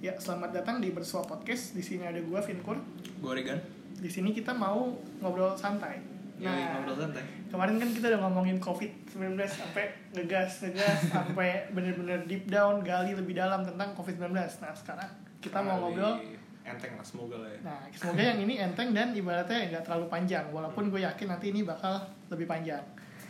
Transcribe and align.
Ya, 0.00 0.16
selamat 0.16 0.56
datang 0.56 0.80
di 0.80 0.96
Bersua 0.96 1.20
Podcast. 1.20 1.76
Di 1.76 1.84
sini 1.84 2.08
ada 2.08 2.16
gua 2.24 2.40
Vinkur. 2.40 2.72
Gue 3.20 3.32
Regan. 3.36 3.60
Di 4.00 4.08
sini 4.08 4.32
kita 4.32 4.56
mau 4.56 4.96
ngobrol 5.20 5.52
santai. 5.52 6.00
Nah, 6.40 6.80
ngobrol 6.80 7.04
santai. 7.04 7.20
kemarin 7.52 7.76
kan 7.76 7.92
kita 7.92 8.08
udah 8.08 8.20
ngomongin 8.24 8.56
COVID-19 8.64 9.36
sampai 9.44 9.92
ngegas, 10.16 10.64
ngegas 10.64 11.04
sampai 11.12 11.68
bener-bener 11.76 12.24
deep 12.24 12.48
down, 12.48 12.80
gali 12.80 13.12
lebih 13.12 13.36
dalam 13.36 13.60
tentang 13.60 13.92
COVID-19. 13.92 14.32
Nah, 14.32 14.72
sekarang 14.72 15.10
kita 15.44 15.60
mau 15.60 15.76
ngobrol 15.84 16.16
enteng 16.64 16.96
lah 16.96 17.04
semoga 17.04 17.36
lah 17.36 17.52
ya. 17.52 17.60
Nah, 17.60 17.78
semoga 17.92 18.22
yang 18.24 18.40
ini 18.40 18.56
enteng 18.56 18.96
dan 18.96 19.12
ibaratnya 19.12 19.68
nggak 19.68 19.84
terlalu 19.84 20.08
panjang. 20.08 20.48
Walaupun 20.48 20.88
gue 20.88 21.04
yakin 21.04 21.28
nanti 21.28 21.52
ini 21.52 21.60
bakal 21.60 22.00
lebih 22.32 22.48
panjang. 22.48 22.80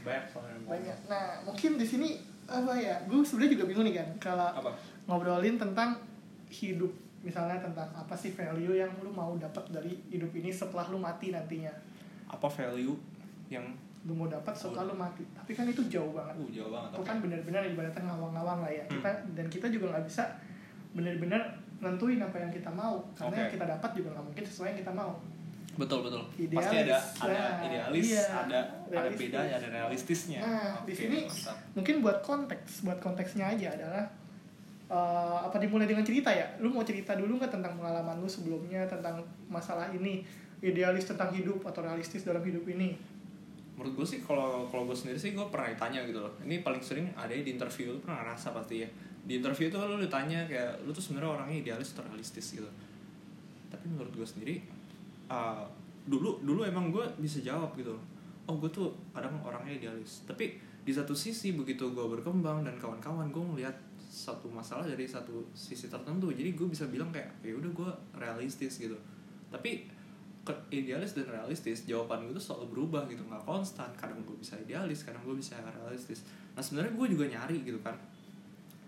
Banyak 0.06 0.24
soalnya. 0.30 0.54
Banyak. 0.70 0.98
Nah, 1.10 1.42
mungkin 1.42 1.82
di 1.82 1.86
sini 1.90 2.22
apa 2.46 2.78
ya? 2.78 2.94
Gue 3.10 3.26
sebenarnya 3.26 3.58
juga 3.58 3.64
bingung 3.66 3.90
nih 3.90 3.94
kan 3.98 4.08
kalau 4.22 4.54
ngobrolin 5.10 5.58
tentang 5.58 6.09
hidup. 6.50 6.90
Misalnya 7.20 7.60
tentang 7.60 7.86
apa 7.92 8.12
sih 8.12 8.32
value 8.32 8.74
yang 8.74 8.90
lu 9.00 9.08
mau 9.08 9.36
dapat 9.36 9.62
dari 9.70 9.92
hidup 10.08 10.32
ini 10.32 10.50
setelah 10.50 10.88
lu 10.88 10.98
mati 10.98 11.30
nantinya. 11.30 11.70
Apa 12.26 12.46
value 12.46 12.96
yang 13.48 13.64
Lu 14.00 14.16
mau 14.16 14.24
dapat 14.24 14.56
setelah 14.56 14.88
lu 14.88 14.96
mati. 14.96 15.20
Tapi 15.36 15.52
kan 15.52 15.68
itu 15.68 15.84
jauh 15.86 16.16
banget. 16.16 16.32
uh 16.32 16.48
jauh 16.48 16.72
banget. 16.72 16.96
Itu 16.96 17.02
kan 17.04 17.16
benar-benar 17.20 17.62
ibaratnya 17.68 18.00
ngawang-ngawang 18.02 18.64
lah 18.64 18.72
ya. 18.72 18.80
Hmm. 18.88 18.96
Kita 18.96 19.10
dan 19.36 19.46
kita 19.46 19.66
juga 19.68 19.92
nggak 19.92 20.04
bisa 20.08 20.24
benar-benar 20.90 21.42
nentuin 21.80 22.16
apa 22.16 22.36
yang 22.36 22.48
kita 22.48 22.68
mau 22.68 23.00
karena 23.12 23.28
Oke. 23.32 23.40
yang 23.40 23.52
kita 23.52 23.66
dapat 23.68 23.90
juga 23.92 24.08
nggak 24.12 24.24
mungkin 24.24 24.44
sesuai 24.48 24.66
yang 24.72 24.78
kita 24.80 24.92
mau. 24.96 25.12
Betul 25.76 26.00
betul. 26.00 26.22
Idealis. 26.34 26.56
Pasti 26.64 26.76
ada 26.80 26.96
ada 26.96 27.36
Nah, 27.36 27.56
idealis, 27.62 28.06
iya. 28.08 28.24
ada 28.24 28.40
ada 28.40 28.60
Realistis. 28.90 29.20
beda, 29.20 29.38
ada 29.44 29.68
realistisnya. 29.68 30.40
Nah, 30.40 30.72
di 30.82 30.92
Oke, 30.92 31.00
sini 31.04 31.18
mantap. 31.22 31.56
mungkin 31.72 31.94
buat 32.00 32.18
konteks, 32.20 32.70
buat 32.82 32.98
konteksnya 32.98 33.44
aja 33.52 33.68
adalah 33.70 34.04
eh, 34.90 35.38
apa 35.46 35.56
dimulai 35.62 35.86
dengan 35.86 36.02
cerita 36.02 36.34
ya? 36.34 36.50
Lu 36.58 36.74
mau 36.74 36.82
cerita 36.82 37.14
dulu 37.14 37.38
nggak 37.38 37.54
tentang 37.54 37.78
pengalaman 37.78 38.18
lu 38.18 38.26
sebelumnya 38.26 38.82
tentang 38.90 39.22
masalah 39.46 39.88
ini, 39.94 40.26
idealis 40.60 41.06
tentang 41.06 41.30
hidup 41.30 41.62
atau 41.62 41.86
realistis 41.86 42.26
dalam 42.26 42.42
hidup 42.42 42.66
ini? 42.66 42.98
Menurut 43.78 44.04
gue 44.04 44.06
sih 44.12 44.20
kalau 44.20 44.68
kalau 44.68 44.84
gue 44.84 44.92
sendiri 44.92 45.16
sih 45.16 45.32
gue 45.32 45.46
pernah 45.48 45.72
ditanya 45.72 46.04
gitu 46.04 46.20
loh. 46.20 46.34
Ini 46.44 46.60
paling 46.60 46.84
sering 46.84 47.08
ada 47.16 47.32
di 47.32 47.48
interview 47.48 47.96
lu 47.96 47.98
pernah 48.04 48.20
ngerasa 48.20 48.52
pasti 48.52 48.84
ya. 48.84 48.88
Di 49.24 49.40
interview 49.40 49.72
tuh 49.72 49.80
lu 49.88 49.96
ditanya 49.96 50.44
kayak 50.44 50.84
lu 50.84 50.92
tuh 50.92 51.00
sebenarnya 51.00 51.40
orangnya 51.40 51.56
idealis 51.64 51.96
atau 51.96 52.04
realistis 52.04 52.52
gitu. 52.52 52.68
Tapi 53.72 53.86
menurut 53.88 54.12
gue 54.12 54.26
sendiri 54.28 54.60
uh, 55.32 55.64
dulu 56.04 56.44
dulu 56.44 56.60
emang 56.66 56.92
gue 56.92 57.08
bisa 57.22 57.40
jawab 57.40 57.72
gitu 57.78 57.96
loh. 57.96 58.04
Oh 58.44 58.60
gue 58.60 58.68
tuh 58.68 58.92
kadang 59.16 59.40
orangnya 59.40 59.72
idealis. 59.72 60.28
Tapi 60.28 60.60
di 60.84 60.92
satu 60.92 61.16
sisi 61.16 61.56
begitu 61.56 61.88
gue 61.96 62.04
berkembang 62.04 62.68
dan 62.68 62.76
kawan-kawan 62.76 63.32
gue 63.32 63.44
melihat 63.56 63.76
satu 64.10 64.50
masalah 64.50 64.82
dari 64.90 65.06
satu 65.06 65.46
sisi 65.54 65.86
tertentu. 65.86 66.34
Jadi 66.34 66.58
gue 66.58 66.66
bisa 66.66 66.90
bilang 66.90 67.14
kayak 67.14 67.30
ya 67.46 67.54
udah 67.54 67.70
gue 67.70 67.90
realistis 68.18 68.82
gitu. 68.82 68.98
Tapi 69.46 69.86
idealis 70.74 71.14
dan 71.14 71.30
realistis 71.30 71.86
jawaban 71.86 72.26
gue 72.26 72.34
tuh 72.34 72.42
selalu 72.42 72.74
berubah 72.74 73.06
gitu. 73.06 73.22
Nggak 73.22 73.46
konstan. 73.46 73.86
Kadang 73.94 74.18
gue 74.26 74.34
bisa 74.34 74.58
idealis 74.58 75.06
kadang 75.06 75.22
gue 75.22 75.38
bisa 75.38 75.54
realistis. 75.62 76.26
Nah 76.58 76.62
sebenarnya 76.62 76.92
gue 76.98 77.06
juga 77.06 77.24
nyari 77.30 77.62
gitu 77.62 77.78
kan. 77.78 77.94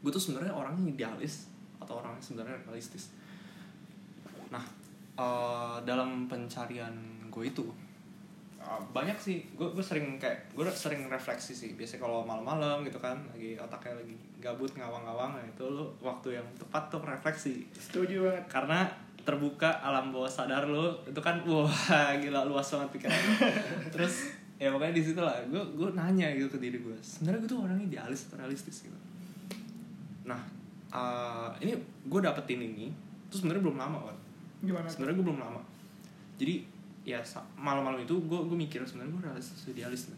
Gue 0.02 0.10
tuh 0.10 0.18
sebenarnya 0.18 0.50
orang 0.50 0.74
idealis 0.82 1.46
atau 1.78 2.02
orang 2.02 2.18
yang 2.18 2.24
sebenarnya 2.26 2.58
realistis. 2.66 3.14
Nah 4.50 4.66
eh, 5.14 5.76
dalam 5.86 6.26
pencarian 6.26 6.98
gue 7.30 7.46
itu 7.46 7.62
banyak 8.92 9.18
sih. 9.18 9.42
Gue 9.54 9.70
gue 9.72 9.84
sering 9.84 10.18
kayak 10.18 10.52
gue 10.54 10.64
sering 10.70 11.06
refleksi 11.06 11.52
sih. 11.52 11.70
Biasanya 11.74 12.06
kalau 12.06 12.22
malam-malam 12.22 12.82
gitu 12.86 12.98
kan 13.02 13.18
lagi 13.34 13.58
otaknya 13.58 13.98
lagi 14.02 14.14
gabut 14.42 14.70
ngawang-ngawang 14.74 15.38
nah 15.38 15.44
itu 15.46 15.62
lo 15.62 15.94
waktu 16.02 16.40
yang 16.40 16.46
tepat 16.58 16.90
tuh 16.90 17.02
refleksi. 17.02 17.66
Setuju 17.74 18.26
banget. 18.26 18.44
karena 18.50 18.80
terbuka 19.22 19.70
alam 19.78 20.10
bawah 20.10 20.26
sadar 20.26 20.66
lo 20.66 20.98
itu 21.06 21.20
kan 21.22 21.38
wah 21.46 21.70
gila 22.18 22.42
luas 22.42 22.66
banget 22.74 22.90
pikiran 22.98 23.22
terus 23.94 24.34
ya 24.58 24.74
pokoknya 24.74 24.98
di 24.98 25.02
situ 25.02 25.22
lah 25.22 25.38
gue 25.46 25.62
gue 25.78 25.88
nanya 25.94 26.26
gitu 26.34 26.50
ke 26.50 26.58
diri 26.58 26.82
gue 26.82 26.94
sebenarnya 26.98 27.38
gue 27.46 27.50
tuh 27.50 27.60
orang 27.62 27.78
idealis 27.78 28.26
atau 28.26 28.42
realistis? 28.42 28.82
Gitu. 28.86 28.98
Nah 30.26 30.42
eh, 30.90 31.48
ini 31.62 31.72
gue 32.10 32.20
dapetin 32.22 32.60
ini 32.66 32.90
terus 33.30 33.46
sebenarnya 33.46 33.62
belum 33.62 33.78
lama 33.78 33.98
kan 34.10 34.18
sebenarnya 34.90 35.14
gue 35.18 35.26
belum 35.26 35.40
lama. 35.42 35.62
Jadi 36.38 36.54
ya 37.02 37.18
malam-malam 37.58 38.06
itu 38.06 38.14
gue 38.14 38.40
gue 38.46 38.58
mikir 38.58 38.78
sebenarnya 38.86 39.10
gue 39.10 39.22
realistis 39.26 39.66
idealis 39.66 40.14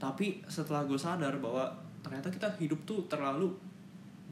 tapi 0.00 0.40
setelah 0.48 0.88
gue 0.88 0.96
sadar 0.96 1.36
bahwa 1.36 1.68
ternyata 2.00 2.32
kita 2.32 2.48
hidup 2.56 2.80
tuh 2.88 3.04
terlalu 3.04 3.52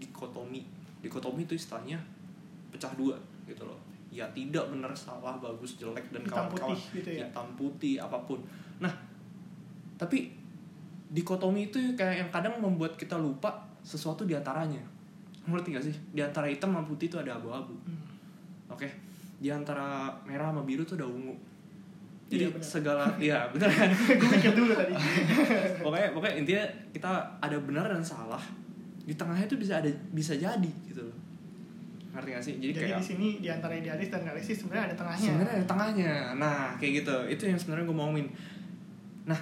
dikotomi. 0.00 0.64
Dikotomi 1.04 1.44
itu 1.44 1.52
istilahnya 1.52 2.00
pecah 2.72 2.96
dua 2.96 3.20
gitu 3.44 3.68
loh. 3.68 3.76
Ya 4.08 4.24
tidak 4.32 4.72
benar 4.72 4.96
salah 4.96 5.36
bagus 5.36 5.76
jelek 5.76 6.08
dan 6.08 6.24
Hitam 6.24 6.48
kawan-kawan. 6.48 6.72
putih 6.72 7.04
gitu 7.04 7.10
ya? 7.20 7.28
hitam 7.28 7.48
putih 7.60 7.94
apa 8.00 8.16
pun. 8.24 8.40
Nah 8.80 8.88
tapi 10.00 10.32
dikotomi 11.12 11.68
itu 11.68 11.92
kayak 11.92 12.24
yang 12.24 12.30
kadang 12.32 12.56
membuat 12.56 12.96
kita 12.96 13.20
lupa 13.20 13.68
sesuatu 13.84 14.24
di 14.24 14.32
antaranya. 14.32 14.80
Ngerti 15.44 15.76
gak 15.76 15.84
sih? 15.84 15.96
Di 16.16 16.24
antara 16.24 16.48
hitam 16.48 16.72
sama 16.72 16.84
putih 16.88 17.12
itu 17.12 17.20
ada 17.20 17.36
abu-abu. 17.36 17.72
Hmm. 17.84 18.00
Oke, 18.68 18.88
di 19.40 19.48
antara 19.48 20.12
merah 20.28 20.52
sama 20.52 20.64
biru 20.64 20.84
tuh 20.84 21.00
ada 21.00 21.08
ungu. 21.08 21.32
Jadi 22.28 22.44
Iya, 22.44 22.48
benar. 22.52 22.68
segala, 22.68 23.04
iya 23.26 23.38
bener 23.48 23.70
kan? 23.72 23.88
gue 23.88 24.28
mikir 24.36 24.52
dulu 24.52 24.72
tadi. 24.76 24.92
pokoknya, 25.84 26.08
pokoknya 26.12 26.34
intinya 26.44 26.64
kita 26.92 27.10
ada 27.40 27.56
benar 27.64 27.88
dan 27.88 28.04
salah. 28.04 28.44
Di 29.08 29.16
tengahnya 29.16 29.48
tuh 29.48 29.56
bisa 29.56 29.80
ada, 29.80 29.88
bisa 30.12 30.36
jadi 30.36 30.72
gitu 30.84 31.08
loh. 31.08 31.16
Ngerti 32.12 32.28
gak 32.36 32.44
sih? 32.44 32.54
Jadi, 32.60 32.72
Jadi 32.76 32.80
kayak 32.84 33.00
di 33.00 33.06
sini 33.08 33.28
di 33.40 33.48
antara 33.48 33.72
idealis 33.72 34.08
dan 34.12 34.20
realistis 34.28 34.60
sebenarnya 34.60 34.92
ada 34.92 34.96
tengahnya. 35.00 35.28
sebenarnya 35.32 35.54
ada 35.56 35.66
tengahnya. 35.66 36.12
Nah, 36.36 36.62
kayak 36.76 36.92
gitu. 37.00 37.16
Itu 37.32 37.42
yang 37.48 37.56
sebenarnya 37.56 37.84
gue 37.88 37.96
mau 37.96 38.12
ngomongin. 38.12 38.28
Nah, 39.24 39.40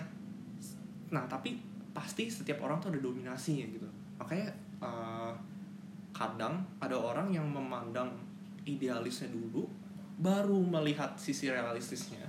nah 1.11 1.27
tapi 1.27 1.59
pasti 1.91 2.31
setiap 2.31 2.63
orang 2.63 2.79
tuh 2.79 2.95
ada 2.95 3.03
dominasinya 3.03 3.67
gitu. 3.67 3.89
Makanya 4.23 4.47
eh, 4.79 5.33
kadang 6.15 6.63
ada 6.79 6.97
orang 6.97 7.35
yang 7.35 7.45
memandang 7.51 8.09
idealisnya 8.63 9.29
dulu, 9.35 9.67
baru 10.19 10.59
melihat 10.65 11.13
sisi 11.21 11.53
realistisnya, 11.53 12.25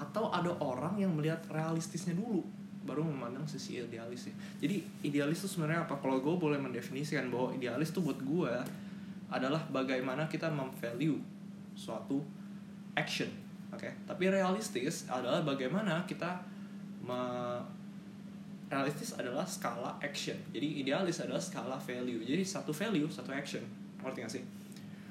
atau 0.00 0.32
ada 0.32 0.48
orang 0.64 0.96
yang 0.96 1.12
melihat 1.12 1.44
realistisnya 1.52 2.16
dulu, 2.16 2.40
baru 2.88 3.04
memandang 3.04 3.44
sisi 3.44 3.76
idealisnya. 3.76 4.32
Jadi 4.56 4.80
idealis 5.04 5.44
itu 5.44 5.60
sebenarnya 5.60 5.84
apa? 5.84 6.00
Kalau 6.00 6.24
gue 6.24 6.34
boleh 6.40 6.56
mendefinisikan 6.56 7.28
bahwa 7.28 7.52
idealis 7.52 7.92
tuh 7.92 8.00
buat 8.00 8.16
gue 8.16 8.52
adalah 9.28 9.60
bagaimana 9.68 10.24
kita 10.24 10.48
memvalue 10.48 11.20
suatu 11.76 12.24
action, 12.96 13.28
oke? 13.70 13.86
Tapi 14.08 14.24
realistis 14.32 15.04
adalah 15.06 15.44
bagaimana 15.44 16.02
kita 16.08 16.40
me- 17.04 17.62
realistis 18.70 19.12
adalah 19.18 19.44
skala 19.44 19.98
action. 20.00 20.38
Jadi 20.54 20.80
idealis 20.80 21.20
adalah 21.20 21.42
skala 21.42 21.76
value. 21.76 22.22
Jadi 22.22 22.42
satu 22.46 22.70
value, 22.70 23.10
satu 23.10 23.34
action. 23.34 23.62
Ngerti 24.00 24.18
gak 24.24 24.32
sih? 24.32 24.44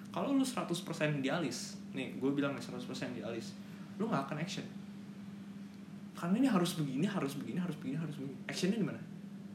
Kalau 0.10 0.34
lu 0.34 0.42
100% 0.42 0.74
idealis, 1.22 1.78
nih 1.94 2.18
gue 2.18 2.32
bilang 2.34 2.58
nih 2.58 2.64
100% 2.64 3.20
idealis, 3.20 3.54
lu 4.02 4.10
gak 4.10 4.32
akan 4.32 4.42
action. 4.42 4.66
Karena 6.20 6.36
ini 6.36 6.52
harus 6.52 6.76
begini, 6.76 7.08
harus 7.08 7.40
begini, 7.40 7.56
harus 7.56 7.80
begini, 7.80 7.96
harus 7.96 8.16
begini. 8.20 8.36
Actionnya 8.44 8.76
di 8.76 8.84
mana? 8.84 9.00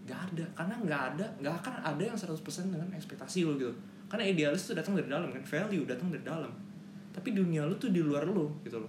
Gak 0.09 0.33
ada. 0.33 0.45
Karena 0.57 0.75
gak 0.81 1.03
ada, 1.13 1.27
gak 1.45 1.55
akan 1.61 1.75
ada 1.85 2.03
yang 2.03 2.17
100% 2.17 2.73
dengan 2.73 2.89
ekspektasi 2.97 3.45
lu 3.45 3.61
gitu. 3.61 3.73
Karena 4.09 4.25
idealis 4.25 4.65
itu 4.65 4.73
datang 4.73 4.97
dari 4.97 5.13
dalam 5.13 5.29
kan, 5.29 5.45
value 5.45 5.85
datang 5.85 6.09
dari 6.09 6.25
dalam. 6.25 6.49
Tapi 7.13 7.37
dunia 7.37 7.69
lu 7.69 7.77
tuh 7.77 7.93
di 7.93 8.01
luar 8.01 8.25
lu 8.25 8.49
gitu 8.65 8.81
loh. 8.81 8.89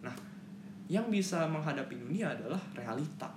Nah, 0.00 0.14
yang 0.88 1.12
bisa 1.12 1.44
menghadapi 1.44 2.00
dunia 2.00 2.32
adalah 2.32 2.58
realita 2.72 3.28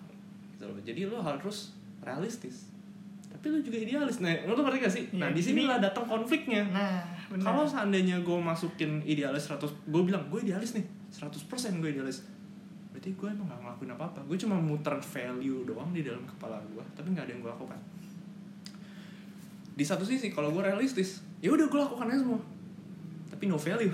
gitu 0.56 0.64
loh. 0.72 0.80
Jadi 0.80 1.04
lu 1.04 1.20
harus 1.20 1.76
realistis. 2.00 2.72
Tapi 3.28 3.52
lu 3.52 3.60
juga 3.60 3.76
idealis. 3.76 4.24
Nah, 4.24 4.32
lu 4.48 4.56
ngerti 4.56 4.78
gak 4.80 4.94
sih? 4.96 5.04
Nah, 5.20 5.28
Iya, 5.30 5.36
di 5.36 5.42
ini- 5.44 5.48
sinilah 5.52 5.78
datang 5.84 6.08
konfliknya. 6.08 6.64
Nah. 6.72 7.04
Kalau 7.26 7.68
seandainya 7.68 8.24
gue 8.24 8.40
masukin 8.40 9.04
idealis 9.04 9.52
100, 9.52 9.68
gue 9.84 10.02
bilang 10.06 10.24
gue 10.32 10.40
idealis 10.46 10.78
nih, 10.78 10.86
100% 11.12 11.84
gue 11.84 11.90
idealis. 11.92 12.24
Berarti 13.06 13.22
gue 13.22 13.30
emang 13.38 13.46
gak 13.46 13.62
ngelakuin 13.62 13.92
apa-apa. 13.94 14.20
Gue 14.26 14.34
cuma 14.34 14.58
muter 14.58 14.98
value 14.98 15.62
doang 15.62 15.94
di 15.94 16.02
dalam 16.02 16.26
kepala 16.26 16.58
gue, 16.74 16.82
tapi 16.98 17.14
nggak 17.14 17.30
ada 17.30 17.32
yang 17.38 17.42
gue 17.46 17.52
lakukan. 17.54 17.78
Di 19.78 19.86
satu 19.86 20.02
sisi, 20.02 20.34
kalau 20.34 20.50
gue 20.50 20.66
realistis, 20.66 21.22
ya 21.38 21.54
udah 21.54 21.70
gue 21.70 21.80
lakukan 21.86 22.10
aja 22.10 22.26
semua. 22.26 22.42
Tapi 23.30 23.46
no 23.46 23.62
value. 23.62 23.94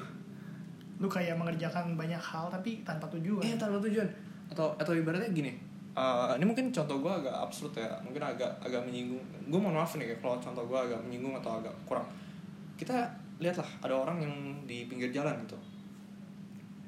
lu 1.04 1.12
kayak 1.12 1.36
mengerjakan 1.36 2.00
banyak 2.00 2.24
hal 2.24 2.48
tapi 2.48 2.88
tanpa 2.88 3.04
tujuan. 3.12 3.44
Iya 3.44 3.60
tanpa 3.60 3.84
tujuan. 3.84 4.08
Atau 4.48 4.72
atau 4.80 4.96
ibaratnya 4.96 5.28
gini. 5.36 5.60
eh, 5.92 6.32
ini 6.40 6.48
mungkin 6.48 6.72
contoh 6.72 7.04
gue 7.04 7.12
agak 7.12 7.36
absurd 7.36 7.76
ya, 7.76 7.92
mungkin 8.00 8.24
agak 8.24 8.64
agak 8.64 8.80
menyinggung. 8.88 9.20
Gue 9.52 9.60
mohon 9.60 9.76
maaf 9.76 9.92
nih 10.00 10.16
kalau 10.24 10.40
contoh 10.40 10.64
gue 10.64 10.80
agak 10.80 11.04
menyinggung 11.04 11.36
atau 11.36 11.60
agak 11.60 11.76
kurang. 11.84 12.08
Kita 12.80 13.12
lihatlah 13.44 13.68
ada 13.84 13.92
orang 13.92 14.24
yang 14.24 14.34
di 14.64 14.88
pinggir 14.88 15.12
jalan 15.12 15.36
gitu. 15.44 15.60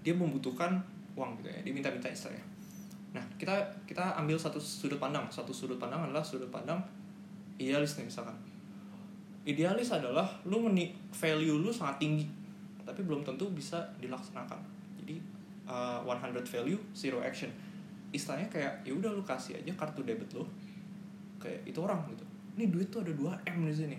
Dia 0.08 0.16
membutuhkan 0.16 0.80
uang 1.14 1.38
gitu 1.42 1.50
ya, 1.50 1.60
dia 1.62 1.74
minta-minta 1.74 2.10
istilahnya. 2.10 2.46
Nah, 3.14 3.24
kita 3.38 3.54
kita 3.86 4.18
ambil 4.18 4.38
satu 4.38 4.58
sudut 4.58 4.98
pandang. 4.98 5.26
Satu 5.30 5.54
sudut 5.54 5.78
pandang 5.78 6.06
adalah 6.10 6.26
sudut 6.26 6.50
pandang 6.50 6.82
idealis 7.58 7.98
nih 8.00 8.08
misalkan. 8.10 8.34
idealis 9.44 9.92
adalah 9.92 10.24
lu 10.48 10.56
meni 10.64 10.96
value 11.12 11.60
lu 11.60 11.68
sangat 11.68 12.00
tinggi 12.00 12.24
tapi 12.88 13.04
belum 13.04 13.28
tentu 13.28 13.52
bisa 13.52 13.76
dilaksanakan 14.00 14.56
jadi 15.04 15.20
uh, 15.68 16.00
100 16.00 16.32
value 16.48 16.80
zero 16.96 17.20
action 17.20 17.52
istilahnya 18.16 18.48
kayak 18.48 18.72
ya 18.88 18.96
udah 18.96 19.12
lu 19.12 19.20
kasih 19.20 19.60
aja 19.60 19.76
kartu 19.76 20.08
debit 20.08 20.32
lu 20.32 20.48
kayak 21.44 21.60
itu 21.68 21.76
orang 21.84 22.00
gitu 22.16 22.24
ini 22.56 22.72
duit 22.72 22.88
tuh 22.88 23.04
ada 23.04 23.12
2 23.12 23.20
m 23.44 23.58
di 23.68 23.76
sini 23.76 23.98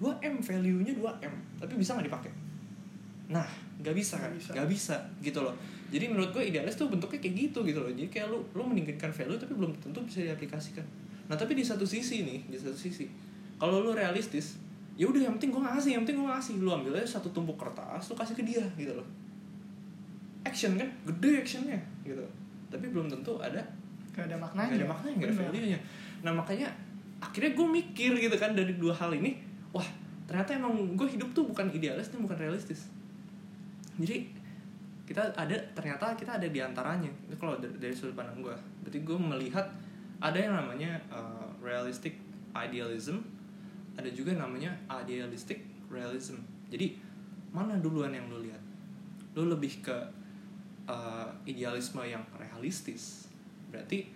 2 0.00 0.32
m 0.32 0.34
value 0.40 0.80
nya 0.80 0.96
2 0.96 1.28
m 1.28 1.34
tapi 1.60 1.72
bisa 1.76 2.00
nggak 2.00 2.08
dipakai 2.08 2.32
nah 3.28 3.44
nggak 3.84 3.92
bisa 3.92 4.16
kan 4.16 4.32
Nggak 4.32 4.68
bisa. 4.72 4.96
bisa 4.96 4.96
gitu 5.20 5.44
loh 5.44 5.52
jadi 5.94 6.10
menurut 6.10 6.34
gue 6.34 6.42
idealis 6.42 6.74
tuh 6.74 6.90
bentuknya 6.90 7.22
kayak 7.22 7.34
gitu 7.38 7.62
gitu 7.62 7.78
loh. 7.78 7.86
Jadi 7.86 8.10
kayak 8.10 8.26
lu 8.26 8.42
lu 8.50 8.66
meningkatkan 8.66 9.14
value 9.14 9.38
tapi 9.38 9.54
belum 9.54 9.78
tentu 9.78 10.02
bisa 10.02 10.26
diaplikasikan. 10.26 10.82
Nah 11.30 11.38
tapi 11.38 11.54
di 11.54 11.62
satu 11.62 11.86
sisi 11.86 12.26
nih 12.26 12.50
di 12.50 12.58
satu 12.58 12.74
sisi 12.74 13.06
kalau 13.62 13.78
lu 13.78 13.94
realistis 13.94 14.58
ya 14.98 15.06
udah 15.06 15.30
yang 15.30 15.38
penting 15.38 15.54
gue 15.54 15.62
ngasih 15.62 15.90
yang 15.94 16.02
penting 16.02 16.18
gue 16.18 16.26
ngasih. 16.26 16.52
Lu 16.58 16.74
ambil 16.74 16.98
aja 16.98 17.22
satu 17.22 17.30
tumpuk 17.30 17.54
kertas 17.54 18.10
lu 18.10 18.18
kasih 18.18 18.34
ke 18.34 18.42
dia 18.42 18.66
gitu 18.74 18.90
loh. 18.90 19.06
Action 20.42 20.74
kan? 20.74 20.90
Gede 21.06 21.46
actionnya 21.46 21.78
gitu. 22.02 22.26
Tapi 22.74 22.90
belum 22.90 23.06
tentu 23.06 23.38
ada 23.38 23.62
gak 24.10 24.26
ada 24.26 24.34
maknanya. 24.34 24.74
Nggak 24.74 24.82
ada 24.82 24.90
maknanya 24.90 25.14
nggak 25.14 25.30
ada 25.30 25.38
value 25.46 25.70
nya 25.70 25.80
nah 26.24 26.32
makanya 26.32 26.72
akhirnya 27.20 27.52
gue 27.52 27.68
mikir 27.68 28.16
gitu 28.16 28.36
kan 28.40 28.56
dari 28.56 28.80
dua 28.80 28.96
hal 28.96 29.12
ini 29.12 29.36
wah 29.76 29.84
ternyata 30.24 30.56
emang 30.56 30.96
gue 30.96 31.04
hidup 31.04 31.36
tuh 31.36 31.44
bukan 31.44 31.68
idealis 31.70 32.08
dan 32.08 32.24
bukan 32.24 32.34
realistis. 32.40 32.88
Jadi 34.00 34.26
kita 35.04 35.20
ada 35.36 35.56
ternyata 35.76 36.16
kita 36.16 36.40
ada 36.40 36.48
di 36.48 36.60
antaranya. 36.60 37.12
Itu 37.28 37.36
kalau 37.36 37.60
dari, 37.60 37.92
sudut 37.92 38.16
pandang 38.16 38.40
gue 38.40 38.56
berarti 38.84 38.98
gue 39.04 39.18
melihat 39.18 39.66
ada 40.20 40.38
yang 40.40 40.56
namanya 40.56 40.96
uh, 41.12 41.48
realistic 41.60 42.16
idealism 42.56 43.20
ada 43.94 44.10
juga 44.10 44.34
namanya 44.34 44.74
idealistic 44.88 45.62
realism. 45.92 46.42
Jadi 46.72 46.98
mana 47.54 47.78
duluan 47.78 48.10
yang 48.10 48.26
lu 48.26 48.42
lihat? 48.42 48.60
Lu 49.38 49.46
lebih 49.46 49.84
ke 49.84 49.96
uh, 50.90 51.28
idealisme 51.46 52.02
yang 52.02 52.24
realistis. 52.34 53.30
Berarti 53.70 54.08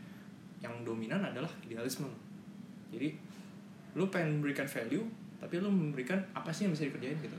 yang 0.59 0.83
dominan 0.83 1.23
adalah 1.23 1.51
idealisme 1.63 2.11
jadi 2.93 3.13
lu 3.97 4.09
pengen 4.09 4.41
memberikan 4.41 4.69
value 4.69 5.05
tapi 5.39 5.63
lu 5.63 5.71
memberikan 5.71 6.19
apa 6.35 6.51
sih 6.51 6.67
yang 6.67 6.75
bisa 6.75 6.89
dikerjain 6.91 7.19
gitu. 7.23 7.39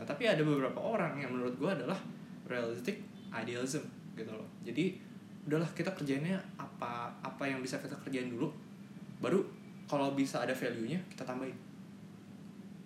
Nah 0.00 0.04
tapi 0.08 0.24
ada 0.24 0.40
beberapa 0.40 0.80
orang 0.80 1.20
yang 1.20 1.30
menurut 1.36 1.54
gue 1.56 1.70
adalah 1.70 1.98
realistic 2.46 3.02
idealism 3.30 3.82
gitu 4.14 4.30
loh. 4.30 4.46
Jadi 4.62 4.96
udahlah 5.46 5.68
kita 5.74 5.94
kerjainnya 5.94 6.38
apa 6.58 7.06
apa 7.22 7.44
yang 7.46 7.62
bisa 7.62 7.78
kita 7.78 7.94
kerjain 8.02 8.26
dulu 8.26 8.50
baru 9.22 9.38
kalau 9.86 10.18
bisa 10.18 10.42
ada 10.42 10.50
value 10.50 10.90
nya 10.90 10.98
kita 11.06 11.22
tambahin. 11.22 11.54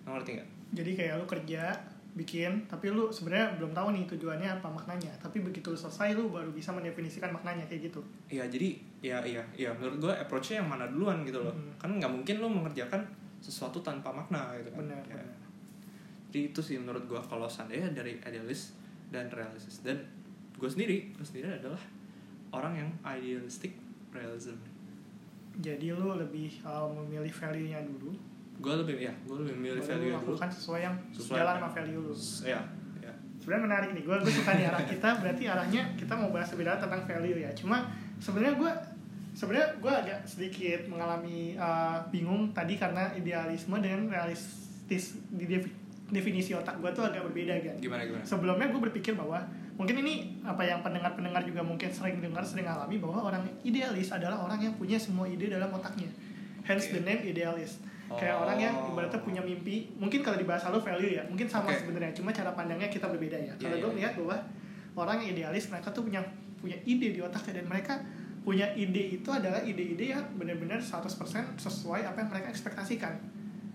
Ngerti 0.05 0.29
nggak? 0.37 0.49
Jadi 0.71 0.91
kayak 0.95 1.13
lu 1.19 1.25
kerja 1.25 1.63
bikin 2.11 2.67
tapi 2.67 2.91
lu 2.91 3.07
sebenarnya 3.07 3.55
belum 3.55 3.71
tahu 3.71 3.95
nih 3.95 4.03
tujuannya 4.05 4.49
apa 4.59 4.67
maknanya. 4.67 5.11
Tapi 5.17 5.39
begitu 5.39 5.71
lu 5.71 5.79
selesai 5.79 6.11
lu 6.13 6.27
baru 6.29 6.51
bisa 6.51 6.69
mendefinisikan 6.75 7.31
maknanya 7.31 7.63
kayak 7.65 7.87
gitu. 7.89 8.01
Iya 8.27 8.45
jadi 8.51 8.69
ya 9.01 9.17
iya 9.23 9.43
iya 9.55 9.71
menurut 9.73 9.97
gue 9.97 10.13
approach-nya 10.13 10.59
yang 10.61 10.69
mana 10.69 10.85
duluan 10.91 11.23
gitu 11.23 11.39
loh. 11.39 11.53
Mhm. 11.55 11.79
kan 11.79 11.89
nggak 11.97 12.11
mungkin 12.11 12.35
lo 12.37 12.47
mengerjakan 12.51 13.01
sesuatu 13.41 13.81
tanpa 13.81 14.13
makna 14.13 14.53
gitu 14.59 14.69
kan. 14.69 14.85
Benar 14.85 15.01
Ya. 15.09 15.17
benar. 15.17 15.39
jadi 16.31 16.47
itu 16.55 16.61
sih 16.63 16.77
menurut 16.79 17.03
gue 17.09 17.19
kalau 17.27 17.43
seandainya 17.43 17.91
dari 17.91 18.15
idealis 18.23 18.71
dan 19.11 19.27
realistis. 19.29 19.83
Dan 19.83 20.01
gue 20.55 20.69
sendiri 20.71 21.11
gue 21.13 21.25
sendiri 21.27 21.59
adalah 21.59 21.79
orang 22.55 22.73
yang 22.79 22.89
idealistic 23.03 23.75
realism. 24.15 24.57
Jadi 25.59 25.91
lu 25.91 26.15
lebih 26.15 26.63
uh, 26.63 26.87
memilih 27.03 27.31
value 27.31 27.67
nya 27.69 27.83
dulu? 27.83 28.15
Gue 28.63 28.73
lebih 28.79 28.95
ya 29.03 29.13
gue 29.27 29.35
lebih 29.43 29.53
memilih 29.59 29.83
value 29.83 30.09
lu 30.09 30.19
dulu. 30.23 30.35
lakukan 30.39 30.49
sesuai 30.49 30.79
yang 30.87 30.95
Sesuai 31.11 31.37
jalan 31.43 31.55
apa? 31.59 31.61
sama 31.67 31.69
value 31.75 32.01
lu. 32.07 32.15
Ya 32.47 32.61
ya. 33.03 33.13
Sebenarnya 33.43 33.63
menarik 33.67 33.89
nih 33.93 34.03
gue 34.07 34.15
gue 34.15 34.33
suka 34.33 34.51
nih 34.55 34.65
arah 34.71 34.83
kita 34.87 35.09
berarti 35.19 35.43
arahnya 35.51 35.83
kita 35.99 36.13
mau 36.15 36.29
bahas 36.31 36.49
lebih 36.55 36.65
dalam 36.71 36.79
tentang 36.79 37.03
value 37.03 37.39
ya. 37.43 37.51
Cuma 37.51 37.77
sebenarnya 38.23 38.55
gue 38.55 38.71
sebenarnya 39.31 39.67
gue 39.79 39.91
agak 39.91 40.19
sedikit 40.27 40.81
mengalami 40.91 41.55
uh, 41.55 42.03
bingung 42.11 42.51
tadi 42.51 42.75
karena 42.75 43.11
idealisme 43.15 43.79
dan 43.79 44.11
realistis 44.11 45.19
di 45.31 45.47
definisi 46.11 46.51
otak 46.51 46.77
gue 46.77 46.91
tuh 46.91 47.07
agak 47.07 47.23
berbeda 47.31 47.55
kan 47.63 47.75
gimana 47.79 48.03
gimana 48.03 48.23
sebelumnya 48.27 48.67
gue 48.67 48.81
berpikir 48.91 49.15
bahwa 49.15 49.39
mungkin 49.79 49.95
ini 50.03 50.37
apa 50.43 50.61
yang 50.61 50.83
pendengar-pendengar 50.83 51.41
juga 51.47 51.63
mungkin 51.63 51.87
sering 51.89 52.19
dengar 52.19 52.43
sering 52.43 52.67
alami 52.67 52.99
bahwa 52.99 53.31
orang 53.31 53.47
idealis 53.63 54.11
adalah 54.11 54.43
orang 54.43 54.59
yang 54.59 54.73
punya 54.75 54.99
semua 54.99 55.25
ide 55.25 55.47
dalam 55.47 55.71
otaknya 55.71 56.11
hence 56.67 56.91
Oke. 56.91 56.99
the 56.99 57.01
name 57.07 57.23
idealis 57.23 57.79
kayak 58.11 58.35
Oh. 58.35 58.43
orang 58.43 58.59
yang 58.59 58.75
ibaratnya 58.91 59.23
punya 59.23 59.39
mimpi 59.39 59.87
mungkin 59.95 60.19
kalau 60.19 60.35
di 60.35 60.43
bahasa 60.43 60.67
lo 60.67 60.83
value 60.83 61.15
ya 61.15 61.23
mungkin 61.31 61.47
sama 61.47 61.71
Oke. 61.71 61.79
sebenarnya 61.79 62.11
cuma 62.11 62.35
cara 62.35 62.51
pandangnya 62.51 62.91
kita 62.91 63.07
berbeda 63.07 63.39
ya 63.39 63.55
Iya, 63.55 63.63
kalau 63.63 63.71
iya, 63.71 63.79
gue 63.79 63.87
iya. 63.87 63.95
melihat 63.95 64.13
bahwa 64.19 64.35
orang 65.07 65.15
yang 65.23 65.29
idealis 65.39 65.71
mereka 65.71 65.95
tuh 65.95 66.03
punya 66.03 66.19
punya 66.59 66.75
ide 66.83 67.07
di 67.15 67.19
otaknya 67.23 67.63
dan 67.63 67.65
mereka 67.71 67.93
punya 68.41 68.67
ide 68.75 69.15
itu 69.21 69.29
adalah 69.31 69.61
ide-ide 69.61 70.11
yang 70.11 70.25
benar-benar 70.35 70.81
100% 70.81 71.07
sesuai 71.55 72.01
apa 72.03 72.17
yang 72.25 72.29
mereka 72.33 72.49
ekspektasikan 72.49 73.13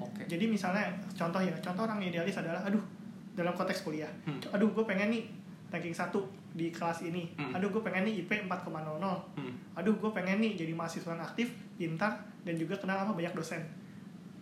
oke 0.07 0.23
jadi 0.31 0.45
misalnya 0.47 0.95
contoh 1.13 1.43
ya, 1.43 1.55
contoh 1.59 1.83
orang 1.87 1.99
idealis 2.03 2.39
adalah 2.39 2.63
aduh 2.63 2.83
dalam 3.37 3.53
konteks 3.53 3.85
kuliah. 3.85 4.09
Hmm. 4.25 4.41
Aduh 4.57 4.73
gue 4.73 4.85
pengen 4.89 5.13
nih 5.13 5.29
ranking 5.69 5.93
satu 5.93 6.25
di 6.57 6.73
kelas 6.73 7.05
ini. 7.05 7.37
Hmm. 7.37 7.53
Aduh 7.53 7.69
gue 7.69 7.85
pengen 7.85 8.09
nih 8.09 8.25
IP 8.25 8.49
4,00. 8.49 8.49
Hmm. 8.73 9.53
Aduh 9.77 9.95
gue 10.01 10.11
pengen 10.17 10.41
nih 10.41 10.57
jadi 10.57 10.73
mahasiswa 10.73 11.13
yang 11.13 11.21
aktif, 11.21 11.53
pintar 11.77 12.25
dan 12.49 12.57
juga 12.57 12.81
kenal 12.81 13.05
sama 13.05 13.13
banyak 13.13 13.37
dosen. 13.37 13.61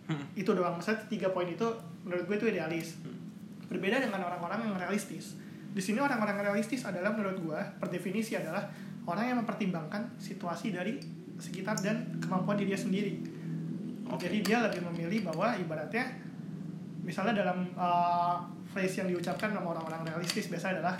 Hmm. 0.07 0.23
Itu 0.31 0.55
doang. 0.55 0.79
Maksudnya 0.79 1.03
tiga 1.11 1.27
poin 1.35 1.45
itu 1.45 1.67
menurut 2.07 2.23
gue 2.23 2.35
itu 2.39 2.47
idealis. 2.47 3.03
Hmm. 3.03 3.19
Berbeda 3.67 3.99
dengan 3.99 4.23
orang-orang 4.23 4.63
yang 4.63 4.79
realistis. 4.79 5.35
Di 5.75 5.83
sini 5.83 5.99
orang-orang 5.99 6.39
realistis 6.39 6.87
adalah 6.87 7.11
menurut 7.11 7.35
gue 7.43 7.59
per 7.83 7.91
definisi 7.91 8.39
adalah 8.39 8.63
orang 9.03 9.35
yang 9.35 9.37
mempertimbangkan 9.43 10.15
situasi 10.15 10.71
dari 10.71 10.95
sekitar 11.35 11.75
dan 11.83 12.15
kemampuan 12.23 12.55
dirinya 12.55 12.79
sendiri. 12.79 13.19
Oke. 14.09 14.29
Jadi 14.29 14.37
dia 14.45 14.61
lebih 14.61 14.81
memilih 14.91 15.25
bahwa 15.29 15.57
ibaratnya 15.57 16.05
misalnya 17.05 17.45
dalam 17.45 17.69
uh, 17.77 18.41
phrase 18.69 19.05
yang 19.05 19.09
diucapkan 19.09 19.53
sama 19.53 19.77
orang-orang 19.77 20.01
realistis 20.09 20.49
biasa 20.49 20.77
adalah 20.77 20.97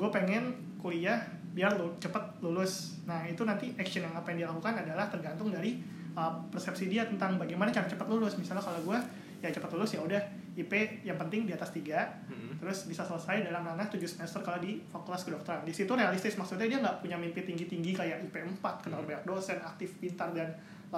gue 0.00 0.08
pengen 0.08 0.56
kuliah 0.80 1.20
biar 1.52 1.76
lu 1.76 1.92
cepet 2.00 2.40
lulus. 2.40 3.02
Nah 3.04 3.26
itu 3.26 3.42
nanti 3.44 3.74
action 3.76 4.06
yang 4.06 4.14
apa 4.16 4.32
yang 4.32 4.46
dia 4.46 4.48
lakukan 4.48 4.74
adalah 4.80 5.10
tergantung 5.10 5.50
dari 5.52 5.82
uh, 6.16 6.40
persepsi 6.48 6.88
dia 6.88 7.04
tentang 7.04 7.36
bagaimana 7.36 7.68
cara 7.74 7.84
cepat 7.90 8.06
lulus. 8.08 8.38
Misalnya 8.38 8.62
kalau 8.64 8.80
gue 8.86 8.98
ya 9.44 9.50
cepat 9.52 9.68
lulus 9.76 9.92
ya 9.92 10.00
udah 10.00 10.22
IP 10.56 10.72
yang 11.06 11.16
penting 11.16 11.46
di 11.46 11.52
atas 11.54 11.70
3 11.72 12.30
Hmm. 12.30 12.56
terus 12.60 12.84
bisa 12.84 13.00
selesai 13.02 13.40
dalam 13.48 13.64
ranah 13.64 13.88
7 13.88 14.00
semester 14.04 14.40
kalau 14.44 14.60
di 14.62 14.80
fakultas 14.88 15.24
kedokteran. 15.26 15.64
Di 15.64 15.72
situ 15.72 15.90
realistis 15.92 16.36
maksudnya 16.36 16.68
dia 16.68 16.78
nggak 16.80 17.00
punya 17.02 17.16
mimpi 17.16 17.42
tinggi-tinggi 17.44 17.92
kayak 17.96 18.30
IP 18.30 18.36
4, 18.40 18.84
kenal 18.84 19.00
Hmm. 19.02 19.08
banyak 19.10 19.24
dosen, 19.24 19.58
aktif, 19.60 19.96
pintar 19.98 20.30
dan 20.32 20.48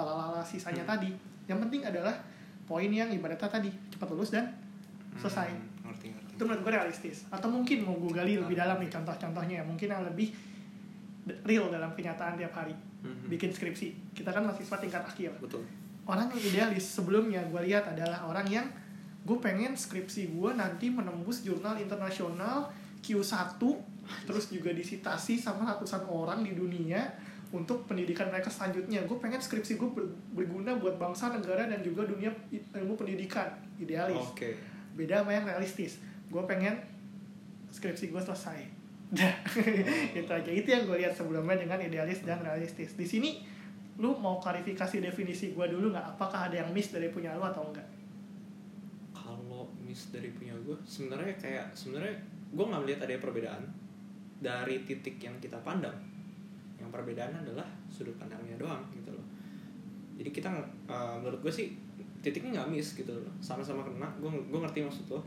lalala 0.01 0.41
sisanya 0.41 0.81
Hmm. 0.81 0.91
tadi. 0.97 1.11
Yang 1.45 1.59
penting 1.69 1.81
adalah 1.85 2.15
poin 2.65 2.89
yang 2.89 3.13
ibaratnya 3.13 3.45
tadi 3.45 3.69
cepat 3.93 4.07
lulus 4.09 4.33
dan 4.33 4.49
selesai. 5.21 5.53
Hmm, 5.53 5.89
ngerti 5.93 6.07
ngerti 6.09 6.31
Itu 6.33 6.43
menurut 6.49 6.61
gue 6.65 6.73
realistis. 6.73 7.17
Atau 7.29 7.53
mungkin 7.53 7.85
mau 7.85 7.93
gue 8.01 8.09
gali 8.09 8.41
lebih 8.41 8.57
dalam 8.57 8.81
nih 8.81 8.89
contoh-contohnya 8.89 9.61
ya, 9.61 9.63
mungkin 9.63 9.87
yang 9.93 10.01
lebih 10.01 10.33
real 11.45 11.69
dalam 11.69 11.93
kenyataan 11.93 12.35
tiap 12.35 12.53
hari. 12.57 12.73
Hmm. 13.05 13.29
Bikin 13.29 13.53
skripsi. 13.53 14.17
Kita 14.17 14.33
kan 14.33 14.47
mahasiswa 14.47 14.81
tingkat 14.81 15.03
akhir 15.05 15.37
betul 15.37 15.61
orang 16.07 16.27
yang 16.35 16.41
idealis 16.51 16.85
sebelumnya 16.99 17.39
gue 17.47 17.61
lihat 17.63 17.87
adalah 17.95 18.27
orang 18.27 18.47
yang 18.51 18.67
gue 19.23 19.37
pengen 19.39 19.71
skripsi 19.71 20.35
gue 20.35 20.51
nanti 20.51 20.91
menembus 20.91 21.47
jurnal 21.47 21.79
internasional 21.79 22.67
Q1 22.99 23.59
terus 24.27 24.51
juga 24.51 24.75
disitasi 24.75 25.39
sama 25.39 25.63
ratusan 25.75 26.03
orang 26.11 26.43
di 26.43 26.51
dunia 26.51 27.07
untuk 27.53 27.85
pendidikan 27.85 28.33
mereka 28.33 28.49
selanjutnya. 28.49 29.05
Gue 29.05 29.21
pengen 29.21 29.37
skripsi 29.37 29.77
gue 29.77 29.89
ber- 29.93 30.09
berguna 30.33 30.73
buat 30.81 30.97
bangsa 30.97 31.29
negara 31.29 31.69
dan 31.69 31.85
juga 31.85 32.09
dunia 32.09 32.33
ilmu 32.49 32.97
pendidikan. 32.97 33.53
Idealis. 33.77 34.33
Oke. 34.33 34.57
Beda 34.97 35.21
sama 35.21 35.37
yang 35.37 35.45
realistis. 35.45 36.01
Gue 36.33 36.41
pengen 36.49 36.81
skripsi 37.69 38.09
gue 38.09 38.17
selesai. 38.17 38.57
Dah, 39.13 39.37
itu 40.17 40.31
aja. 40.33 40.49
Itu 40.49 40.65
yang 40.73 40.89
gue 40.89 40.97
lihat 41.05 41.13
sebelumnya 41.13 41.61
dengan 41.61 41.77
idealis 41.77 42.25
dan 42.25 42.41
realistis. 42.41 42.97
Di 42.97 43.05
sini 43.05 43.45
lu 44.01 44.17
mau 44.17 44.41
klarifikasi 44.41 44.97
definisi 44.97 45.53
gue 45.53 45.65
dulu 45.69 45.93
nggak? 45.93 46.17
Apakah 46.17 46.49
ada 46.49 46.65
yang 46.65 46.73
miss 46.73 46.89
dari 46.89 47.13
punya 47.13 47.37
lu 47.37 47.45
atau 47.45 47.69
enggak? 47.69 47.85
Kalau 49.13 49.69
miss 49.85 50.09
dari 50.09 50.33
punya 50.33 50.57
gue 50.57 50.73
sebenarnya 50.89 51.37
kayak 51.37 51.69
sebenarnya 51.77 52.17
gue 52.49 52.65
nggak 52.65 52.81
melihat 52.81 53.05
ada 53.05 53.21
perbedaan 53.21 53.63
dari 54.41 54.81
titik 54.89 55.21
yang 55.21 55.37
kita 55.37 55.61
pandang 55.61 56.12
perbedaan 56.93 57.33
adalah 57.33 57.65
sudut 57.89 58.13
pandangnya 58.21 58.53
doang 58.61 58.85
gitu 58.93 59.09
loh. 59.09 59.25
Jadi 60.13 60.29
kita 60.29 60.53
uh, 60.85 61.17
menurut 61.17 61.41
gue 61.41 61.49
sih 61.49 61.73
titiknya 62.21 62.61
nggak 62.61 62.69
miss 62.69 62.93
gitu 62.93 63.09
loh. 63.09 63.33
Sama-sama 63.41 63.81
kena 63.81 64.05
gue 64.21 64.29
gue 64.29 64.59
ngerti 64.61 64.85
maksud 64.85 65.09
lo. 65.09 65.19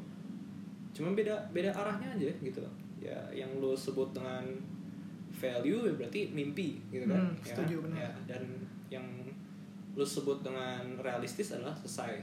Cuma 0.95 1.11
beda 1.19 1.35
beda 1.51 1.75
arahnya 1.75 2.15
aja 2.15 2.31
gitu 2.39 2.63
loh. 2.63 2.75
Ya 3.03 3.19
yang 3.35 3.51
lo 3.59 3.75
sebut 3.75 4.15
dengan 4.15 4.47
value 5.35 5.91
ya 5.91 5.93
berarti 5.99 6.31
mimpi 6.31 6.79
gitu 6.95 7.05
kan? 7.11 7.27
Hmm, 7.27 7.35
ya, 7.43 7.53
setuju, 7.53 7.85
benar. 7.85 8.09
ya, 8.09 8.11
dan 8.25 8.43
yang 8.89 9.05
lo 9.93 10.07
sebut 10.07 10.41
dengan 10.41 10.97
realistis 11.03 11.53
adalah 11.53 11.75
selesai. 11.75 12.23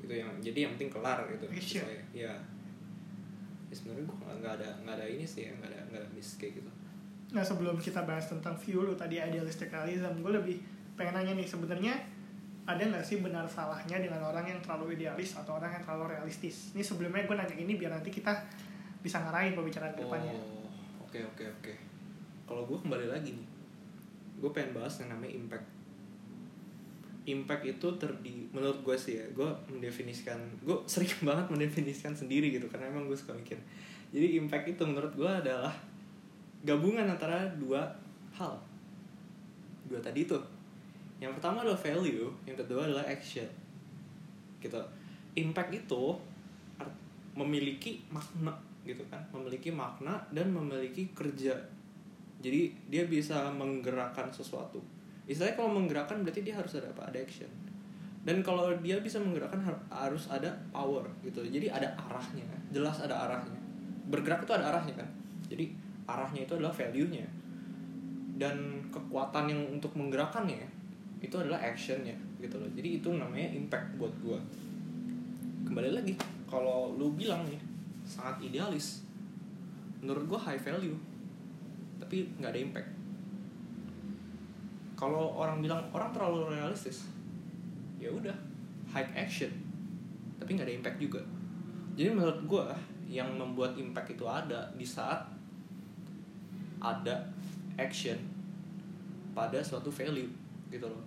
Gitu 0.00 0.14
yang 0.14 0.30
jadi 0.38 0.70
yang 0.70 0.72
penting 0.78 0.94
kelar 0.94 1.18
gitu 1.28 1.44
Action. 1.50 1.82
saya 1.82 2.00
ya. 2.14 2.32
Ya 3.68 3.74
sebenarnya 3.76 4.08
gue 4.08 4.16
nggak 4.16 4.36
nggak 4.40 4.54
ada 4.62 4.68
nggak 4.86 4.94
ada 4.96 5.04
ini 5.04 5.26
sih 5.28 5.44
ya 5.44 5.52
nggak 5.60 5.68
ada 5.68 5.80
nggak 5.92 6.00
ada 6.00 6.08
miss 6.16 6.40
kayak 6.40 6.62
gitu 6.62 6.70
Nah 7.36 7.44
sebelum 7.44 7.76
kita 7.76 8.08
bahas 8.08 8.32
tentang 8.32 8.56
view 8.56 8.80
lu 8.80 8.96
tadi 8.96 9.20
idealistic 9.20 9.68
realism, 9.68 10.24
gue 10.24 10.32
lebih 10.32 10.56
pengen 10.96 11.20
nanya 11.20 11.36
nih 11.36 11.44
sebenarnya 11.44 11.92
ada 12.64 12.80
nggak 12.80 13.04
sih 13.04 13.20
benar 13.20 13.44
salahnya 13.44 14.00
dengan 14.00 14.24
orang 14.24 14.48
yang 14.48 14.58
terlalu 14.64 14.96
idealis 14.96 15.36
atau 15.36 15.60
orang 15.60 15.76
yang 15.76 15.82
terlalu 15.84 16.16
realistis? 16.16 16.72
Ini 16.72 16.80
sebelumnya 16.80 17.28
gue 17.28 17.36
nanya 17.36 17.56
ini 17.60 17.76
biar 17.76 17.92
nanti 17.92 18.08
kita 18.08 18.32
bisa 19.06 19.22
ngarahin 19.22 19.54
pembicaraan 19.54 19.94
ke 19.94 20.02
depannya. 20.02 20.34
oh 20.34 20.66
oke 21.06 21.18
oke 21.30 21.44
oke 21.46 21.72
kalau 22.50 22.62
gue 22.66 22.78
kembali 22.82 23.06
lagi 23.06 23.30
nih 23.38 23.48
gue 24.42 24.50
pengen 24.50 24.74
bahas 24.74 24.98
yang 24.98 25.14
namanya 25.14 25.32
impact 25.38 25.66
impact 27.26 27.64
itu 27.66 27.86
terdi 27.98 28.50
menurut 28.50 28.82
gue 28.82 28.96
sih 28.98 29.22
ya 29.22 29.26
gue 29.30 29.48
mendefinisikan 29.70 30.36
gue 30.66 30.76
sering 30.90 31.10
banget 31.28 31.46
mendefinisikan 31.54 32.18
sendiri 32.18 32.50
gitu 32.50 32.66
karena 32.66 32.90
emang 32.90 33.06
gue 33.06 33.14
suka 33.14 33.32
mikir 33.32 33.56
jadi 34.10 34.42
impact 34.42 34.74
itu 34.74 34.82
menurut 34.82 35.14
gue 35.14 35.30
adalah 35.30 35.70
gabungan 36.66 37.06
antara 37.06 37.46
dua 37.54 37.86
hal. 38.34 38.58
Dua 39.86 40.02
tadi 40.02 40.26
tuh. 40.26 40.42
Yang 41.22 41.38
pertama 41.40 41.62
adalah 41.62 41.78
value 41.78 42.28
yang 42.44 42.58
kedua 42.58 42.90
adalah 42.90 43.06
action. 43.06 43.46
Gitu. 44.58 44.82
Impact 45.38 45.70
itu 45.72 46.04
memiliki 47.38 48.02
makna 48.10 48.50
gitu 48.82 49.06
kan. 49.06 49.22
Memiliki 49.30 49.70
makna 49.70 50.18
dan 50.34 50.50
memiliki 50.50 51.06
kerja. 51.14 51.54
Jadi 52.42 52.74
dia 52.90 53.06
bisa 53.06 53.46
menggerakkan 53.54 54.28
sesuatu. 54.34 54.82
Istilahnya 55.30 55.56
kalau 55.56 55.70
menggerakkan 55.72 56.26
berarti 56.26 56.42
dia 56.42 56.58
harus 56.58 56.76
ada 56.76 56.90
apa? 56.90 57.08
Ada 57.14 57.22
action. 57.22 57.50
Dan 58.26 58.42
kalau 58.42 58.74
dia 58.82 58.98
bisa 58.98 59.22
menggerakkan 59.22 59.62
har- 59.62 59.86
harus 59.86 60.26
ada 60.26 60.50
power 60.74 61.06
gitu. 61.22 61.46
Jadi 61.46 61.70
ada 61.70 61.94
arahnya. 61.94 62.42
Jelas 62.74 62.98
ada 62.98 63.14
arahnya. 63.14 63.58
Bergerak 64.10 64.42
itu 64.42 64.52
ada 64.54 64.74
arahnya 64.74 64.94
kan. 64.98 65.08
Jadi 65.46 65.85
arahnya 66.06 66.46
itu 66.46 66.54
adalah 66.54 66.72
value-nya. 66.72 67.26
Dan 68.36 68.80
kekuatan 68.90 69.50
yang 69.50 69.60
untuk 69.74 69.92
menggerakkannya 69.98 70.64
itu 71.20 71.34
adalah 71.36 71.60
actionnya 71.60 72.14
gitu 72.40 72.56
loh. 72.60 72.68
Jadi 72.76 73.00
itu 73.00 73.08
namanya 73.12 73.48
impact 73.52 73.96
buat 73.96 74.12
gua. 74.20 74.38
Kembali 75.66 75.90
lagi 75.92 76.14
kalau 76.46 76.94
lu 76.94 77.12
bilang 77.16 77.48
nih 77.48 77.58
sangat 78.06 78.38
idealis 78.44 79.02
menurut 79.98 80.24
gua 80.30 80.38
high 80.38 80.60
value 80.60 80.94
tapi 81.98 82.28
nggak 82.38 82.52
ada 82.52 82.60
impact. 82.60 82.90
Kalau 84.96 85.36
orang 85.36 85.60
bilang 85.60 85.82
orang 85.92 86.12
terlalu 86.12 86.56
realistis 86.56 87.08
ya 87.96 88.12
udah 88.12 88.36
high 88.92 89.08
action 89.16 89.50
tapi 90.36 90.54
nggak 90.54 90.68
ada 90.68 90.76
impact 90.76 90.98
juga. 91.00 91.20
Jadi 91.96 92.12
menurut 92.12 92.40
gua 92.44 92.76
yang 93.08 93.32
membuat 93.38 93.78
impact 93.80 94.12
itu 94.12 94.28
ada 94.28 94.68
di 94.76 94.84
saat 94.84 95.35
ada 96.94 97.14
action 97.74 98.16
pada 99.36 99.60
suatu 99.60 99.90
value 99.92 100.30
gitu 100.72 100.86
loh. 100.86 101.02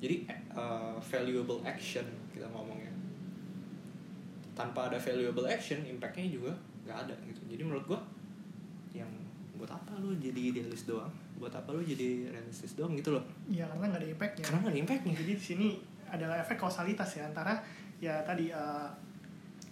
Jadi 0.00 0.28
uh, 0.52 0.96
valuable 1.00 1.60
action 1.64 2.04
kita 2.32 2.48
ngomongnya. 2.48 2.92
Tanpa 4.56 4.92
ada 4.92 4.98
valuable 5.00 5.48
action 5.48 5.80
impactnya 5.84 6.28
juga 6.28 6.52
nggak 6.84 6.96
ada 7.08 7.14
gitu. 7.28 7.40
Jadi 7.48 7.62
menurut 7.64 7.84
gua 7.88 8.00
yang 8.92 9.08
buat 9.56 9.70
apa 9.70 9.96
lu 10.00 10.16
jadi 10.16 10.52
idealis 10.52 10.84
doang? 10.84 11.12
Buat 11.40 11.56
apa 11.56 11.72
lu 11.72 11.80
jadi 11.80 12.28
realistis 12.28 12.76
doang 12.76 12.92
gitu 12.96 13.16
loh? 13.16 13.24
Ya 13.48 13.68
karena 13.68 13.92
nggak 13.92 14.02
ada 14.04 14.10
impactnya. 14.12 14.44
karena 14.44 14.58
nggak 14.64 14.72
ada 14.72 14.80
impactnya. 14.84 15.14
Jadi 15.16 15.32
di 15.36 15.44
sini 15.44 15.68
adalah 16.10 16.36
efek 16.42 16.58
kausalitas 16.58 17.06
ya 17.16 17.28
antara 17.28 17.54
ya 18.02 18.24
tadi 18.26 18.50
eh, 18.50 18.88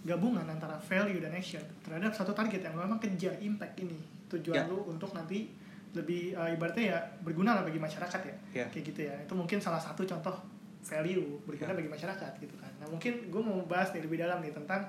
gabungan 0.05 0.47
antara 0.47 0.79
value 0.79 1.19
dan 1.19 1.35
action 1.35 1.59
terhadap 1.83 2.15
satu 2.15 2.31
target 2.31 2.63
yang 2.63 2.77
memang 2.77 3.01
kejar 3.01 3.35
impact 3.43 3.75
ini 3.83 4.18
tujuan 4.29 4.55
Ya. 4.55 4.69
lu 4.69 4.77
untuk 4.85 5.11
nanti 5.11 5.49
lebih 5.91 6.31
eh, 6.31 6.53
ibaratnya 6.53 6.85
ya 6.87 6.99
berguna 7.19 7.57
lah 7.57 7.63
bagi 7.65 7.77
masyarakat 7.77 8.21
ya 8.21 8.35
Ya. 8.55 8.65
kayak 8.69 8.85
gitu 8.87 8.99
ya 9.03 9.15
itu 9.17 9.33
mungkin 9.33 9.57
salah 9.57 9.81
satu 9.81 10.05
contoh 10.05 10.37
value 10.79 11.41
berguna 11.43 11.73
Ya. 11.73 11.77
bagi 11.81 11.89
masyarakat 11.89 12.31
gitu 12.37 12.55
kan 12.55 12.69
nah 12.77 12.87
mungkin 12.87 13.27
gue 13.27 13.41
mau 13.41 13.57
bahas 13.65 13.89
nih 13.91 14.01
lebih 14.01 14.17
dalam 14.17 14.39
nih 14.39 14.53
tentang 14.53 14.85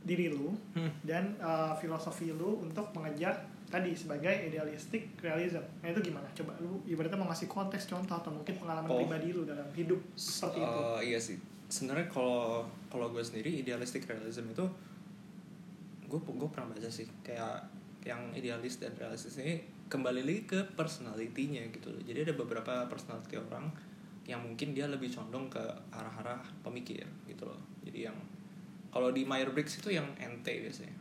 diri 0.00 0.28
lu 0.28 0.54
Hmm. 0.72 0.92
dan 1.02 1.34
eh, 1.36 1.72
filosofi 1.76 2.30
lu 2.30 2.60
untuk 2.60 2.88
mengejar 2.92 3.34
tadi 3.64 3.90
sebagai 3.90 4.30
idealistic 4.44 5.18
realism. 5.18 5.58
Nah 5.82 5.88
itu 5.88 5.98
gimana? 6.04 6.28
Coba 6.30 6.54
lu 6.60 6.78
ibaratnya 6.84 7.16
mau 7.16 7.26
ngasih 7.26 7.48
konteks 7.48 7.88
contoh 7.88 8.14
atau 8.14 8.30
mungkin 8.30 8.54
pengalaman 8.54 8.86
Oh. 8.86 9.00
pribadi 9.00 9.32
lu 9.32 9.42
dalam 9.42 9.66
hidup 9.72 9.98
seperti 10.14 10.60
itu. 10.60 10.78
Eh, 10.92 11.00
iya 11.04 11.18
sih 11.18 11.36
sebenarnya 11.66 12.06
kalau 12.06 12.62
kalau 12.86 13.10
gue 13.10 13.18
sendiri 13.18 13.50
idealistic 13.50 14.04
realism 14.04 14.46
itu 14.46 14.62
gue 16.04 16.20
gue 16.20 16.48
pernah 16.48 16.70
baca 16.70 16.86
sih 16.86 17.08
kayak 17.24 17.64
yang 18.04 18.30
idealis 18.36 18.76
dan 18.76 18.92
realistis 19.00 19.40
ini 19.40 19.64
kembali 19.88 20.20
lagi 20.20 20.42
ke 20.44 20.60
personality-nya 20.76 21.72
gitu 21.72 21.92
loh. 21.92 22.02
Jadi 22.04 22.28
ada 22.30 22.34
beberapa 22.36 22.84
personality 22.88 23.40
orang 23.40 23.72
yang 24.24 24.40
mungkin 24.40 24.72
dia 24.72 24.88
lebih 24.88 25.12
condong 25.12 25.52
ke 25.52 25.60
arah-arah 25.92 26.40
pemikir 26.64 27.04
gitu 27.28 27.44
loh. 27.44 27.60
Jadi 27.84 28.08
yang 28.08 28.16
kalau 28.92 29.10
di 29.10 29.26
Meyer 29.26 29.50
Briggs 29.50 29.80
itu 29.80 29.92
yang 29.92 30.06
NT 30.16 30.44
biasanya. 30.44 30.96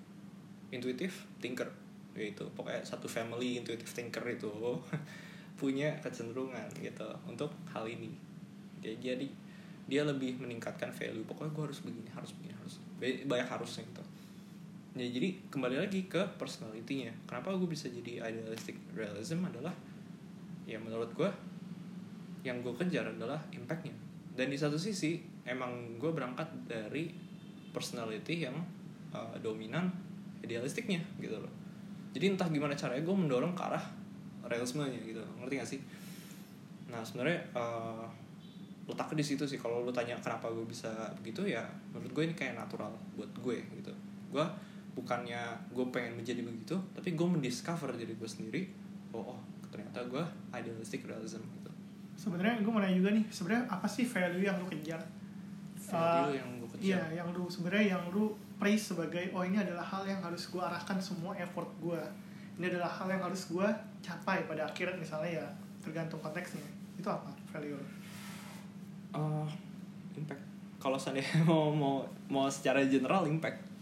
Intuitive 0.74 1.14
thinker 1.38 1.70
yaitu 2.14 2.46
pokoknya 2.54 2.86
satu 2.86 3.10
family 3.10 3.58
intuitive 3.58 3.90
thinker 3.90 4.22
itu 4.30 4.50
punya 5.60 5.94
kecenderungan 6.02 6.72
gitu 6.80 7.08
untuk 7.30 7.54
hal 7.70 7.86
ini. 7.86 8.10
Jadi 8.84 9.44
dia 9.88 10.02
lebih 10.08 10.40
meningkatkan 10.40 10.96
value 10.96 11.28
pokoknya 11.28 11.52
gue 11.52 11.64
harus 11.68 11.80
begini 11.84 12.10
harus 12.16 12.32
begini 12.40 12.56
harus 12.56 12.80
Ba- 12.96 13.24
banyak 13.36 13.50
harusnya 13.52 13.84
gitu 13.84 14.04
ya 14.94 15.10
jadi 15.10 15.30
kembali 15.50 15.82
lagi 15.82 16.06
ke 16.06 16.22
personality-nya. 16.38 17.14
Kenapa 17.26 17.54
gue 17.58 17.66
bisa 17.66 17.90
jadi 17.90 18.30
idealistic 18.30 18.78
realism 18.94 19.42
adalah 19.50 19.74
ya 20.70 20.78
menurut 20.78 21.10
gue 21.18 21.30
yang 22.46 22.62
gue 22.62 22.74
kejar 22.78 23.10
adalah 23.10 23.42
impactnya. 23.50 23.96
Dan 24.34 24.54
di 24.54 24.58
satu 24.58 24.78
sisi 24.78 25.18
emang 25.46 25.98
gue 25.98 26.12
berangkat 26.14 26.46
dari 26.70 27.10
personality 27.74 28.46
yang 28.46 28.56
uh, 29.10 29.34
dominan 29.42 29.90
idealistiknya 30.46 31.02
gitu 31.18 31.42
loh. 31.42 31.50
Jadi 32.14 32.38
entah 32.38 32.46
gimana 32.54 32.78
caranya 32.78 33.02
gue 33.02 33.16
mendorong 33.18 33.58
ke 33.58 33.64
arah 33.66 33.86
realismenya 34.46 35.02
gitu 35.02 35.24
ngerti 35.42 35.54
gak 35.58 35.70
sih? 35.70 35.80
Nah 36.94 37.02
sebenarnya 37.02 37.42
uh, 37.58 38.06
letaknya 38.86 39.24
di 39.24 39.26
situ 39.26 39.44
sih. 39.50 39.58
Kalau 39.58 39.82
lu 39.82 39.90
tanya 39.90 40.14
kenapa 40.22 40.54
gue 40.54 40.68
bisa 40.70 40.92
begitu 41.18 41.50
ya 41.50 41.66
menurut 41.90 42.14
gue 42.14 42.24
ini 42.30 42.36
kayak 42.38 42.54
natural 42.62 42.94
buat 43.18 43.32
gue 43.42 43.58
gitu. 43.82 43.94
Gue 44.30 44.46
bukannya 44.94 45.42
gue 45.74 45.86
pengen 45.90 46.18
menjadi 46.18 46.42
begitu 46.46 46.78
tapi 46.94 47.18
gue 47.18 47.28
mendiscover 47.28 47.94
diri 47.98 48.14
gue 48.14 48.30
sendiri 48.30 48.62
oh, 49.14 49.34
oh 49.36 49.40
ternyata 49.74 50.06
gue 50.06 50.24
idealistic 50.54 51.06
realism 51.10 51.42
gitu 51.58 51.64
Sebenarnya 52.14 52.62
gue 52.62 52.72
mau 52.72 52.80
nanya 52.80 52.96
juga 52.96 53.12
nih, 53.12 53.26
sebenarnya 53.28 53.66
apa 53.68 53.88
sih 53.90 54.06
value 54.06 54.46
yang 54.46 54.56
lu 54.62 54.68
kejar? 54.70 55.02
value 55.84 56.32
Uh, 56.32 56.40
yang 56.40 56.50
gue 56.62 56.70
Iya, 56.80 57.02
kejar 57.04 57.12
yang 57.20 57.28
lu 57.34 57.44
sebenarnya 57.50 57.86
yang 57.98 58.04
lu 58.14 58.32
praise 58.62 58.94
sebagai 58.94 59.34
oh 59.34 59.44
ini 59.44 59.60
adalah 59.60 59.84
hal 59.84 60.06
yang 60.08 60.22
harus 60.24 60.48
gue 60.48 60.62
arahkan 60.62 61.02
semua 61.02 61.36
effort 61.36 61.68
gue. 61.82 62.02
Ini 62.62 62.70
adalah 62.70 62.88
hal 63.02 63.10
yang 63.10 63.24
harus 63.26 63.50
gue 63.50 63.68
capai 64.00 64.46
pada 64.46 64.70
akhirnya 64.70 64.96
misalnya 64.96 65.42
ya 65.42 65.48
tergantung 65.82 66.22
konteksnya. 66.22 66.64
Itu 66.96 67.10
apa 67.10 67.34
value 67.50 67.76
lu? 67.76 67.88
Uh, 69.14 69.50
impact 70.16 70.42
kalau 70.78 70.96
seandainya 70.96 71.44
mau 71.50 71.74
mau 71.74 72.06
mau 72.30 72.48
secara 72.48 72.86
general 72.86 73.26
impact 73.28 73.73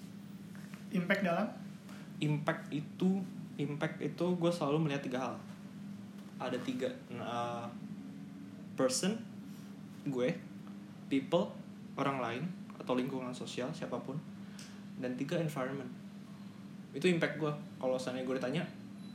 Impact 0.91 1.21
dalam? 1.23 1.47
Impact 2.21 2.67
itu 2.69 3.23
impact 3.59 3.97
itu 4.01 4.25
gue 4.37 4.51
selalu 4.51 4.87
melihat 4.87 5.01
tiga 5.03 5.19
hal. 5.23 5.35
Ada 6.41 6.57
tiga 6.65 6.89
uh, 7.15 7.65
person 8.75 9.15
gue 10.07 10.33
people 11.11 11.53
orang 11.99 12.17
lain 12.17 12.43
atau 12.81 12.97
lingkungan 12.97 13.29
sosial 13.29 13.69
siapa 13.75 13.99
pun 14.01 14.17
dan 14.97 15.13
tiga 15.15 15.37
environment. 15.37 15.89
Itu 16.91 17.07
impact 17.07 17.37
gue 17.37 17.51
kalau 17.79 17.95
seandainya 17.95 18.27
gue 18.27 18.35
ditanya 18.37 18.63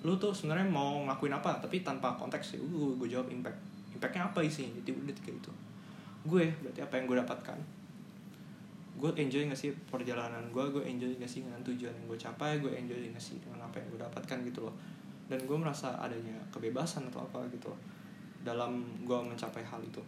lu 0.06 0.14
tuh 0.21 0.30
sebenarnya 0.30 0.68
mau 0.71 1.02
ngelakuin 1.02 1.35
apa? 1.35 1.59
Tapi 1.59 1.83
tanpa 1.83 2.14
konteks 2.14 2.54
ya 2.54 2.59
gue 2.62 2.95
gue 3.00 3.09
jawab 3.11 3.26
impact. 3.33 3.59
Impactnya 3.97 4.28
apa 4.28 4.38
isinya? 4.45 4.76
Jadi 4.80 4.92
udah 4.92 5.14
tiga 5.16 5.33
itu. 5.35 5.52
Gue 6.23 6.52
berarti 6.62 6.80
apa 6.85 6.95
yang 7.00 7.04
gue 7.11 7.16
dapatkan 7.21 7.59
gue 8.97 9.11
enjoy 9.12 9.45
gak 9.45 9.61
sih 9.61 9.76
perjalanan 9.93 10.49
gue 10.49 10.65
gue 10.73 10.81
enjoy 10.81 11.21
gak 11.21 11.29
sih 11.29 11.45
dengan 11.45 11.61
tujuan 11.61 11.93
yang 11.93 12.07
gue 12.09 12.19
capai? 12.19 12.59
Gue 12.59 12.73
enjoy 12.73 13.12
gak 13.12 13.21
sih 13.21 13.37
dengan 13.38 13.69
apa 13.69 13.76
yang 13.76 13.93
gue 13.93 14.00
dapatkan 14.00 14.38
gitu 14.49 14.65
loh. 14.65 14.75
Dan 15.29 15.45
gue 15.45 15.57
merasa 15.59 16.00
adanya 16.00 16.38
kebebasan 16.49 17.09
atau 17.12 17.29
apa 17.29 17.45
gitu 17.53 17.69
loh 17.69 17.81
dalam 18.47 18.87
gue 19.03 19.19
mencapai 19.19 19.67
hal 19.67 19.83
itu. 19.83 19.99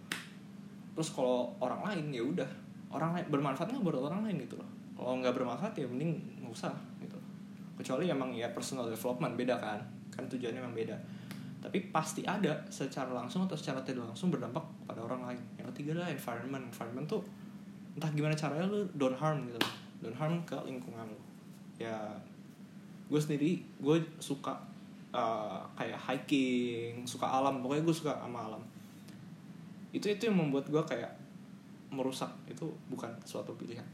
Terus 0.94 1.10
kalau 1.10 1.52
orang 1.58 1.84
lain 1.84 2.14
ya 2.14 2.22
udah. 2.22 2.50
Orang 2.88 3.12
lain 3.12 3.26
bermanfaat 3.28 3.68
nggak 3.74 3.84
buat 3.84 3.98
orang 4.00 4.24
lain 4.24 4.40
gitu 4.46 4.56
loh? 4.56 4.68
Kalau 4.96 5.18
nggak 5.20 5.34
bermanfaat 5.36 5.74
ya 5.76 5.86
mending 5.86 6.16
nggak 6.42 6.54
usah 6.54 6.72
gitu 7.02 7.14
loh. 7.18 7.26
kecuali 7.78 8.10
emang 8.10 8.34
ya 8.34 8.50
personal 8.50 8.90
development 8.90 9.38
beda 9.38 9.54
kan? 9.60 9.78
Kan 10.10 10.26
tujuannya 10.26 10.58
emang 10.58 10.74
beda. 10.74 10.96
Tapi 11.58 11.90
pasti 11.90 12.22
ada 12.22 12.62
secara 12.70 13.10
langsung 13.10 13.46
atau 13.46 13.58
secara 13.58 13.82
tidak 13.82 14.06
langsung 14.06 14.30
berdampak 14.30 14.62
pada 14.86 15.02
orang 15.02 15.26
lain. 15.26 15.42
Yang 15.58 15.66
ketiga 15.74 15.98
adalah 15.98 16.10
environment. 16.14 16.64
Environment 16.70 17.06
tuh 17.06 17.22
entah 17.98 18.14
gimana 18.14 18.38
caranya 18.38 18.70
lu 18.70 18.86
don't 18.94 19.18
harm 19.18 19.42
gitu. 19.50 19.58
Don't 19.98 20.14
harm 20.14 20.38
ke 20.46 20.54
lingkungan 20.62 21.02
lu. 21.10 21.18
Ya 21.82 21.98
gue 23.10 23.18
sendiri 23.18 23.58
gue 23.82 23.96
suka 24.22 24.54
uh, 25.10 25.58
kayak 25.74 25.98
hiking 25.98 27.02
suka 27.02 27.26
alam. 27.26 27.58
Pokoknya 27.58 27.82
gue 27.82 27.96
suka 27.98 28.14
sama 28.14 28.46
alam. 28.46 28.62
Itu 29.90 30.06
itu 30.06 30.30
yang 30.30 30.38
membuat 30.38 30.70
gue 30.70 30.82
kayak 30.86 31.10
merusak. 31.90 32.30
Itu 32.46 32.70
bukan 32.86 33.10
suatu 33.26 33.50
pilihan. 33.58 33.84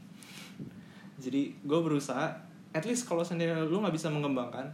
Jadi 1.17 1.57
gue 1.65 1.79
berusaha 1.81 2.29
at 2.77 2.85
least 2.85 3.09
kalau 3.09 3.25
sendiri 3.25 3.57
lu 3.65 3.81
nggak 3.81 3.97
bisa 3.97 4.13
mengembangkan 4.13 4.69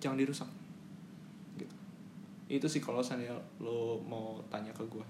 jangan 0.00 0.16
dirusak. 0.16 0.48
Gitu. 1.60 1.76
Itu 2.48 2.64
sih 2.64 2.80
kalau 2.80 3.04
sendiri 3.04 3.36
lu 3.60 4.00
mau 4.08 4.40
tanya 4.48 4.72
ke 4.72 4.80
gue 4.88 5.04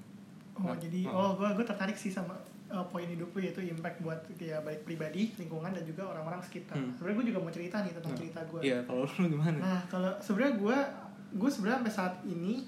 Oh 0.54 0.70
Nah, 0.70 0.78
jadi 0.78 1.10
nah. 1.10 1.14
oh 1.18 1.30
gue 1.34 1.48
gue 1.58 1.66
tertarik 1.66 1.98
sih 1.98 2.14
sama 2.14 2.34
uh, 2.74 2.86
poin 2.90 3.06
hidup 3.06 3.30
lu 3.30 3.40
yaitu 3.40 3.62
impact 3.62 4.02
buat 4.02 4.18
ya 4.36 4.58
baik 4.60 4.82
pribadi, 4.82 5.30
lingkungan 5.38 5.70
dan 5.70 5.86
juga 5.86 6.10
orang-orang 6.10 6.42
sekitar. 6.42 6.74
Hmm. 6.74 6.92
Sebenarnya 6.98 7.16
gue 7.22 7.26
juga 7.30 7.40
mau 7.40 7.52
cerita 7.54 7.76
nih 7.86 7.92
tentang 7.94 8.12
Nah, 8.12 8.20
cerita 8.20 8.40
gue. 8.50 8.60
iya 8.66 8.78
kalau 8.82 9.02
lu 9.06 9.24
gimana 9.30 9.58
Nah 9.62 9.80
kalau 9.86 10.12
sebenarnya 10.18 10.54
gue 10.58 10.78
gue 11.34 11.50
sebenarnya 11.50 11.78
sampai 11.82 11.94
saat 11.94 12.14
ini 12.26 12.66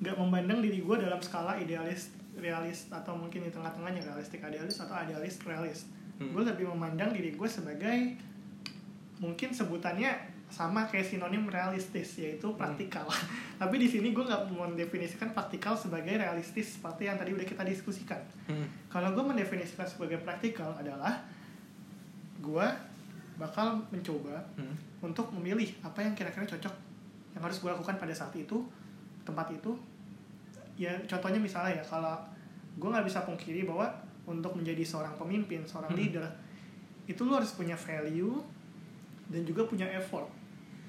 nggak 0.00 0.16
memandang 0.16 0.60
diri 0.64 0.80
gue 0.80 0.96
dalam 0.96 1.20
skala 1.20 1.60
idealis 1.60 2.12
realis 2.36 2.88
atau 2.88 3.12
mungkin 3.18 3.44
di 3.44 3.52
tengah-tengahnya 3.52 4.00
realistik 4.00 4.40
idealis 4.40 4.80
atau 4.80 4.96
idealis 4.96 5.36
realis. 5.44 5.88
Hmm. 6.16 6.32
Gue 6.32 6.42
lebih 6.44 6.68
memandang 6.72 7.12
diri 7.12 7.36
gue 7.36 7.48
sebagai 7.48 8.16
mungkin 9.20 9.52
sebutannya 9.52 10.29
sama 10.50 10.82
kayak 10.84 11.06
sinonim 11.06 11.46
realistis 11.46 12.18
yaitu 12.18 12.44
Hmm. 12.44 12.58
praktikal. 12.58 13.06
Tapi 13.60 13.74
di 13.76 13.86
sini 13.86 14.10
gue 14.10 14.20
nggak 14.20 14.50
mendefinisikan 14.50 15.30
praktikal 15.30 15.72
sebagai 15.72 16.10
realistis 16.12 16.74
seperti 16.74 17.06
yang 17.06 17.14
tadi 17.14 17.30
udah 17.30 17.44
kita 17.44 17.62
diskusikan. 17.62 18.18
Hmm. 18.44 18.66
Kalau 18.86 19.10
gue 19.10 19.24
mendefinisikan 19.24 19.86
sebagai 19.86 20.18
praktikal 20.18 20.74
adalah 20.74 21.22
gue 22.36 22.66
bakal 23.36 23.80
mencoba 23.88 24.36
Hmm. 24.54 24.74
untuk 25.00 25.32
memilih 25.32 25.70
apa 25.80 26.00
yang 26.00 26.12
kira-kira 26.12 26.44
cocok 26.44 26.74
yang 27.30 27.40
harus 27.40 27.56
gue 27.58 27.70
lakukan 27.70 27.96
pada 27.96 28.10
saat 28.10 28.34
itu 28.34 28.58
tempat 29.22 29.48
itu 29.50 29.72
ya 30.74 30.90
contohnya 31.06 31.38
misalnya 31.38 31.78
ya 31.78 31.84
kalau 31.86 32.16
gue 32.74 32.88
nggak 32.88 33.04
bisa 33.04 33.22
pungkiri 33.22 33.62
bahwa 33.62 33.86
untuk 34.24 34.52
menjadi 34.52 34.82
seorang 34.82 35.14
pemimpin 35.14 35.62
seorang 35.62 35.88
Hmm. 35.88 36.00
leader 36.00 36.26
itu 37.06 37.20
lu 37.22 37.32
harus 37.32 37.52
punya 37.52 37.74
value 37.74 38.40
dan 39.28 39.42
juga 39.42 39.62
punya 39.62 39.86
effort 39.90 40.26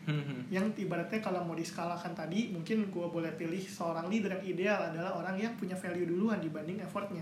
Hmm, 0.02 0.18
hmm. 0.18 0.42
yang 0.50 0.66
ibaratnya 0.74 1.22
kalau 1.22 1.46
mau 1.46 1.54
diskalakan 1.54 2.18
tadi 2.18 2.50
mungkin 2.50 2.90
gue 2.90 3.06
boleh 3.06 3.30
pilih 3.38 3.62
seorang 3.62 4.10
leader 4.10 4.34
yang 4.34 4.46
ideal 4.58 4.80
adalah 4.90 5.14
orang 5.14 5.38
yang 5.38 5.54
punya 5.54 5.78
value 5.78 6.10
duluan 6.10 6.42
dibanding 6.42 6.82
effortnya 6.82 7.22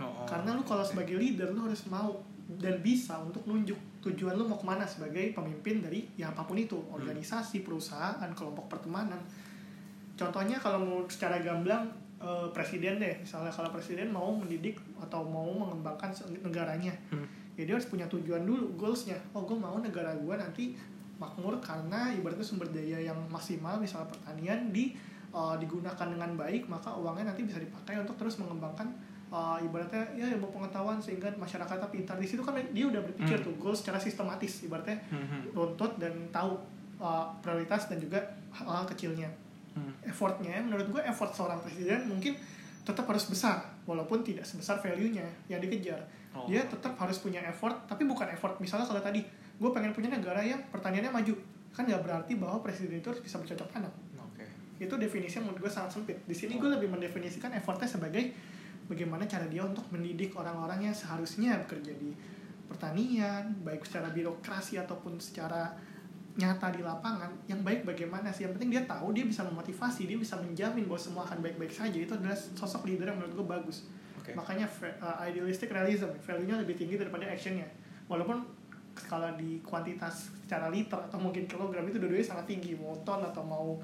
Oh, 0.00 0.08
oh. 0.08 0.24
karena 0.24 0.56
lu 0.56 0.64
kalau 0.64 0.80
sebagai 0.80 1.20
leader 1.20 1.52
lu 1.52 1.68
harus 1.68 1.84
mau 1.92 2.16
dan 2.56 2.80
bisa 2.80 3.20
untuk 3.20 3.44
nunjuk 3.44 3.76
tujuan 4.00 4.32
lu 4.32 4.48
mau 4.48 4.56
ke 4.56 4.64
mana 4.64 4.88
sebagai 4.88 5.36
pemimpin 5.36 5.84
dari 5.84 6.08
ya 6.16 6.32
apa 6.32 6.48
pun 6.48 6.56
itu 6.56 6.80
organisasi 6.88 7.60
perusahaan 7.60 8.32
kelompok 8.32 8.66
pertemanan 8.66 9.20
contohnya 10.16 10.56
kalau 10.56 10.80
mau 10.80 10.98
secara 11.04 11.38
gamblang 11.44 11.84
eh, 12.16 12.48
presiden 12.50 12.96
deh 12.96 13.20
misalnya 13.20 13.52
kalau 13.52 13.68
presiden 13.70 14.08
mau 14.08 14.32
mendidik 14.32 14.80
atau 14.98 15.20
mau 15.20 15.46
mengembangkan 15.46 16.10
negaranya 16.42 16.96
Hmm. 17.12 17.28
ya 17.60 17.68
dia 17.68 17.76
harus 17.76 17.86
punya 17.92 18.08
tujuan 18.08 18.48
dulu 18.48 18.72
goalsnya 18.80 19.20
oh 19.36 19.44
gue 19.44 19.54
mau 19.60 19.76
negara 19.78 20.16
gue 20.16 20.34
nanti 20.34 20.72
makmur 21.20 21.60
karena 21.60 22.08
ibaratnya 22.10 22.42
sumber 22.42 22.66
daya 22.72 22.96
yang 22.98 23.18
maksimal 23.28 23.76
misalnya 23.76 24.08
pertanian 24.08 24.72
di 24.72 24.96
uh, 25.30 25.52
digunakan 25.54 26.08
dengan 26.08 26.32
baik 26.34 26.64
maka 26.66 26.96
uangnya 26.96 27.28
nanti 27.28 27.44
bisa 27.44 27.60
dipakai 27.60 28.00
untuk 28.00 28.16
terus 28.16 28.40
mengembangkan 28.40 28.88
uh, 29.28 29.60
ibaratnya 29.60 30.00
ya 30.16 30.32
ilmu 30.32 30.48
pengetahuan 30.48 30.96
sehingga 30.96 31.28
masyarakatnya 31.36 31.92
pintar 31.92 32.16
di 32.16 32.24
situ 32.24 32.40
kan 32.40 32.56
dia 32.56 32.88
udah 32.88 33.04
berpikir 33.04 33.36
Hmm. 33.36 33.46
tuh 33.46 33.54
goal 33.60 33.76
secara 33.76 34.00
sistematis 34.00 34.64
ibaratnya 34.64 34.96
Hmm, 35.12 35.20
hmm. 35.22 35.42
runtut 35.52 36.00
dan 36.00 36.16
tahu 36.32 36.56
uh, 36.96 37.28
prioritas 37.38 37.86
dan 37.86 38.00
juga 38.00 38.18
hal-hal 38.50 38.88
kecilnya 38.88 39.28
Hmm. 39.70 39.92
effortnya 40.02 40.58
menurut 40.58 40.88
gue 40.88 41.02
effort 41.04 41.30
seorang 41.30 41.62
presiden 41.62 42.02
mungkin 42.08 42.34
tetap 42.82 43.06
harus 43.06 43.28
besar 43.28 43.62
walaupun 43.86 44.24
tidak 44.24 44.42
sebesar 44.42 44.80
value-nya 44.80 45.22
yang 45.46 45.60
dikejar 45.60 46.00
Oh. 46.30 46.46
dia 46.46 46.62
tetap 46.62 46.94
harus 46.94 47.18
punya 47.18 47.42
effort 47.42 47.74
tapi 47.86 48.06
bukan 48.06 48.26
effort 48.30 48.54
misalnya 48.58 48.86
kalau 48.86 48.98
tadi 48.98 49.18
gue 49.60 49.70
pengen 49.70 49.92
punya 49.92 50.08
negara 50.08 50.40
yang 50.40 50.64
pertaniannya 50.72 51.12
maju. 51.12 51.34
Kan 51.76 51.84
nggak 51.84 52.02
berarti 52.02 52.32
bahwa 52.40 52.64
presiden 52.64 52.98
itu 52.98 53.12
harus 53.12 53.20
bisa 53.20 53.36
bercocok 53.36 53.68
tanam. 53.68 53.92
Oke. 54.16 54.44
itu 54.80 54.94
definisinya 54.96 55.52
menurut 55.52 55.68
gue 55.68 55.72
sangat 55.72 56.00
sempit. 56.00 56.16
Di 56.24 56.32
sini 56.32 56.56
gue 56.56 56.72
lebih 56.72 56.88
mendefinisikan 56.88 57.52
effortnya 57.52 57.84
sebagai 57.84 58.32
bagaimana 58.88 59.28
cara 59.28 59.44
dia 59.46 59.62
untuk 59.62 59.84
mendidik 59.92 60.32
orang-orang 60.34 60.88
yang 60.88 60.96
seharusnya 60.96 61.60
bekerja 61.62 61.92
di 62.00 62.10
pertanian 62.66 63.60
baik 63.60 63.84
secara 63.84 64.08
birokrasi 64.08 64.80
ataupun 64.80 65.20
secara 65.20 65.74
nyata 66.38 66.70
di 66.72 66.80
lapangan 66.80 67.28
yang 67.44 67.60
baik 67.60 67.84
bagaimana 67.84 68.32
sih? 68.32 68.48
Yang 68.48 68.56
penting 68.56 68.70
dia 68.72 68.82
tahu 68.88 69.12
dia 69.12 69.28
bisa 69.28 69.44
memotivasi 69.44 70.08
dia 70.08 70.16
bisa 70.16 70.40
menjamin 70.40 70.88
bahwa 70.88 71.00
semua 71.02 71.22
akan 71.28 71.44
baik-baik 71.44 71.70
saja. 71.70 71.98
Itu 72.00 72.16
adalah 72.16 72.34
sosok 72.34 72.88
leader 72.88 73.12
yang 73.12 73.20
menurut 73.20 73.34
gue 73.36 73.46
bagus. 73.46 73.84
Oke. 74.20 74.36
makanya 74.36 74.68
uh, 75.00 75.16
idealistic 75.24 75.72
realism 75.72 76.12
value-nya 76.20 76.60
lebih 76.60 76.76
tinggi 76.76 77.00
daripada 77.00 77.24
actionnya. 77.24 77.64
Walaupun 78.04 78.44
skala 78.96 79.34
di 79.38 79.62
kuantitas 79.62 80.30
secara 80.44 80.68
liter 80.68 80.98
atau 80.98 81.18
mungkin 81.18 81.46
kilogram 81.46 81.86
itu 81.86 81.98
dua-duanya 82.02 82.26
sangat 82.26 82.46
tinggi. 82.50 82.74
Mau 82.74 82.94
ton 83.06 83.22
atau 83.22 83.42
mau 83.42 83.78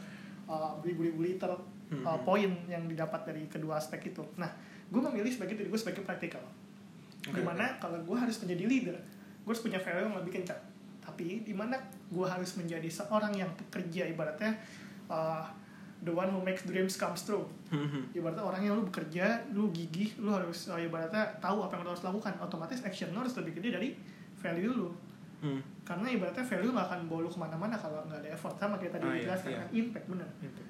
uh, 0.47 0.73
beribu-ribu 0.83 1.23
liter 1.23 1.51
uh, 1.51 1.59
Mhm. 1.87 2.27
poin 2.27 2.51
yang 2.67 2.83
didapat 2.91 3.31
dari 3.31 3.47
kedua 3.47 3.79
aspek 3.79 4.11
itu. 4.11 4.23
Nah 4.35 4.51
gue 4.91 4.99
memilih 4.99 5.31
sebagai 5.31 5.55
diri 5.55 5.71
gue 5.71 5.79
sebagai 5.79 6.03
praktikal. 6.03 6.43
Oke, 7.27 7.39
di 7.39 7.43
mana 7.43 7.79
kalau 7.79 7.99
gue 8.03 8.17
harus 8.19 8.39
menjadi 8.43 8.65
leader 8.67 8.97
gue 9.47 9.51
harus 9.55 9.63
punya 9.63 9.79
value 9.79 10.11
yang 10.11 10.19
lebih 10.19 10.43
kencang. 10.43 10.59
Tapi 10.99 11.47
di 11.47 11.55
mana 11.55 11.79
gue 12.11 12.27
harus 12.27 12.59
menjadi 12.59 12.91
seorang 12.91 13.31
yang 13.39 13.51
pekerja 13.55 14.11
ibaratnya 14.11 14.59
uh, 15.07 15.47
the 16.03 16.11
one 16.11 16.27
who 16.35 16.43
makes 16.43 16.67
dreams 16.67 16.99
comes 16.99 17.23
true. 17.23 17.47
Hmm, 17.71 17.87
hmm. 17.87 18.11
ibaratnya 18.11 18.43
orang 18.43 18.63
yang 18.67 18.75
lu 18.75 18.83
bekerja 18.91 19.47
lu 19.55 19.71
gigih 19.71 20.19
lu 20.19 20.35
harus 20.35 20.67
uh, 20.67 20.79
ibaratnya 20.79 21.39
tahu 21.39 21.63
apa 21.63 21.79
yang 21.79 21.87
lu 21.87 21.91
harus 21.95 22.03
lakukan. 22.03 22.35
Otomatis 22.43 22.83
action 22.83 23.15
lu 23.15 23.23
harus 23.23 23.39
lebih 23.39 23.63
gede 23.63 23.71
dari 23.79 23.91
value 24.47 24.75
lu. 24.75 24.91
Hmm. 25.37 25.61
karena 25.85 26.09
ibaratnya 26.09 26.41
value 26.43 26.73
nggak 26.73 26.87
akan 26.89 27.01
bawa 27.07 27.21
lu 27.23 27.29
ke 27.29 27.39
mana-mana 27.39 27.77
kalau 27.77 28.01
nggak 28.09 28.19
ada 28.25 28.29
effort. 28.33 28.57
Sama 28.57 28.75
kayak 28.81 28.97
tadi 28.97 29.05
Ah, 29.05 29.13
lu 29.13 29.19
iya, 29.21 29.35
iya. 29.37 29.59
kan? 29.61 29.69
Impact 29.71 30.07
bener. 30.09 30.29
Gitu. 30.41 30.61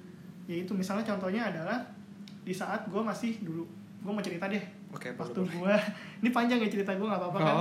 ya 0.47 0.55
itu 0.63 0.71
misalnya 0.71 1.03
contohnya 1.03 1.41
adalah 1.47 1.77
di 2.43 2.51
saat 2.51 2.83
gue 2.85 3.01
masih 3.01 3.39
dulu. 3.41 3.63
Gue 3.97 4.11
mau 4.11 4.21
cerita 4.21 4.45
deh. 4.47 4.59
Oke, 4.87 5.11
boleh, 5.11 5.19
waktu 5.19 5.39
gue 5.43 5.73
ini 6.21 6.29
panjang 6.31 6.59
ya 6.61 6.69
cerita 6.69 6.91
gue 6.93 7.03
nggak 7.03 7.19
apa-apa 7.19 7.39
kan? 7.39 7.55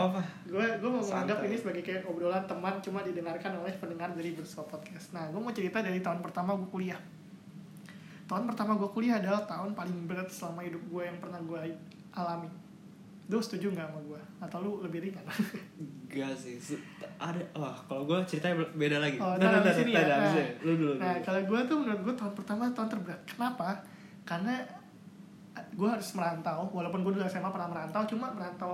gue 0.47 0.67
gue 0.79 0.91
mau 0.91 1.01
menganggap 1.01 1.39
ini 1.43 1.57
sebagai 1.57 1.83
kayak 1.83 2.03
obrolan 2.07 2.45
teman 2.45 2.75
cuma 2.79 3.03
didengarkan 3.03 3.53
oleh 3.57 3.75
pendengar 3.75 4.11
dari 4.13 4.31
bersama 4.35 4.67
podcast. 4.69 5.11
Nah 5.11 5.31
gue 5.31 5.41
mau 5.41 5.51
cerita 5.51 5.79
dari 5.81 5.99
tahun 5.99 6.19
pertama 6.21 6.55
gue 6.55 6.69
kuliah. 6.69 7.01
Tahun 8.27 8.43
pertama 8.45 8.75
gue 8.75 8.91
kuliah 8.91 9.23
adalah 9.23 9.47
tahun 9.47 9.73
paling 9.73 10.07
berat 10.07 10.27
selama 10.27 10.63
hidup 10.63 10.83
gue 10.85 11.03
yang 11.03 11.19
pernah 11.19 11.39
gue 11.41 11.61
alami 12.13 12.51
lu 13.27 13.39
setuju 13.39 13.67
nggak 13.69 13.87
sama 13.87 14.01
gue 14.01 14.21
atau 14.39 14.59
lu 14.61 14.73
lebih 14.81 15.03
ringan 15.03 15.27
Enggak 16.07 16.33
sih. 16.33 16.57
Ada 17.17 17.43
wah, 17.53 17.75
kalau 17.85 18.07
gue 18.07 18.19
ceritanya 18.25 18.57
be- 18.57 18.75
beda 18.79 18.97
lagi. 18.99 19.19
Oh, 19.19 19.35
Ntar, 19.35 19.43
nah, 19.43 19.61
ntar, 19.61 19.69
di 19.69 19.73
sini 19.77 19.91
ntar, 19.93 20.05
ya. 20.05 20.17
Nah. 20.17 20.33
ya. 20.33 20.47
Lu 20.63 20.73
dulu. 20.75 20.93
Nah, 20.97 21.11
dulu. 21.11 21.25
kalau 21.25 21.41
gue 21.43 21.61
tuh 21.65 21.77
menurut 21.77 22.01
gue 22.03 22.15
tahun 22.15 22.33
pertama 22.33 22.63
tahun 22.71 22.89
terberat. 22.89 23.21
Kenapa? 23.27 23.69
Karena 24.23 24.55
gue 25.73 25.89
harus 25.89 26.09
merantau, 26.13 26.71
walaupun 26.71 27.01
gue 27.03 27.13
dulu 27.13 27.25
SMA 27.27 27.51
pernah 27.51 27.67
merantau, 27.67 28.03
cuma 28.07 28.31
merantau 28.31 28.73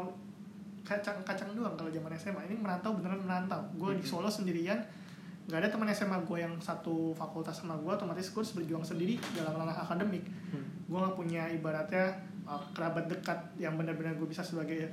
kacang-kacang 0.82 1.50
doang 1.52 1.72
kalau 1.72 1.88
zaman 1.88 2.12
SMA. 2.12 2.42
Ini 2.44 2.56
merantau 2.56 2.92
beneran 2.92 3.20
merantau. 3.20 3.60
Gue 3.72 3.94
di 3.94 4.02
Mhm. 4.02 4.10
Solo 4.10 4.28
sendirian, 4.28 4.78
nggak 5.44 5.58
ada 5.58 5.68
teman 5.68 5.88
SMA 5.88 6.18
gue 6.20 6.38
yang 6.38 6.54
satu 6.58 7.10
fakultas 7.12 7.56
sama 7.56 7.74
gue, 7.74 7.88
otomatis 7.88 8.28
gue 8.28 8.38
harus 8.38 8.52
berjuang 8.52 8.84
sendiri 8.84 9.16
dalam 9.32 9.56
ranah 9.56 9.74
akademik. 9.78 10.22
Hmm. 10.50 10.62
Gue 10.84 10.98
nggak 10.98 11.16
punya 11.16 11.42
ibaratnya 11.48 12.12
uh, 12.46 12.62
kerabat 12.74 13.09
dekat 13.11 13.38
yang 13.59 13.74
benar-benar 13.78 14.14
gue 14.18 14.28
bisa 14.28 14.42
sebagai 14.42 14.90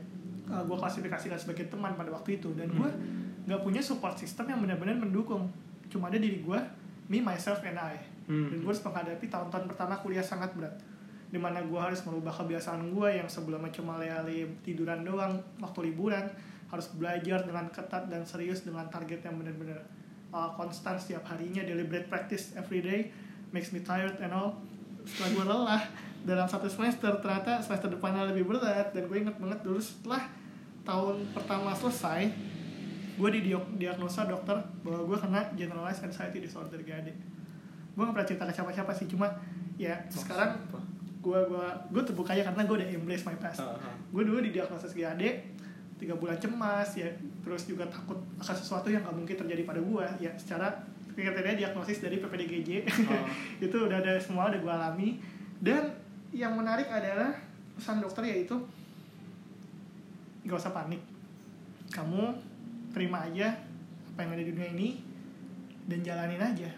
uh, 0.50 0.64
gue 0.66 0.78
klasifikasikan 0.78 1.38
sebagai 1.38 1.70
teman 1.70 1.94
pada 1.94 2.10
waktu 2.14 2.42
itu. 2.42 2.54
Dan 2.54 2.74
gue 2.74 2.90
nggak 3.50 3.62
punya 3.66 3.82
support 3.82 4.18
system 4.18 4.50
yang 4.50 4.60
benar-benar 4.62 4.98
mendukung. 4.98 5.50
Cuma 5.90 6.10
ada 6.14 6.22
diri 6.22 6.42
gue 6.42 6.60
me 7.10 7.20
myself 7.20 7.66
and 7.66 7.78
I. 7.78 7.98
Hmm. 8.30 8.46
dan 8.54 8.62
gue 8.62 8.70
harus 8.70 8.86
menghadapi 8.86 9.26
tahun-tahun 9.26 9.66
pertama 9.74 9.98
kuliah 10.06 10.22
sangat 10.22 10.54
berat. 10.54 10.78
Di 11.34 11.42
mana 11.42 11.66
gue 11.66 11.82
harus 11.82 11.98
merubah 12.06 12.30
kebiasaan 12.30 12.94
gue 12.94 13.10
yang 13.18 13.26
sebelumnya 13.26 13.74
cuma 13.74 13.98
lele 13.98 14.46
tiduran 14.62 15.02
doang 15.02 15.42
waktu 15.58 15.90
liburan. 15.90 16.30
Harus 16.70 16.94
belajar 16.94 17.42
dengan 17.42 17.66
ketat 17.74 18.06
dan 18.14 18.22
serius 18.30 18.62
dengan 18.62 18.86
target 18.94 19.26
yang 19.26 19.42
benar-benar 19.42 19.82
uh, 20.30 20.54
konstan 20.54 21.02
setiap 21.02 21.26
harinya. 21.26 21.66
Deliberate 21.66 22.06
practice 22.06 22.54
every 22.54 22.86
day 22.86 23.10
makes 23.50 23.74
me 23.74 23.82
tired 23.82 24.14
and 24.22 24.30
all. 24.30 24.62
Setelah 25.10 25.30
gue 25.34 25.46
lelah 25.50 25.84
dalam 26.28 26.48
satu 26.48 26.68
semester 26.68 27.12
ternyata 27.24 27.64
semester 27.64 27.92
depannya 27.92 28.30
lebih 28.32 28.48
berat. 28.48 28.92
Dan 28.92 29.08
gue 29.08 29.18
inget 29.20 29.36
banget 29.40 29.60
dulu 29.64 29.80
setelah 29.80 30.28
tahun 30.84 31.22
pertama 31.36 31.76
selesai 31.76 32.32
gue 33.20 33.30
didiagnosa 33.36 34.32
dokter 34.32 34.56
bahwa 34.80 35.04
gue 35.04 35.18
kena 35.20 35.42
generalized 35.60 36.08
anxiety 36.08 36.40
disorder 36.40 36.80
GAD 36.80 37.12
gue 37.12 38.04
gak 38.08 38.16
pernah 38.16 38.28
cerita 38.32 38.44
ke 38.48 38.54
siapa-siapa 38.56 38.92
sih 38.96 39.12
cuma 39.12 39.28
ya 39.76 39.92
Oh, 40.08 40.24
sekarang 40.24 40.56
gue 41.20 41.40
gue 41.52 41.68
gue 41.92 42.04
terbuka 42.08 42.32
ya 42.32 42.48
karena 42.48 42.64
gue 42.64 42.76
udah 42.80 42.88
embrace 42.96 43.28
my 43.28 43.36
past. 43.44 43.60
Ah, 43.60 43.76
ah. 43.76 43.92
gue 43.92 44.24
dulu 44.24 44.40
di 44.40 44.56
diagnosis 44.56 44.96
GAD 44.96 45.20
tiga 46.00 46.16
bulan 46.16 46.40
cemas 46.40 46.96
ya 46.96 47.12
terus 47.44 47.68
juga 47.68 47.84
takut 47.92 48.16
akan 48.40 48.56
sesuatu 48.56 48.88
yang 48.88 49.04
gak 49.04 49.12
mungkin 49.12 49.36
terjadi 49.36 49.68
pada 49.68 49.84
gue. 49.84 50.06
Ya 50.24 50.32
secara 50.40 50.72
kriteria 51.12 51.60
diagnosis 51.60 52.00
dari 52.00 52.24
PPDGJ 52.24 52.88
Oh. 53.12 53.28
itu 53.68 53.76
udah 53.76 54.00
ada 54.00 54.16
semua 54.16 54.48
udah 54.48 54.64
gue 54.64 54.72
alami. 54.72 55.10
Dan 55.60 55.92
yang 56.34 56.54
menarik 56.54 56.88
adalah 56.89 57.34
pesan 57.76 58.04
dokter 58.04 58.28
yaitu 58.28 58.56
gak 60.46 60.60
usah 60.60 60.74
panik. 60.74 61.02
Kamu 61.89 62.38
terima 62.94 63.26
aja 63.26 63.54
apa 64.13 64.26
yang 64.26 64.32
ada 64.36 64.44
di 64.44 64.52
dunia 64.54 64.70
ini 64.74 64.89
dan 65.89 66.06
jalanin 66.06 66.42
aja. 66.42 66.70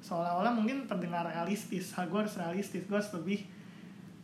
Seolah-olah 0.00 0.52
mungkin 0.52 0.88
terdengar 0.88 1.24
realistis. 1.28 1.92
Gue 1.92 2.18
harus 2.24 2.36
realistis. 2.36 2.84
Gue 2.88 2.96
harus 2.96 3.12
lebih 3.16 3.44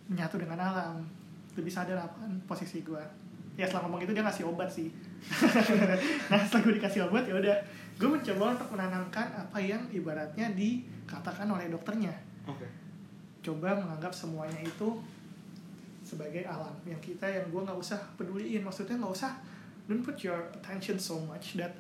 menyatu 0.09 0.37
dengan 0.41 0.61
alam. 0.61 1.05
Lebih 1.57 1.73
sadar 1.73 2.01
apa 2.01 2.21
posisi 2.45 2.85
gue 2.85 3.27
ya 3.57 3.65
setelah 3.65 3.89
ngomong 3.89 4.05
itu 4.05 4.13
dia 4.13 4.25
ngasih 4.25 4.45
obat 4.47 4.69
sih. 4.69 4.93
Nah 6.31 6.39
setelah 6.45 6.63
gue 6.69 6.75
dikasih 6.77 7.09
obat 7.09 7.25
ya 7.25 7.35
udah. 7.41 7.57
Gue 7.97 8.13
mencoba 8.13 8.61
untuk 8.61 8.69
menanamkan 8.77 9.27
apa 9.33 9.57
yang 9.57 9.81
ibaratnya 9.89 10.53
dikatakan 10.53 11.49
oleh 11.49 11.73
dokternya. 11.73 12.13
Oke. 12.45 12.86
Coba 13.47 13.79
menganggap 13.79 14.11
semuanya 14.11 14.59
itu 14.59 14.99
sebagai 16.03 16.43
alam. 16.47 16.75
Yang 16.83 17.15
kita 17.15 17.27
yang 17.27 17.47
gue 17.51 17.63
nggak 17.63 17.79
usah 17.79 17.99
peduliin. 18.15 18.63
Maksudnya 18.63 18.99
nggak 18.99 19.15
usah 19.15 19.39
don't 19.87 20.03
put 20.03 20.19
your 20.23 20.39
attention 20.51 20.99
so 20.99 21.19
much 21.23 21.55
that 21.55 21.71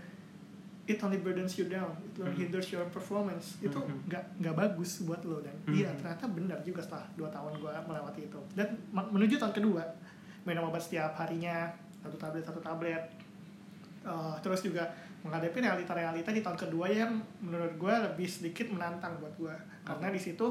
it 0.87 0.99
only 1.03 1.19
burdens 1.19 1.59
you 1.59 1.67
down. 1.67 1.91
It 2.03 2.15
only 2.19 2.35
Mhm. 2.35 2.43
hinders 2.47 2.71
your 2.71 2.87
performance. 2.91 3.59
Itu 3.59 3.79
Mhm. 3.79 4.07
nggak 4.07 4.25
nggak 4.43 4.55
bagus 4.55 5.03
buat 5.03 5.23
lo. 5.23 5.43
Dan 5.43 5.55
Mhm. 5.67 5.75
iya 5.75 5.91
ternyata 5.95 6.31
benar 6.31 6.59
juga 6.63 6.83
setelah 6.83 7.07
dua 7.15 7.29
tahun 7.31 7.59
gue 7.59 7.73
melewati 7.87 8.21
itu. 8.27 8.41
Dan 8.55 8.69
menuju 8.91 9.35
tahun 9.39 9.55
kedua 9.55 9.83
minum 10.47 10.71
obat 10.71 10.83
setiap 10.83 11.15
harinya 11.19 11.67
satu 12.03 12.15
tablet 12.15 12.47
satu 12.47 12.63
tablet. 12.63 13.03
Uh, 14.07 14.39
terus 14.39 14.63
juga 14.63 14.87
menghadapi 15.27 15.59
realita-realita 15.59 16.31
di 16.31 16.39
tahun 16.39 16.55
kedua 16.55 16.87
yang 16.87 17.19
menurut 17.43 17.75
gue 17.75 17.91
lebih 17.91 18.31
sedikit 18.31 18.71
menantang 18.71 19.19
buat 19.19 19.35
gue 19.35 19.51
karena 19.83 20.15
di 20.15 20.21
situ 20.23 20.47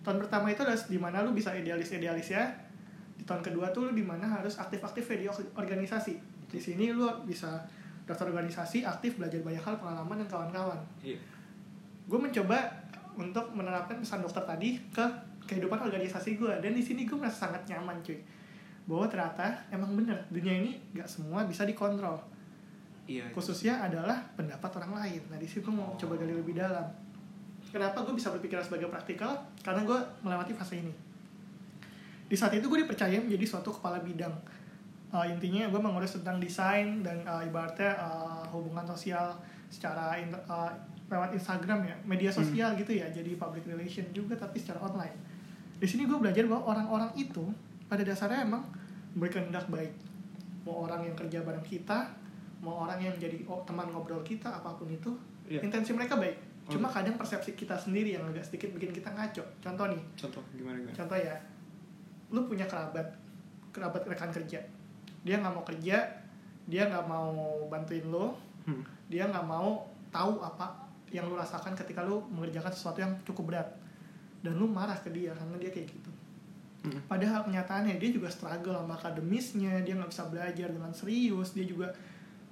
tahun 0.00 0.18
pertama 0.18 0.48
itu 0.48 0.60
adalah 0.60 0.78
di 0.78 0.98
mana 0.98 1.20
lu 1.20 1.32
bisa 1.32 1.52
idealis-idealis 1.52 2.28
ya 2.30 2.44
di 3.14 3.24
tahun 3.24 3.40
kedua 3.40 3.68
tuh 3.70 3.88
lu 3.88 3.92
di 3.92 4.00
mana 4.00 4.24
harus 4.24 4.56
aktif-aktif 4.56 5.04
di 5.10 5.28
or- 5.28 5.52
organisasi 5.54 6.16
di 6.46 6.56
sini 6.56 6.90
lu 6.90 7.04
bisa 7.22 7.60
daftar 8.04 8.32
organisasi 8.32 8.82
aktif 8.82 9.20
belajar 9.20 9.38
banyak 9.40 9.60
hal 9.60 9.76
pengalaman 9.76 10.24
dan 10.24 10.28
kawan-kawan 10.28 10.80
Iya. 11.00 11.20
gue 12.06 12.18
mencoba 12.18 12.58
untuk 13.14 13.52
menerapkan 13.52 14.00
pesan 14.00 14.20
dokter 14.20 14.42
tadi 14.42 14.80
ke 14.88 15.04
kehidupan 15.44 15.78
organisasi 15.78 16.34
gue 16.34 16.52
dan 16.58 16.72
di 16.72 16.80
sini 16.80 17.04
gue 17.04 17.14
merasa 17.14 17.46
sangat 17.46 17.62
nyaman 17.68 18.00
cuy 18.00 18.16
bahwa 18.88 19.06
ternyata 19.06 19.46
emang 19.68 19.94
bener 19.94 20.16
dunia 20.28 20.56
ini 20.56 20.80
gak 20.90 21.06
semua 21.06 21.44
bisa 21.44 21.62
dikontrol 21.62 22.16
Iya. 23.04 23.26
khususnya 23.34 23.74
adalah 23.82 24.22
pendapat 24.38 24.70
orang 24.78 25.02
lain. 25.02 25.18
Nah 25.26 25.34
di 25.34 25.42
sini 25.42 25.66
gue 25.66 25.74
mau 25.74 25.98
coba 25.98 26.14
gali 26.14 26.30
lebih 26.30 26.54
dalam. 26.54 26.86
Kenapa 27.70 28.02
gue 28.02 28.14
bisa 28.18 28.34
berpikiran 28.34 28.66
sebagai 28.66 28.90
praktikal? 28.90 29.38
Karena 29.62 29.86
gue 29.86 29.98
melewati 30.26 30.52
fase 30.58 30.82
ini. 30.82 30.90
Di 32.26 32.34
saat 32.34 32.54
itu 32.54 32.66
gue 32.66 32.82
dipercaya 32.82 33.18
menjadi 33.22 33.46
suatu 33.46 33.70
kepala 33.70 34.02
bidang. 34.02 34.34
Uh, 35.10 35.26
intinya 35.26 35.66
gue 35.66 35.80
mengurus 35.82 36.18
tentang 36.18 36.38
desain 36.38 37.02
dan 37.02 37.18
uh, 37.26 37.42
ibaratnya 37.42 37.98
uh, 37.98 38.46
hubungan 38.54 38.86
sosial 38.86 39.34
secara 39.66 40.14
inter- 40.18 40.42
uh, 40.46 40.70
lewat 41.10 41.34
Instagram 41.34 41.82
ya, 41.82 41.96
media 42.06 42.30
sosial 42.30 42.78
gitu 42.78 42.94
ya, 42.94 43.10
jadi 43.10 43.34
public 43.34 43.66
relation 43.66 44.06
juga 44.14 44.38
tapi 44.38 44.62
secara 44.62 44.78
online. 44.78 45.18
Di 45.82 45.86
sini 45.90 46.06
gue 46.06 46.14
belajar 46.14 46.46
bahwa 46.46 46.70
orang-orang 46.70 47.10
itu 47.18 47.42
pada 47.90 48.06
dasarnya 48.06 48.46
emang 48.46 48.62
berkehendak 49.18 49.66
baik. 49.66 49.90
Mau 50.62 50.86
orang 50.86 51.02
yang 51.02 51.18
kerja 51.18 51.42
bareng 51.42 51.66
kita, 51.66 52.06
mau 52.62 52.86
orang 52.86 53.02
yang 53.02 53.14
jadi 53.18 53.42
oh, 53.50 53.66
teman 53.66 53.90
ngobrol 53.90 54.22
kita 54.22 54.62
apa 54.62 54.70
pun 54.78 54.86
itu 54.86 55.10
Iya. 55.50 55.66
intensi 55.66 55.90
mereka 55.90 56.14
baik 56.14 56.49
Cuma 56.70 56.86
kadang 56.88 57.18
persepsi 57.18 57.58
kita 57.58 57.74
sendiri 57.74 58.14
yang 58.14 58.24
agak 58.30 58.46
sedikit 58.46 58.70
bikin 58.78 58.94
kita 58.94 59.10
ngaco. 59.10 59.42
Contoh 59.58 59.86
nih. 59.90 60.02
Contoh 60.14 60.42
gimana 60.54 60.76
gimana? 60.78 60.94
contoh 60.94 61.18
ya. 61.18 61.36
Lu 62.30 62.46
punya 62.46 62.66
kerabat 62.70 63.06
kerabat 63.74 64.02
rekan 64.06 64.30
kerja. 64.30 64.62
Dia 65.26 65.36
nggak 65.42 65.52
mau 65.52 65.64
kerja 65.66 66.20
dia 66.70 66.86
nggak 66.86 67.06
mau 67.10 67.66
bantuin 67.66 68.06
lo 68.06 68.38
Hmm. 68.60 68.84
dia 69.08 69.24
nggak 69.24 69.48
mau 69.48 69.88
tahu 70.12 70.44
apa 70.44 70.68
yang 71.10 71.24
lu 71.26 71.34
rasakan 71.34 71.72
ketika 71.72 72.04
lu 72.04 72.20
mengerjakan 72.28 72.70
sesuatu 72.70 73.00
yang 73.00 73.10
cukup 73.26 73.50
berat. 73.50 73.68
Dan 74.44 74.60
lu 74.60 74.68
marah 74.68 74.94
ke 75.00 75.10
dia 75.10 75.32
karena 75.32 75.56
dia 75.56 75.72
kayak 75.72 75.88
gitu. 75.90 76.10
Hmm. 76.86 77.00
Padahal 77.08 77.44
kenyataannya 77.48 77.96
dia 77.96 78.10
juga 78.12 78.28
struggle 78.28 78.76
sama 78.76 78.94
akademisnya, 79.00 79.80
dia 79.80 79.96
nggak 79.96 80.12
bisa 80.12 80.24
belajar 80.28 80.68
dengan 80.70 80.92
serius, 80.92 81.56
dia 81.56 81.64
juga 81.64 81.88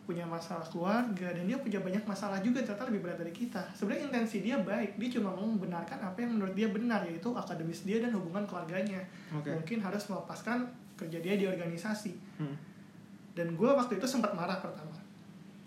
punya 0.08 0.24
masalah 0.24 0.64
keluarga 0.64 1.36
dan 1.36 1.44
dia 1.44 1.60
punya 1.60 1.84
banyak 1.84 2.00
masalah 2.08 2.40
juga 2.40 2.64
ternyata 2.64 2.88
lebih 2.88 3.04
berat 3.04 3.20
dari 3.20 3.28
kita. 3.28 3.60
Sebenarnya 3.76 4.08
intensi 4.08 4.40
dia 4.40 4.56
baik, 4.56 4.96
dia 4.96 5.20
cuma 5.20 5.36
mau 5.36 5.44
membenarkan 5.44 6.00
apa 6.00 6.24
yang 6.24 6.32
menurut 6.40 6.56
dia 6.56 6.72
benar 6.72 7.04
yaitu 7.04 7.28
akademis 7.36 7.84
dia 7.84 8.00
dan 8.00 8.16
hubungan 8.16 8.48
keluarganya. 8.48 9.04
Oke. 9.36 9.52
Mungkin 9.52 9.84
harus 9.84 10.08
melepaskan 10.08 10.64
kerja 10.96 11.20
dia 11.20 11.36
di 11.36 11.44
organisasi. 11.44 12.16
Hmm. 12.40 12.56
Dan 13.36 13.52
gue 13.52 13.68
waktu 13.68 14.00
itu 14.00 14.08
sempat 14.08 14.32
marah 14.32 14.56
pertama 14.58 14.96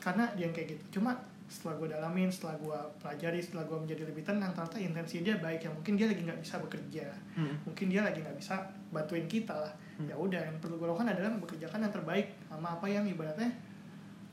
karena 0.02 0.26
dia 0.34 0.50
yang 0.50 0.54
kayak 0.58 0.74
gitu. 0.74 0.98
Cuma 0.98 1.14
setelah 1.46 1.78
gue 1.78 1.88
dalamin, 1.94 2.32
setelah 2.34 2.56
gue 2.58 2.80
pelajari, 2.98 3.44
setelah 3.44 3.68
gue 3.70 3.78
menjadi 3.78 4.04
lebih 4.10 4.24
tenang, 4.26 4.56
ternyata 4.58 4.82
intensi 4.82 5.22
dia 5.22 5.38
baik 5.38 5.62
ya 5.62 5.70
mungkin 5.70 5.94
dia 6.00 6.08
lagi 6.10 6.24
nggak 6.26 6.40
bisa 6.42 6.56
bekerja 6.64 7.06
Hmm. 7.38 7.56
mungkin 7.68 7.92
dia 7.92 8.02
lagi 8.02 8.24
nggak 8.24 8.40
bisa 8.40 8.56
bantuin 8.90 9.28
kita 9.28 9.52
lah 9.54 9.74
Hmm. 10.00 10.08
ya 10.08 10.16
udah 10.16 10.40
yang 10.42 10.58
perlu 10.64 10.80
gue 10.80 10.88
lakukan 10.88 11.12
adalah 11.12 11.30
bekerjakan 11.38 11.84
yang 11.86 11.94
terbaik 11.94 12.28
sama 12.48 12.80
apa 12.80 12.88
yang 12.88 13.04
ibaratnya 13.06 13.52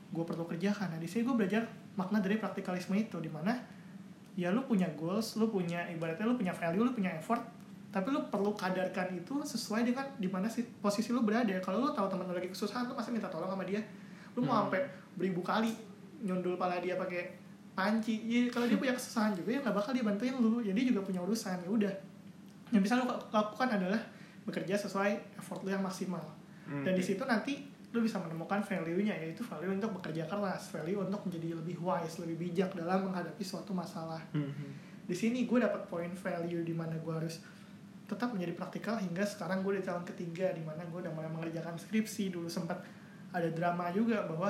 gue 0.09 0.23
perlu 0.25 0.45
kerjakan. 0.45 0.95
Nah 0.95 0.99
di 0.99 1.05
sini 1.05 1.25
gue 1.25 1.35
belajar 1.35 1.61
makna 1.93 2.17
dari 2.19 2.41
praktikalisme 2.41 2.97
itu 2.97 3.17
di 3.21 3.29
mana 3.29 3.53
ya 4.39 4.49
lu 4.49 4.63
punya 4.63 4.87
goals 4.95 5.35
lu 5.35 5.51
punya 5.51 5.83
ibaratnya 5.91 6.23
lu 6.23 6.39
punya 6.39 6.55
value 6.55 6.79
lu 6.85 6.93
punya 6.95 7.11
effort 7.11 7.43
tapi 7.89 8.13
lu 8.13 8.21
perlu 8.29 8.53
kadarkan 8.53 9.17
itu 9.17 9.33
sesuai 9.41 9.81
dengan 9.81 10.05
di 10.15 10.29
mana 10.29 10.45
si 10.45 10.61
posisi 10.79 11.09
lu 11.09 11.25
berada. 11.25 11.51
Kalau 11.59 11.81
lu 11.81 11.89
tahu 11.89 12.05
teman 12.05 12.29
lu 12.29 12.33
lagi 12.37 12.49
kesusahan 12.49 12.85
lu 12.85 12.93
pasti 12.93 13.09
minta 13.09 13.25
tolong 13.27 13.49
sama 13.49 13.65
dia. 13.65 13.81
Lu 14.37 14.45
mau 14.45 14.53
Hmm. 14.53 14.69
sampai 14.69 14.81
beribu 15.17 15.41
kali 15.41 15.73
nyundul 16.21 16.53
pala 16.55 16.77
dia 16.77 16.93
pakai 16.95 17.33
panci 17.73 18.21
ya, 18.29 18.45
kalau 18.53 18.69
dia 18.69 18.77
punya 18.81 18.93
kesusahan 18.93 19.33
juga 19.33 19.57
ya 19.57 19.59
nggak 19.65 19.73
bakal 19.73 19.91
dia 19.93 20.05
bantuin 20.05 20.37
lu. 20.37 20.61
Jadi 20.61 20.77
dia 20.77 20.89
juga 20.93 21.01
punya 21.01 21.21
urusan 21.25 21.57
ya 21.65 21.69
udah. 21.69 21.93
Yang 22.69 22.81
bisa 22.85 22.93
lu 23.01 23.05
lakukan 23.09 23.67
adalah 23.73 24.01
bekerja 24.45 24.77
sesuai 24.77 25.41
effort 25.41 25.61
lu 25.65 25.69
yang 25.73 25.81
maksimal. 25.81 26.21
Hmm. 26.69 26.85
dan 26.85 26.93
di 26.93 27.01
situ 27.01 27.25
nanti 27.25 27.65
lu 27.89 27.99
bisa 27.99 28.17
menemukan 28.17 28.61
value-nya 28.61 29.17
yaitu 29.17 29.41
value 29.41 29.71
untuk 29.71 29.89
bekerja 29.97 30.23
keras 30.23 30.69
value 30.69 31.01
untuk 31.01 31.25
menjadi 31.25 31.57
lebih 31.57 31.77
wise 31.79 32.21
lebih 32.21 32.37
bijak 32.39 32.69
dalam 32.73 33.09
menghadapi 33.09 33.41
suatu 33.41 33.73
masalah 33.73 34.21
Hmm. 34.29 34.45
hmm. 34.45 34.71
di 35.05 35.15
sini 35.15 35.43
gue 35.43 35.57
dapat 35.57 35.85
poin 35.85 36.11
value 36.11 36.61
di 36.61 36.71
mana 36.71 36.93
gue 36.95 37.13
harus 37.15 37.41
tetap 38.05 38.29
menjadi 38.29 38.53
praktikal 38.53 38.97
hingga 38.97 39.21
sekarang 39.21 39.61
gue 39.61 39.77
di 39.77 39.83
tahun 39.83 40.01
ketiga 40.03 40.49
di 40.51 40.61
mana 40.61 40.81
gue 40.83 40.99
udah 40.99 41.09
mulai 41.09 41.29
mengerjakan 41.29 41.73
skripsi 41.75 42.29
dulu 42.29 42.45
sempat 42.45 42.77
ada 43.29 43.49
drama 43.49 43.89
juga 43.89 44.21
bahwa 44.23 44.49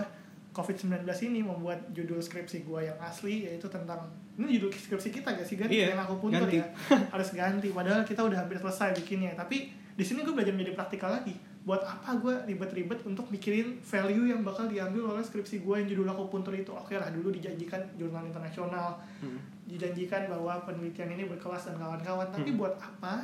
COVID-19 0.50 1.06
ini 1.26 1.40
membuat 1.40 1.80
judul 1.92 2.20
skripsi 2.20 2.66
gue 2.66 2.80
yang 2.82 2.98
asli 3.00 3.46
yaitu 3.46 3.68
tentang 3.68 4.02
ini 4.36 4.58
judul 4.58 4.72
skripsi 4.72 5.12
kita 5.14 5.32
gak 5.34 5.46
sih 5.46 5.56
kan 5.56 5.70
Iya, 5.70 5.94
yang 5.94 6.02
aku 6.02 6.20
puntur 6.20 6.44
ganti. 6.44 6.58
ya 6.58 6.66
harus 7.08 7.30
ganti 7.32 7.70
padahal 7.70 8.02
kita 8.02 8.20
udah 8.20 8.40
hampir 8.40 8.58
selesai 8.58 8.96
bikinnya 8.98 9.32
tapi 9.34 9.70
di 9.70 10.04
sini 10.04 10.24
gue 10.24 10.32
belajar 10.32 10.52
menjadi 10.52 10.74
praktikal 10.74 11.12
lagi 11.14 11.36
buat 11.60 11.80
apa 11.80 12.16
gue 12.16 12.34
ribet-ribet 12.48 13.04
untuk 13.04 13.28
mikirin 13.28 13.78
value 13.80 14.26
yang 14.26 14.42
bakal 14.42 14.66
diambil 14.66 15.12
oleh 15.12 15.22
skripsi 15.22 15.60
gue 15.60 15.76
yang 15.76 15.88
judul 15.88 16.08
aku 16.08 16.28
puntur 16.28 16.52
itu? 16.52 16.72
Oke 16.72 16.96
lah 16.96 17.10
dulu 17.10 17.30
dijanjikan 17.30 17.80
jurnal 17.96 18.24
internasional. 18.24 18.98
Hmm. 19.20 19.38
dijanjikan 19.66 20.26
bahwa 20.26 20.58
penelitian 20.64 21.14
ini 21.14 21.30
berkelas 21.30 21.62
dan 21.64 21.78
kawan-kawan. 21.78 22.26
Tapi 22.28 22.50
Hmm. 22.50 22.58
buat 22.58 22.74
apa 22.76 23.22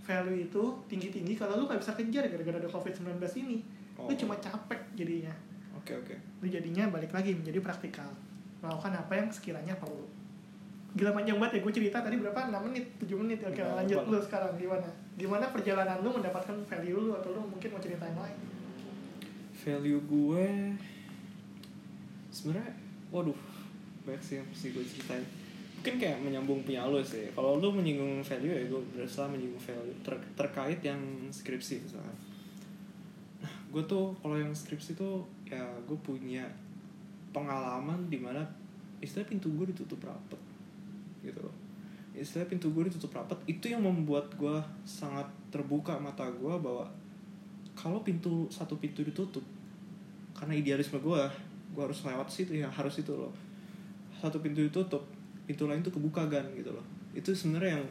value 0.00 0.42
itu 0.42 0.62
tinggi-tinggi 0.86 1.34
kalau 1.34 1.56
lu 1.56 1.64
nggak 1.64 1.76
bisa 1.76 1.92
kejar 1.92 2.24
gara-gara 2.24 2.56
ada 2.56 2.64
covid-19 2.66 3.04
ini? 3.36 3.60
Lu 3.94 4.08
Oh. 4.08 4.16
cuma 4.16 4.32
capek 4.38 4.80
jadinya. 4.94 5.34
Oke 5.74 5.92
oke. 5.94 6.16
lu 6.40 6.48
jadinya 6.48 6.88
balik 6.88 7.12
lagi 7.12 7.34
menjadi 7.34 7.60
praktikal. 7.60 8.08
Melakukan 8.58 8.96
apa 8.96 9.12
yang 9.14 9.28
sekiranya 9.28 9.76
perlu. 9.76 10.08
Gila 10.94 11.12
panjang 11.12 11.36
banget 11.36 11.52
ya 11.54 11.60
gue 11.60 11.72
cerita. 11.74 11.96
Tadi 12.00 12.16
berapa? 12.16 12.40
6 12.46 12.62
menit? 12.64 12.84
7 12.96 13.18
menit? 13.18 13.38
Oke 13.42 13.60
Nggak 13.60 13.76
lanjut. 13.76 14.00
lu 14.06 14.18
sekarang 14.18 14.56
gimana 14.56 14.88
gimana 15.14 15.50
perjalanan 15.54 16.02
lu 16.02 16.10
mendapatkan 16.10 16.56
value 16.66 16.98
lu 16.98 17.12
atau 17.14 17.30
lu 17.34 17.42
mungkin 17.46 17.70
mau 17.70 17.82
cerita 17.82 18.02
yang 18.06 18.18
lain 18.18 18.38
Value 19.64 20.02
gue 20.04 20.44
sebenarnya, 22.28 22.74
waduh, 23.08 23.38
banyak 24.04 24.20
sih 24.20 24.36
yang 24.42 24.46
mesti 24.50 24.74
gue 24.74 24.84
ceritain. 24.84 25.24
Mungkin 25.80 25.94
kayak 25.96 26.18
menyambung 26.20 26.60
punya 26.66 26.84
lo 26.84 27.00
sih. 27.00 27.32
Kalau 27.32 27.56
lu 27.62 27.72
menyinggung 27.72 28.20
value 28.20 28.52
ya 28.52 28.60
gue 28.68 28.82
berusaha 28.92 29.24
menyinggung 29.30 29.62
value 29.62 29.96
ter- 30.04 30.28
terkait 30.36 30.80
yang 30.84 31.00
skripsi 31.32 31.80
misalnya. 31.80 32.16
Nah, 33.40 33.54
gue 33.72 33.82
tuh 33.88 34.12
kalau 34.20 34.36
yang 34.36 34.52
skripsi 34.52 34.98
tuh 34.98 35.24
ya 35.48 35.64
gue 35.88 35.96
punya 36.04 36.44
pengalaman 37.32 38.12
di 38.12 38.20
mana 38.20 38.44
istilah 39.00 39.24
pintu 39.24 39.48
gue 39.56 39.72
ditutup 39.72 40.04
rapet 40.04 40.40
gitu 41.24 41.40
loh. 41.40 41.56
Istilah 42.14 42.46
pintu 42.46 42.70
gue 42.70 42.86
ditutup 42.86 43.10
rapat 43.10 43.34
itu 43.50 43.74
yang 43.74 43.82
membuat 43.82 44.30
gue 44.38 44.62
sangat 44.86 45.26
terbuka 45.50 45.98
mata 45.98 46.30
gue 46.30 46.54
bahwa 46.62 46.86
kalau 47.74 48.06
pintu 48.06 48.46
satu 48.54 48.78
pintu 48.78 49.02
ditutup 49.02 49.42
karena 50.38 50.54
idealisme 50.54 51.02
gue 51.02 51.22
gue 51.74 51.82
harus 51.82 52.06
lewat 52.06 52.30
situ 52.30 52.54
ya 52.54 52.70
harus 52.70 53.02
itu 53.02 53.10
loh. 53.10 53.34
Satu 54.22 54.38
pintu 54.38 54.62
ditutup 54.62 55.02
pintu 55.44 55.66
lain 55.66 55.82
tuh 55.82 55.90
kebuka 55.90 56.30
gan 56.30 56.46
gitu 56.54 56.70
loh. 56.70 56.86
Itu 57.10 57.34
sebenarnya 57.34 57.82
yang 57.82 57.86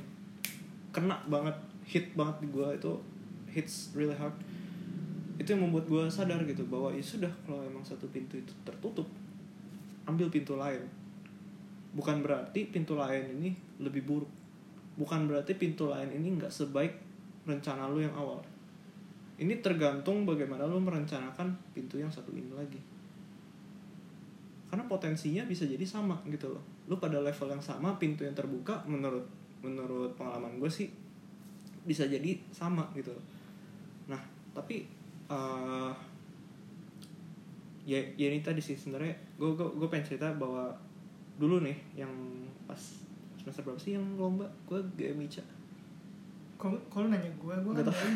kena 0.96 1.20
banget 1.28 1.56
hit 1.84 2.16
banget 2.16 2.48
di 2.48 2.48
gue 2.48 2.68
itu 2.80 2.92
hits 3.52 3.92
really 3.92 4.16
hard. 4.16 4.34
Itu 5.36 5.60
yang 5.60 5.68
membuat 5.68 5.92
gue 5.92 6.04
sadar 6.08 6.40
gitu 6.48 6.64
bahwa 6.72 6.96
ya 6.96 7.04
sudah 7.04 7.30
kalau 7.44 7.60
emang 7.68 7.84
satu 7.84 8.08
pintu 8.08 8.40
itu 8.40 8.56
tertutup 8.64 9.06
ambil 10.08 10.32
pintu 10.32 10.56
lain 10.56 10.84
bukan 11.94 12.26
berarti 12.26 12.66
pintu 12.68 12.98
lain 12.98 13.38
ini 13.40 13.54
lebih 13.82 14.04
buruk. 14.04 14.32
Bukan 14.98 15.26
berarti 15.30 15.58
pintu 15.58 15.90
lain 15.90 16.10
ini 16.14 16.38
nggak 16.38 16.54
sebaik 16.54 16.94
rencana 17.46 17.90
lu 17.90 18.02
yang 18.02 18.14
awal. 18.18 18.42
Ini 19.38 19.62
tergantung 19.62 20.26
bagaimana 20.26 20.70
lu 20.70 20.78
merencanakan 20.82 21.74
pintu 21.74 21.98
yang 21.98 22.10
satu 22.10 22.34
ini 22.34 22.54
lagi. 22.54 22.78
Karena 24.70 24.86
potensinya 24.90 25.46
bisa 25.46 25.66
jadi 25.70 25.86
sama 25.86 26.18
gitu 26.30 26.50
loh. 26.54 26.64
Lu 26.90 26.98
pada 26.98 27.22
level 27.22 27.48
yang 27.54 27.64
sama 27.64 27.98
pintu 27.98 28.26
yang 28.26 28.34
terbuka 28.34 28.82
menurut 28.90 29.26
menurut 29.64 30.12
pengalaman 30.18 30.60
gue 30.60 30.70
sih 30.70 30.90
bisa 31.86 32.10
jadi 32.10 32.38
sama 32.50 32.90
gitu 32.98 33.14
loh. 33.14 33.26
Nah 34.10 34.22
tapi 34.54 34.86
uh, 35.30 35.94
ya 37.84 38.00
ya 38.16 38.32
ini 38.32 38.40
tadi 38.40 38.64
sih 38.64 38.80
sebenarnya 38.80 39.14
gue 39.36 39.50
gue 39.54 39.68
gue 39.76 39.88
pengen 39.92 40.08
cerita 40.08 40.32
bahwa 40.36 40.72
dulu 41.36 41.62
nih 41.62 41.78
yang 41.96 42.12
pas 42.64 42.80
semester 43.36 43.62
berapa 43.62 43.80
sih 43.80 43.96
yang 43.96 44.06
lomba 44.16 44.46
gue 44.66 44.80
GMICA 44.96 45.44
Kalau 46.64 47.12
nanya 47.12 47.28
gue, 47.28 47.52
gue 47.60 47.74
kan 47.76 47.84
Nggak 47.84 47.92
tahu. 47.92 48.08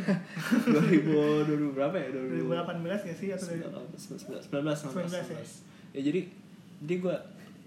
dari 0.71 1.03
2000 1.03 1.51
2000 1.67 1.75
berapa 1.75 1.95
ya 1.99 2.07
2018 2.15 3.07
gak 3.11 3.17
sih 3.19 3.27
atau 3.35 3.45
dari 3.51 3.59
19 3.59 4.47
19 4.47 4.95
19 4.95 5.35
ya? 5.35 5.43
ya 5.91 5.99
jadi 5.99 6.21
jadi 6.79 6.95
gue 7.03 7.15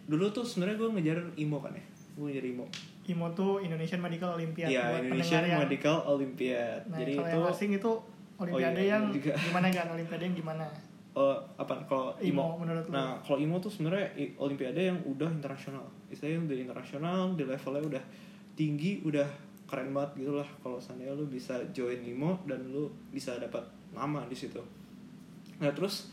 dulu 0.08 0.24
tuh 0.32 0.40
sebenarnya 0.40 0.80
gue 0.80 0.88
ngejar 0.96 1.18
IMO 1.36 1.60
kan 1.60 1.76
ya 1.76 1.84
gue 2.16 2.24
ngejar 2.32 2.44
IMO 2.48 2.64
IMO 3.12 3.26
tuh 3.36 3.60
Indonesian 3.60 4.00
Medical 4.00 4.40
Olympiad 4.40 4.72
Iya 4.72 4.82
buat 4.88 5.02
Indonesian 5.04 5.44
Medical 5.44 5.96
Olympiad 6.08 6.80
Nah, 6.88 6.96
jadi 6.96 7.12
kalau 7.12 7.28
itu 7.28 7.36
yang 7.36 7.52
asing 7.52 7.70
itu 7.76 7.92
Olimpiade 8.40 8.80
iya, 8.80 8.96
yang 8.96 9.04
juga. 9.12 9.36
gimana 9.36 9.68
kan? 9.68 9.86
Olimpiade 9.92 10.24
yang 10.24 10.36
gimana? 10.40 10.64
Oh, 11.20 11.36
apa 11.60 11.76
kalau 11.84 12.16
IMO 12.24 12.56
IMO. 12.56 12.64
menurut 12.64 12.86
nah 12.88 13.20
kalau 13.20 13.36
IMO 13.36 13.60
tuh 13.60 13.68
sebenarnya 13.68 14.08
Olimpiade 14.40 14.88
yang 14.88 14.98
udah 15.04 15.28
internasional. 15.28 15.84
Istilahnya 16.08 16.48
udah 16.48 16.56
internasional 16.56 17.20
di 17.36 17.44
levelnya 17.44 17.84
udah 17.96 18.04
tinggi 18.56 19.04
udah 19.04 19.28
keren 19.68 19.92
banget 19.92 20.24
gitu 20.24 20.32
lah. 20.40 20.48
Kalau 20.64 20.80
seandainya 20.80 21.12
lu 21.12 21.28
bisa 21.28 21.60
join 21.76 22.00
IMO 22.00 22.40
dan 22.48 22.72
lu 22.72 22.88
bisa 23.12 23.36
dapat 23.36 23.62
nama 23.92 24.24
di 24.26 24.34
situ. 24.34 24.58
Nah 25.60 25.70
terus 25.76 26.08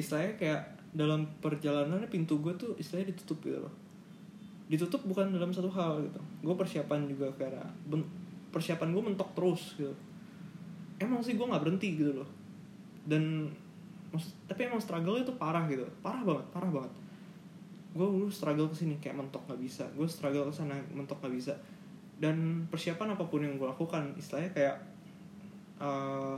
istilahnya 0.00 0.34
kayak 0.40 0.62
dalam 0.96 1.28
perjalanannya 1.44 2.08
pintu 2.08 2.40
gue 2.40 2.56
tuh 2.56 2.72
istilahnya 2.80 3.12
ditutup 3.12 3.44
gitu 3.44 3.60
loh. 3.60 3.74
Ditutup 4.66 5.04
bukan 5.04 5.30
dalam 5.30 5.52
satu 5.52 5.68
hal 5.68 6.00
gitu. 6.02 6.20
Gue 6.42 6.54
persiapan 6.56 7.04
juga 7.04 7.28
karena 7.36 7.62
persiapan 8.50 8.88
gue 8.96 9.02
mentok 9.12 9.30
terus 9.36 9.76
gitu. 9.76 9.92
Emang 10.96 11.20
sih 11.20 11.36
gue 11.36 11.44
nggak 11.44 11.60
berhenti 11.60 11.88
gitu 12.00 12.16
loh. 12.16 12.30
Dan 13.06 13.52
maksud- 14.16 14.34
tapi 14.48 14.66
emang 14.66 14.80
struggle 14.80 15.20
itu 15.20 15.32
parah 15.36 15.68
gitu. 15.68 15.84
Parah 16.00 16.24
banget 16.24 16.46
parah 16.50 16.70
banget. 16.72 16.92
Gue 17.92 18.08
dulu 18.08 18.28
struggle 18.32 18.68
ke 18.72 18.76
sini 18.76 18.96
kayak 18.98 19.20
mentok 19.20 19.44
nggak 19.46 19.60
bisa. 19.60 19.84
Gue 19.92 20.08
struggle 20.08 20.48
ke 20.48 20.54
sana 20.56 20.76
mentok 20.90 21.20
nggak 21.20 21.34
bisa. 21.36 21.54
Dan 22.16 22.64
persiapan 22.72 23.12
apa 23.12 23.24
pun 23.28 23.44
yang 23.44 23.60
gue 23.60 23.68
lakukan 23.68 24.16
istilahnya 24.16 24.50
kayak 24.56 24.76
eh, 25.80 26.36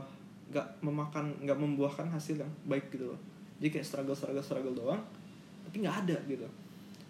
nggak 0.49 0.67
memakan 0.83 1.31
nggak 1.45 1.57
membuahkan 1.57 2.07
hasil 2.11 2.35
yang 2.37 2.51
baik 2.67 2.91
gitu 2.91 3.07
loh. 3.07 3.19
Jadi 3.59 3.79
kayak 3.79 3.85
struggle 3.87 4.15
struggle 4.15 4.43
struggle 4.43 4.75
doang 4.75 5.01
tapi 5.65 5.85
nggak 5.85 5.97
ada 6.05 6.17
gitu. 6.25 6.47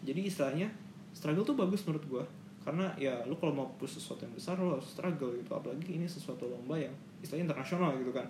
Jadi 0.03 0.27
istilahnya 0.27 0.67
struggle 1.15 1.45
tuh 1.47 1.57
bagus 1.57 1.83
menurut 1.87 2.05
gue 2.05 2.25
karena 2.59 2.91
ya 2.99 3.23
lu 3.25 3.33
kalau 3.39 3.55
mau 3.55 3.67
push 3.79 3.97
sesuatu 3.97 4.27
yang 4.27 4.35
besar 4.35 4.59
lu 4.59 4.75
harus 4.75 4.85
struggle 4.85 5.33
gitu. 5.33 5.51
Apalagi 5.55 5.95
ini 5.97 6.05
sesuatu 6.05 6.45
lomba 6.45 6.75
yang 6.75 6.93
istilahnya 7.23 7.51
internasional 7.51 7.95
gitu 7.99 8.11
kan 8.11 8.27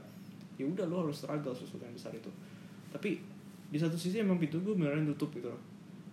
ya 0.59 0.67
udah 0.67 0.83
lu 0.91 1.07
harus 1.07 1.23
struggle 1.23 1.55
sesuatu 1.55 1.87
yang 1.87 1.95
besar 1.95 2.11
itu. 2.11 2.27
Tapi 2.91 3.15
di 3.71 3.77
satu 3.79 3.95
sisi 3.95 4.19
emang 4.19 4.35
pintu 4.35 4.59
gue 4.59 4.75
beneran 4.75 5.07
tutup 5.15 5.31
gitu 5.31 5.47
loh. 5.47 5.61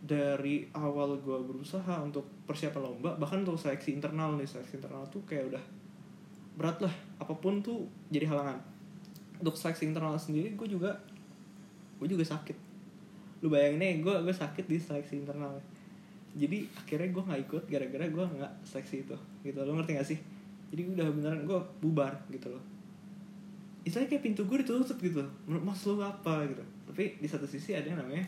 Dari 0.06 0.70
awal 0.70 1.18
gue 1.18 1.38
berusaha 1.42 1.98
untuk 1.98 2.22
persiapan 2.46 2.78
lomba 2.78 3.18
bahkan 3.18 3.42
untuk 3.42 3.59
seleksi 3.59 3.98
internal 3.98 4.38
nih 4.38 4.46
seleksi 4.46 4.78
internal 4.78 5.02
tuh 5.11 5.26
kayak 5.26 5.50
udah 5.50 5.64
berat 6.54 6.78
lah. 6.78 6.94
Apa 7.18 7.35
pun 7.35 7.59
tuh 7.59 7.90
jadi 8.14 8.30
halangan. 8.30 8.62
Untuk 9.42 9.59
seleksi 9.59 9.90
internal 9.90 10.14
sendiri 10.14 10.54
gue 10.54 10.68
juga 10.70 10.94
gue 11.98 12.06
juga 12.06 12.22
sakit. 12.22 12.54
Lu 13.42 13.50
bayangin 13.50 13.82
aja 13.82 13.94
gue 13.98 14.14
gue 14.30 14.35
sakit 14.46 14.64
di 14.70 14.78
seleksi 14.78 15.26
internal 15.26 15.59
jadi 16.37 16.68
akhirnya 16.76 17.16
gue 17.16 17.22
nggak 17.32 17.40
ikut 17.48 17.64
gara-gara 17.64 18.04
gue 18.12 18.24
nggak 18.37 18.52
seleksi 18.62 19.09
itu 19.09 19.16
gitu. 19.40 19.59
Lo 19.64 19.72
ngerti 19.72 19.96
gak 19.96 20.04
sih? 20.04 20.18
Jadi 20.68 20.92
udah 20.92 21.09
beneran 21.09 21.48
gue 21.48 21.59
bubar 21.80 22.12
gitu 22.28 22.52
loh 22.52 22.75
istilahnya 23.87 24.11
kayak 24.18 24.25
pintu 24.27 24.42
gue 24.42 24.59
ditutup 24.66 24.99
gitu. 24.99 25.22
Menurut 25.46 25.62
mas 25.62 25.81
lu 25.87 26.03
apa 26.03 26.42
gitu? 26.51 26.64
Tapi 26.90 27.22
di 27.22 27.29
satu 27.31 27.46
sisi 27.46 27.79
ada 27.79 27.87
yang 27.87 28.03
namanya 28.03 28.27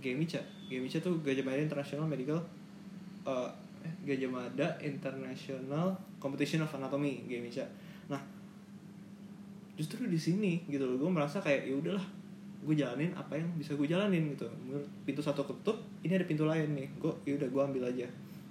GMICA 0.00 0.40
GMICA 0.66 0.98
tuh 1.04 1.20
Gajah 1.20 1.44
Mada 1.44 1.60
International 1.60 2.08
Medical 2.08 2.40
eh, 3.28 3.50
Gajah 4.08 4.30
Mada 4.32 4.68
International 4.80 5.92
Competition 6.16 6.64
of 6.64 6.72
Anatomy 6.72 7.28
GMICA 7.28 7.68
nah 8.10 8.18
justru 9.76 10.08
di 10.08 10.18
sini 10.18 10.64
gitu 10.66 10.82
loh 10.82 10.96
gue 10.98 11.10
merasa 11.12 11.38
kayak 11.38 11.68
ya 11.68 11.76
udahlah 11.76 12.04
gue 12.60 12.74
jalanin 12.76 13.12
apa 13.16 13.40
yang 13.40 13.48
bisa 13.56 13.72
gue 13.72 13.88
jalanin 13.88 14.36
gitu. 14.36 14.44
Pintu 15.08 15.24
satu 15.24 15.40
ketutup 15.48 15.80
ini 16.04 16.12
ada 16.12 16.28
pintu 16.28 16.44
lain 16.44 16.76
nih. 16.76 16.92
Gue 17.00 17.08
ya 17.24 17.40
udah 17.40 17.48
gue 17.48 17.62
ambil 17.72 17.82
aja 17.88 18.04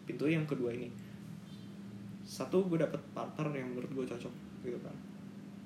pintu 0.09 0.25
yang 0.25 0.41
kedua 0.49 0.73
ini. 0.73 0.89
Satu 2.25 2.65
gue 2.65 2.81
dapet 2.81 2.97
partner 3.13 3.53
yang 3.53 3.69
menurut 3.69 3.93
gue 3.93 4.05
cocok 4.09 4.33
gitu 4.65 4.79
kan 4.81 5.08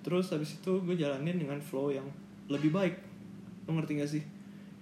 terus 0.04 0.30
habis 0.30 0.60
itu 0.60 0.72
gue 0.84 0.96
jalanin 1.00 1.40
dengan 1.40 1.58
flow 1.58 1.90
yang 1.90 2.06
lebih 2.52 2.70
baik. 2.70 2.96
Lo 3.66 3.80
ngerti 3.80 3.92
gak 3.98 4.12
sih? 4.12 4.24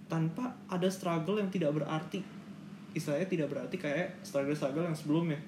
Tanpa 0.09 0.51
ada 0.67 0.89
struggle 0.89 1.39
yang 1.39 1.47
tidak 1.53 1.71
berarti. 1.77 2.19
Istilahnya 2.91 3.27
tidak 3.29 3.47
berarti 3.53 3.79
kayak 3.79 4.19
struggle 4.25 4.57
struggle 4.57 4.83
yang 4.83 4.97
sebelumnya. 4.97 5.39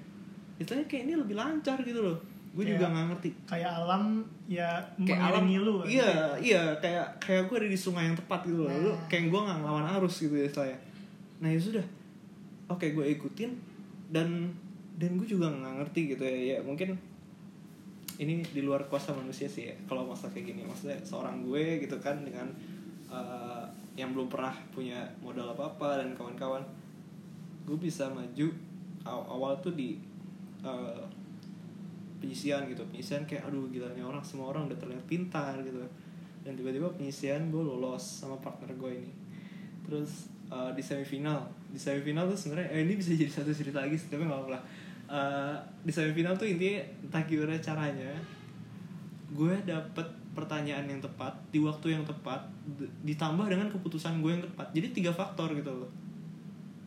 Istilahnya 0.56 0.86
kayak 0.88 1.02
ini 1.10 1.14
lebih 1.18 1.36
lancar 1.36 1.76
gitu 1.84 2.00
loh. 2.00 2.16
Gue 2.54 2.64
juga 2.70 2.86
nggak 2.86 3.06
ngerti. 3.10 3.30
Kayak 3.50 3.82
alam 3.82 4.22
ya 4.46 4.78
kayak 5.02 5.34
alam 5.34 5.44
lu. 5.50 5.82
iya 5.84 6.38
iya. 6.38 6.62
Kayak 6.78 7.18
kayak 7.18 7.50
gue 7.50 7.56
ada 7.66 7.68
di 7.68 7.76
sungai 7.76 8.06
yang 8.06 8.16
tepat 8.16 8.46
gitu 8.46 8.62
loh. 8.64 8.70
Lu 8.70 8.94
Nah. 8.94 8.98
kayak 9.10 9.26
gue 9.28 9.40
nggak 9.42 9.58
ngelawan 9.60 9.86
arus 9.98 10.22
gitu 10.22 10.38
ya 10.38 10.48
saya 10.48 10.76
nah 11.42 11.50
ya 11.50 11.58
sudah. 11.60 11.84
Oke 12.70 12.94
gue 12.94 13.04
ikutin. 13.18 13.50
Dan 14.08 14.54
dan 14.96 15.10
gue 15.18 15.26
juga 15.26 15.50
nggak 15.50 15.82
ngerti 15.82 16.14
gitu 16.14 16.22
ya. 16.22 16.56
Ya 16.56 16.58
mungkin 16.62 16.94
ini 18.18 18.46
di 18.46 18.62
luar 18.62 18.86
kuasa 18.86 19.10
manusia 19.10 19.50
sih 19.50 19.70
ya 19.70 19.74
kalau 19.90 20.06
masalah 20.06 20.30
kayak 20.34 20.54
gini. 20.54 20.62
Maksudnya 20.62 20.98
seorang 21.02 21.42
gue 21.42 21.82
gitu 21.82 21.96
kan 21.98 22.22
dengan 22.22 22.46
eh, 23.10 23.64
yang 23.98 24.14
belum 24.14 24.30
pernah 24.30 24.54
punya 24.70 25.02
modal 25.22 25.54
apa 25.54 25.74
apa 25.74 25.88
dan 26.02 26.14
kawan-kawan 26.14 26.62
gue 27.64 27.78
bisa 27.78 28.10
maju 28.10 28.48
aw- 29.06 29.28
awal 29.34 29.58
tuh 29.58 29.74
di 29.74 29.98
eh, 30.62 31.02
penyisian 32.22 32.70
gitu. 32.70 32.86
Penyisian 32.90 33.26
kayak 33.26 33.50
aduh 33.50 33.66
gila 33.70 33.90
nih 33.94 34.04
orang 34.06 34.22
semua 34.22 34.54
orang 34.54 34.70
udah 34.70 34.78
terlihat 34.78 35.04
pintar 35.10 35.58
gitu. 35.66 35.82
Dan 36.44 36.54
tiba-tiba 36.54 36.86
penyisian 36.94 37.50
gue 37.50 37.62
lolos 37.62 38.22
sama 38.22 38.38
partner 38.38 38.70
gue 38.78 38.90
ini. 38.94 39.10
Terus 39.86 40.30
eh, 40.54 40.70
di 40.70 40.82
semifinal. 40.82 41.50
Di 41.74 41.80
semifinal 41.82 42.30
tuh 42.30 42.38
sebenarnya 42.38 42.70
eh, 42.70 42.86
ini 42.86 42.94
bisa 42.94 43.10
jadi 43.10 43.32
satu 43.32 43.50
cerita 43.50 43.82
lagi 43.82 43.98
tapi 43.98 44.22
nggak 44.22 44.38
apa-apa 44.38 44.83
Eh, 45.04 45.56
di 45.84 45.92
semifinal 45.92 46.32
tuh 46.32 46.48
intinya 46.48 46.80
entah 47.04 47.22
gimana 47.28 47.60
caranya 47.60 48.08
gue 49.36 49.52
dapet 49.68 50.06
pertanyaan 50.32 50.88
yang 50.88 50.96
tepat 51.04 51.28
di 51.52 51.60
waktu 51.60 51.92
yang 51.92 52.04
tepat 52.08 52.40
ditambah 53.04 53.44
dengan 53.44 53.68
keputusan 53.68 54.24
gue 54.24 54.32
yang 54.32 54.44
tepat. 54.48 54.66
Jadi 54.72 54.96
tiga 54.96 55.12
faktor 55.12 55.52
gitu 55.52 55.68
loh. 55.68 55.90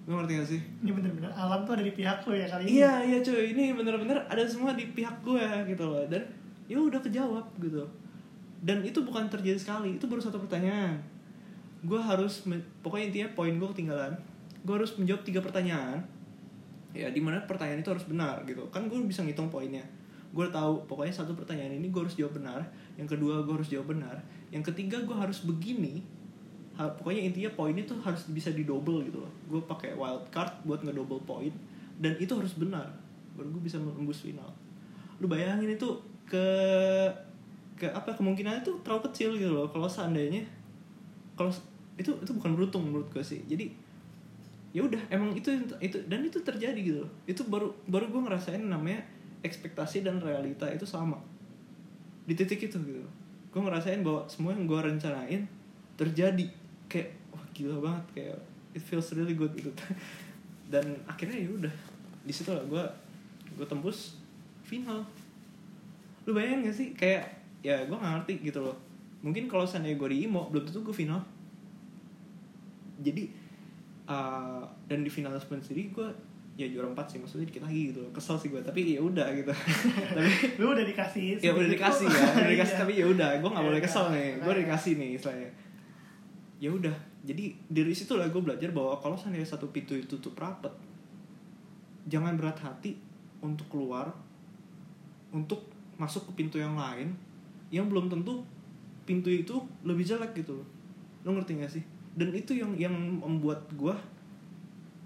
Lo 0.09 0.17
ngerti 0.17 0.33
gak 0.33 0.49
sih? 0.49 0.61
Ini 0.81 0.91
bener-bener 0.97 1.29
alam 1.29 1.61
tuh 1.61 1.77
ada 1.77 1.85
di 1.85 1.93
pihak 1.93 2.25
lu 2.25 2.33
ya 2.33 2.47
kali 2.49 2.61
ini. 2.65 2.69
Iya 2.81 2.93
iya 3.05 3.17
cuy. 3.21 3.45
Ini 3.53 3.63
bener-bener 3.77 4.17
ada 4.25 4.43
semua 4.49 4.73
di 4.73 4.89
pihak 4.97 5.21
gue 5.21 5.45
gitu 5.69 5.83
loh. 5.85 6.01
Dan 6.09 6.25
ya 6.65 6.81
udah 6.81 6.97
kejawab 6.97 7.45
gitu. 7.61 7.85
Dan 8.65 8.81
itu 8.81 8.97
bukan 9.05 9.29
terjadi 9.29 9.61
sekali. 9.61 10.01
Itu 10.01 10.09
baru 10.09 10.25
satu 10.25 10.41
pertanyaan. 10.41 10.97
Gue 11.85 12.01
harus 12.01 12.49
pokoknya 12.81 13.13
intinya 13.13 13.29
poin 13.37 13.53
gue 13.53 13.69
ketinggalan. 13.77 14.17
Gue 14.65 14.81
harus 14.81 14.97
menjawab 14.97 15.21
tiga 15.21 15.45
pertanyaan 15.45 16.16
ya 16.95 17.11
di 17.11 17.19
mana 17.19 17.43
pertanyaan 17.43 17.83
itu 17.83 17.91
harus 17.91 18.05
benar 18.07 18.43
gitu. 18.47 18.63
Kan 18.71 18.87
gue 18.87 18.99
bisa 19.03 19.23
ngitung 19.23 19.51
poinnya. 19.51 19.83
Gue 20.31 20.47
tahu 20.51 20.83
pokoknya 20.85 21.13
satu 21.13 21.33
pertanyaan 21.33 21.79
ini 21.79 21.87
gue 21.87 22.01
harus 22.03 22.19
jawab 22.19 22.37
benar 22.37 22.59
yang 22.99 23.07
kedua 23.07 23.47
gue 23.47 23.53
harus 23.55 23.71
jawab 23.71 23.95
benar 23.95 24.19
yang 24.51 24.59
ketiga 24.59 24.99
gue 24.99 25.15
harus 25.15 25.47
begini 25.47 26.03
pokoknya 26.77 27.31
intinya 27.31 27.49
poinnya 27.57 27.83
tuh 27.89 27.97
harus 28.05 28.29
bisa 28.29 28.53
didouble 28.53 29.01
gitu 29.07 29.23
loh. 29.23 29.31
Gue 29.49 29.61
pakai 29.65 29.97
wild 29.97 30.29
card 30.29 30.51
buat 30.67 30.83
ngedouble 30.85 31.23
poin 31.25 31.49
dan 31.97 32.13
itu 32.21 32.29
harus 32.37 32.53
benar 32.53 32.85
baru 33.33 33.49
gue 33.55 33.63
bisa 33.65 33.81
menembus 33.81 34.21
final. 34.21 34.49
Lu 35.17 35.25
bayangin 35.25 35.73
itu 35.73 35.89
ke 36.27 36.45
ke 37.77 37.85
apa 37.89 38.13
kemungkinannya 38.13 38.65
tuh 38.65 38.81
terlalu 38.81 39.09
kecil 39.09 39.37
gitu 39.37 39.53
loh 39.53 39.69
kalau 39.69 39.85
seandainya 39.85 40.41
kalau 41.37 41.53
itu 41.97 42.09
itu 42.09 42.31
bukan 42.33 42.53
beruntung 42.53 42.85
menurut 42.85 43.09
gue 43.09 43.23
sih. 43.25 43.41
Jadi 43.49 43.73
ya 44.77 44.85
udah 44.85 45.01
emang 45.09 45.33
itu 45.33 45.49
itu 45.81 45.97
dan 46.05 46.21
itu 46.21 46.37
terjadi 46.45 46.77
gitu 46.77 47.01
itu 47.25 47.41
baru 47.49 47.73
baru 47.89 48.13
gue 48.13 48.21
ngerasain 48.29 48.61
namanya 48.61 49.01
ekspektasi 49.41 50.05
dan 50.05 50.21
realita 50.21 50.69
itu 50.69 50.85
sama. 50.85 51.17
Di 52.29 52.37
titik 52.37 52.69
itu 52.69 52.77
gitu 52.77 53.09
gue 53.47 53.61
ngerasain 53.65 54.05
bahwa 54.05 54.29
semua 54.29 54.53
yang 54.53 54.69
gue 54.69 54.77
rencanain 54.77 55.41
terjadi. 55.97 56.45
Kayak 56.85 57.17
wah 57.33 57.41
gila 57.57 57.81
banget 57.81 58.05
kayak 58.13 58.37
it 58.77 58.83
feels 58.85 59.09
really 59.17 59.33
good 59.33 59.49
gitu. 59.57 59.73
Dan 60.71 61.01
akhirnya 61.09 61.41
ya 61.41 61.49
udah 61.49 61.73
di 62.21 62.33
situ 62.35 62.53
lah 62.53 62.61
gue 62.69 62.83
gue 63.57 63.65
tembus 63.65 64.21
final. 64.61 65.01
Lu 66.29 66.37
bayangin 66.37 66.69
gak 66.69 66.77
sih? 66.77 66.87
Kayak 66.93 67.33
ya 67.65 67.81
gue 67.89 67.97
gak 67.97 68.13
ngerti 68.21 68.45
gitu 68.45 68.61
loh. 68.61 68.77
Mungkin 69.25 69.49
kalau 69.49 69.65
seandainya 69.65 69.97
gue 69.97 70.09
di 70.13 70.29
IMO 70.29 70.53
belum 70.53 70.69
tentu 70.69 70.85
gue 70.85 70.93
final. 70.93 71.23
Jadi 73.01 73.46
uh, 74.07 74.63
dan 74.87 75.03
di 75.03 75.11
final 75.11 75.35
sendiri 75.37 75.91
gue 75.91 76.07
ya 76.57 76.65
juara 76.65 76.89
empat 76.89 77.05
sih 77.05 77.17
maksudnya 77.21 77.45
dikit 77.45 77.61
lagi 77.61 77.93
gitu 77.93 78.01
loh. 78.01 78.09
Kesel 78.09 78.35
sih 78.41 78.49
gue 78.49 78.57
tapi 78.65 78.97
ya 78.97 79.01
udah 79.03 79.27
gitu. 79.29 79.53
Tapi 80.17 80.31
lu 80.57 80.73
udah 80.73 80.81
dikasih 80.81 81.37
ya 81.37 81.53
udah 81.53 81.69
dikasih 81.69 82.07
ya 82.09 82.25
udah 82.33 82.49
dikasih 82.49 82.73
Iya. 82.73 82.81
tapi 82.81 82.93
ya 82.97 83.05
udah 83.05 83.29
gue 83.37 83.49
nggak 83.53 83.61
Ya 83.61 83.67
boleh 83.69 83.77
udah, 83.79 83.85
kesel 83.85 84.05
nih. 84.09 84.27
Gue 84.33 84.41
makanya. 84.41 84.59
dikasih 84.65 84.91
nih 84.97 85.09
istilahnya. 85.13 85.49
Ya 86.57 86.69
udah 86.73 86.95
jadi 87.21 87.43
dari 87.69 87.93
situ 87.93 88.17
lah 88.17 88.25
gue 88.27 88.41
belajar 88.41 88.73
bahwa 88.73 88.97
kalau 88.97 89.13
seandainya 89.13 89.45
satu 89.45 89.69
pintu 89.69 89.93
itu 89.93 90.17
tutup 90.17 90.33
rapet 90.41 90.71
jangan 92.07 92.33
berat 92.39 92.57
hati 92.57 92.95
untuk 93.43 93.67
keluar 93.69 94.09
untuk 95.29 95.67
masuk 95.99 96.31
ke 96.31 96.41
pintu 96.41 96.57
yang 96.57 96.73
lain 96.73 97.13
yang 97.69 97.85
belum 97.85 98.07
tentu 98.07 98.41
pintu 99.05 99.27
itu 99.29 99.53
lebih 99.83 100.07
jelek 100.07 100.33
gitu 100.33 100.57
loh. 100.57 100.67
Lo 101.21 101.35
ngerti 101.37 101.59
gak 101.61 101.69
sih 101.69 101.83
dan 102.17 102.33
itu 102.33 102.57
yang 102.57 102.73
yang 102.73 102.95
membuat 102.97 103.69
gue 103.77 103.93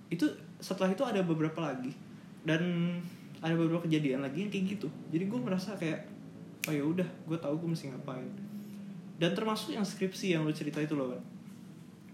itu 0.08 0.26
setelah 0.63 0.95
itu 0.95 1.04
ada 1.04 1.19
beberapa 1.24 1.60
lagi. 1.60 1.91
Dan 2.41 2.95
ada 3.43 3.54
beberapa 3.54 3.86
kejadian 3.86 4.24
lagi 4.24 4.47
yang 4.47 4.52
kayak 4.54 4.65
gitu. 4.80 4.88
Jadi 5.12 5.28
gue 5.28 5.39
merasa 5.39 5.76
kayak 5.76 6.08
oh 6.69 6.74
ya 6.74 6.84
udah 6.86 7.06
gue 7.28 7.38
tahu 7.38 7.54
gue 7.60 7.69
mesti 7.76 7.91
ngapain. 7.91 8.32
Dan 9.19 9.36
termasuk 9.38 9.76
yang 9.76 9.86
skripsi 9.86 10.34
yang 10.34 10.47
lu 10.47 10.56
cerita 10.56 10.82
itu 10.82 10.95
loh 10.95 11.13
kan 11.13 11.21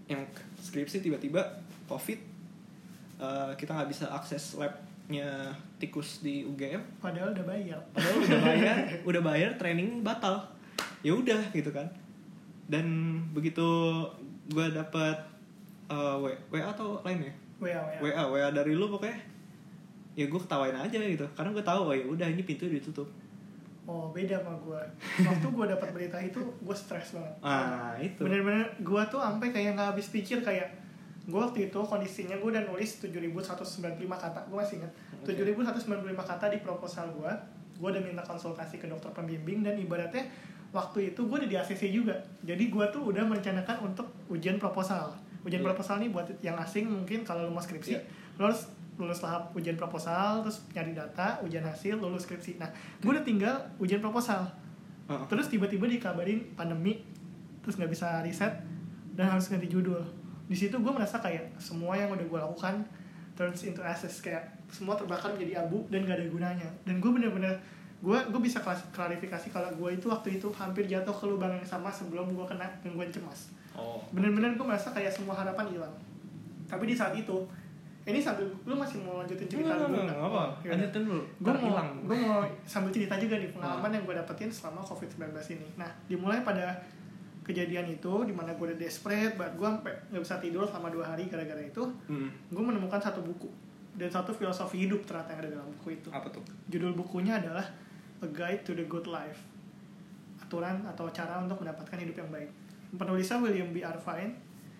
yang 0.08 0.24
skripsi 0.56 1.04
tiba-tiba 1.04 1.44
covid 1.84 2.16
eh, 3.20 3.52
kita 3.60 3.76
nggak 3.76 3.90
bisa 3.92 4.08
akses 4.08 4.56
labnya 4.56 5.52
tikus 5.76 6.24
di 6.24 6.48
UGM 6.48 6.98
padahal 6.98 7.36
udah 7.36 7.44
bayar. 7.44 7.78
Padahal 7.92 8.16
udah 8.24 8.40
bayar 8.48 8.76
udah 9.04 9.22
bayar 9.22 9.50
training 9.60 10.00
batal. 10.00 10.48
Ya 11.04 11.14
udah 11.14 11.38
gitu 11.52 11.70
kan. 11.70 11.86
Dan 12.68 13.20
begitu 13.36 13.64
gue 14.48 14.66
dapat 14.72 15.16
eh, 15.92 16.16
W 16.18 16.24
WA 16.48 16.72
atau 16.72 17.00
lain 17.04 17.28
ya? 17.28 17.34
WA 17.60 17.80
WA 18.00 18.00
WA 18.00 18.22
WA 18.32 18.48
dari 18.52 18.72
lu 18.72 18.88
pokoknya. 18.88 19.18
Ya 20.18 20.26
gue 20.26 20.40
ketawain 20.40 20.74
aja 20.74 20.98
gitu. 20.98 21.26
Karena 21.36 21.50
gue 21.54 21.64
tahu 21.64 21.80
oh 21.92 21.94
ya 21.94 22.04
udah 22.08 22.26
ini 22.26 22.42
pintu 22.42 22.66
ditutup. 22.66 23.06
Oh 23.88 24.12
beda 24.12 24.36
sama 24.44 24.52
gue 24.60 24.82
waktu 25.24 25.46
gue 25.48 25.66
dapat 25.72 25.88
berita 25.96 26.18
itu 26.20 26.40
gue 26.40 26.76
stres 26.76 27.16
banget. 27.16 27.34
Ah 27.40 27.96
itu. 28.00 28.20
Bener-bener 28.20 28.68
gue 28.80 29.02
tuh 29.08 29.20
sampai 29.20 29.48
kayak 29.48 29.78
nggak 29.78 29.88
habis 29.96 30.12
pikir 30.12 30.44
kayak 30.44 30.76
gue 31.28 31.36
waktu 31.36 31.68
itu 31.68 31.80
kondisinya 31.84 32.36
gue 32.40 32.48
udah 32.52 32.64
nulis 32.68 33.00
7195 33.00 33.96
kata. 34.08 34.40
Gue 34.48 34.56
masih 34.60 34.80
inget 34.84 34.92
Oke. 35.24 35.32
7195 35.36 36.16
kata 36.16 36.44
di 36.52 36.58
proposal 36.60 37.08
gue 37.16 37.32
gue 37.78 37.88
udah 37.94 38.02
minta 38.02 38.22
konsultasi 38.26 38.82
ke 38.82 38.90
dokter 38.90 39.08
pembimbing 39.14 39.62
dan 39.62 39.78
ibaratnya 39.78 40.26
waktu 40.68 41.12
itu 41.12 41.20
gue 41.24 41.36
udah 41.40 41.50
di 41.50 41.56
ACC 41.56 41.88
juga. 41.88 42.14
Jadi 42.44 42.68
gue 42.68 42.84
tuh 42.92 43.08
udah 43.08 43.24
merencanakan 43.24 43.88
untuk 43.88 44.06
ujian 44.28 44.60
proposal. 44.60 45.12
Ujian 45.42 45.62
Iya. 45.62 45.68
proposal 45.72 46.02
nih 46.02 46.10
buat 46.12 46.26
yang 46.40 46.58
asing 46.58 46.84
mungkin 46.84 47.24
kalau 47.24 47.48
lu 47.48 47.52
mau 47.52 47.62
skripsi. 47.62 47.96
Iya. 47.96 48.02
lu 48.38 48.46
harus 48.46 48.70
lulus 48.94 49.18
tahap 49.18 49.50
ujian 49.50 49.74
proposal 49.74 50.46
terus 50.46 50.62
nyari 50.70 50.94
data 50.94 51.42
ujian 51.42 51.62
hasil 51.62 51.98
lulus 51.98 52.22
skripsi. 52.22 52.58
Nah 52.58 52.70
gue 53.02 53.10
udah 53.10 53.26
tinggal 53.26 53.54
ujian 53.78 53.98
proposal. 53.98 54.46
Ah, 55.08 55.26
terus 55.26 55.50
tiba-tiba 55.50 55.90
dikabarin 55.90 56.46
pandemi 56.54 57.02
terus 57.62 57.74
nggak 57.74 57.90
bisa 57.90 58.22
riset 58.22 58.62
dan 59.18 59.26
harus 59.34 59.50
ganti 59.50 59.66
judul. 59.66 59.98
Di 60.46 60.54
situ 60.54 60.78
gue 60.78 60.92
merasa 60.94 61.18
kayak 61.18 61.50
semua 61.58 61.98
yang 61.98 62.14
udah 62.14 62.22
gue 62.22 62.38
lakukan 62.38 62.86
turns 63.34 63.66
into 63.66 63.82
ashes 63.82 64.18
kayak 64.18 64.42
semua 64.70 64.94
terbakar 64.94 65.34
menjadi 65.34 65.66
abu 65.66 65.82
dan 65.90 66.02
gak 66.02 66.18
ada 66.18 66.26
gunanya. 66.26 66.68
Dan 66.82 66.98
gue 66.98 67.10
bener-bener 67.10 67.54
gue 67.98 68.18
gue 68.30 68.40
bisa 68.40 68.62
klarifikasi 68.88 69.50
kalau 69.50 69.66
gue 69.68 69.90
itu 69.92 70.06
waktu 70.06 70.38
itu 70.38 70.46
hampir 70.54 70.86
jatuh 70.86 71.10
ke 71.10 71.24
lubang 71.26 71.50
yang 71.50 71.66
sama 71.66 71.90
sebelum 71.90 72.30
gue 72.30 72.46
kena 72.46 72.66
gangguan 72.80 73.10
cemas. 73.10 73.50
Oh. 73.74 73.98
Bener-bener 74.10 74.54
gue 74.54 74.62
merasa 74.62 74.90
kayak 74.90 75.10
semua 75.10 75.34
harapan 75.34 75.66
hilang. 75.68 75.94
Tapi 76.64 76.84
di 76.84 76.94
saat 76.94 77.12
itu 77.12 77.34
ini 78.04 78.22
sambil 78.22 78.48
lu 78.64 78.72
masih 78.72 79.02
mau 79.02 79.20
lanjutin 79.20 79.44
cerita 79.44 79.68
Enggak, 79.68 79.84
dulu 79.84 80.00
nggak? 80.00 80.16
apa 80.16 80.42
Yaudah 80.64 80.72
lanjutin 80.72 81.02
dulu 81.04 81.22
gue 81.36 81.52
mau 81.52 81.64
hilang. 81.66 81.88
gue 82.02 82.16
mau 82.18 82.40
sambil 82.64 82.88
cerita 82.88 83.14
juga 83.16 83.34
nih 83.36 83.50
pengalaman 83.52 83.90
yang 83.92 84.02
gue 84.06 84.14
dapetin 84.16 84.48
selama 84.48 84.80
covid 84.80 85.08
19 85.12 85.28
ini. 85.54 85.66
Nah 85.76 85.90
dimulai 86.06 86.40
pada 86.40 86.72
kejadian 87.42 87.88
itu 87.88 88.12
di 88.22 88.32
mana 88.32 88.52
gue 88.52 88.64
udah 88.64 88.78
desperate 88.78 89.34
banget 89.34 89.54
gue 89.56 89.66
sampai 89.66 89.92
nggak 90.08 90.22
bisa 90.22 90.36
tidur 90.38 90.64
selama 90.64 90.88
dua 90.88 91.04
hari 91.06 91.26
gara-gara 91.26 91.60
itu 91.60 91.80
Hmm, 92.06 92.28
gue 92.48 92.62
menemukan 92.62 93.00
satu 93.00 93.20
buku 93.20 93.48
dan 93.96 94.06
satu 94.06 94.30
filosofi 94.30 94.84
hidup 94.84 95.02
ternyata 95.02 95.32
yang 95.32 95.40
ada 95.42 95.50
dalam 95.58 95.68
buku 95.74 95.98
itu. 95.98 96.08
Apa 96.08 96.28
tuh? 96.30 96.44
Judul 96.68 96.94
bukunya 96.94 97.34
adalah 97.34 97.64
A 98.22 98.28
Guide 98.28 98.62
to 98.66 98.72
the 98.74 98.86
Good 98.86 99.06
Life. 99.06 99.38
Aturan 100.38 100.86
atau 100.86 101.10
cara 101.10 101.38
untuk 101.42 101.60
mendapatkan 101.60 101.98
hidup 101.98 102.24
yang 102.24 102.30
baik. 102.30 102.50
Penulisnya 102.96 103.38
William 103.42 103.70
B. 103.70 103.84
Irvine 103.84 104.32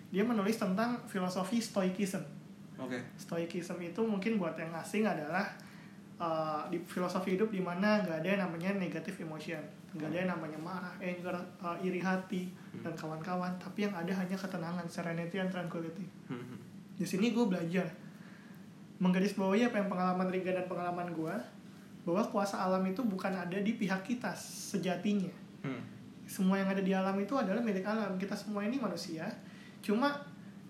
dia 0.09 0.25
menulis 0.25 0.57
tentang 0.57 0.97
filosofi 1.05 1.61
stoicism 1.61 2.25
Oke. 2.79 2.97
Stoicism 3.19 3.75
itu 3.83 3.99
mungkin 3.99 4.39
buat 4.39 4.55
yang 4.55 4.71
asing 4.71 5.03
adalah 5.03 5.51
uh, 6.15 6.63
di 6.71 6.79
filosofi 6.87 7.35
hidup 7.35 7.51
di 7.51 7.59
mana 7.59 7.99
nggak 8.07 8.23
ada 8.23 8.27
yang 8.27 8.41
namanya 8.47 8.71
negative 8.79 9.19
emotion, 9.19 9.59
nggak 9.91 10.07
ada 10.07 10.17
yang 10.23 10.29
namanya 10.31 10.59
marah, 10.63 10.95
anger, 11.03 11.35
uh, 11.59 11.75
iri 11.83 11.99
hati 11.99 12.47
dan 12.79 12.95
kawan-kawan, 12.95 13.51
tapi 13.59 13.83
yang 13.83 13.91
ada 13.91 14.15
hanya 14.15 14.37
ketenangan, 14.39 14.87
serenity 14.87 15.43
and 15.43 15.51
tranquility. 15.51 16.07
Hmm, 16.31 16.55
Di 16.95 17.03
sini 17.03 17.35
gue 17.35 17.43
belajar 17.43 17.87
menggarisbawahi 18.99 19.71
apa 19.71 19.79
yang 19.79 19.87
pengalaman 19.91 20.27
Riga 20.31 20.51
dan 20.55 20.67
pengalaman 20.67 21.07
gue 21.11 21.35
bahwa 22.09 22.25
kuasa 22.25 22.57
alam 22.57 22.81
itu 22.83 22.99
bukan 23.01 23.29
ada 23.29 23.55
di 23.55 23.73
pihak 23.73 24.01
kita 24.03 24.33
sejatinya 24.33 25.29
Hmm. 25.59 25.83
semua 26.23 26.55
yang 26.55 26.67
ada 26.67 26.79
di 26.79 26.89
alam 26.89 27.13
itu 27.15 27.35
adalah 27.35 27.59
milik 27.59 27.83
alam 27.83 28.15
kita 28.15 28.31
semua 28.31 28.63
ini 28.63 28.75
manusia 28.75 29.27
cuma 29.79 30.07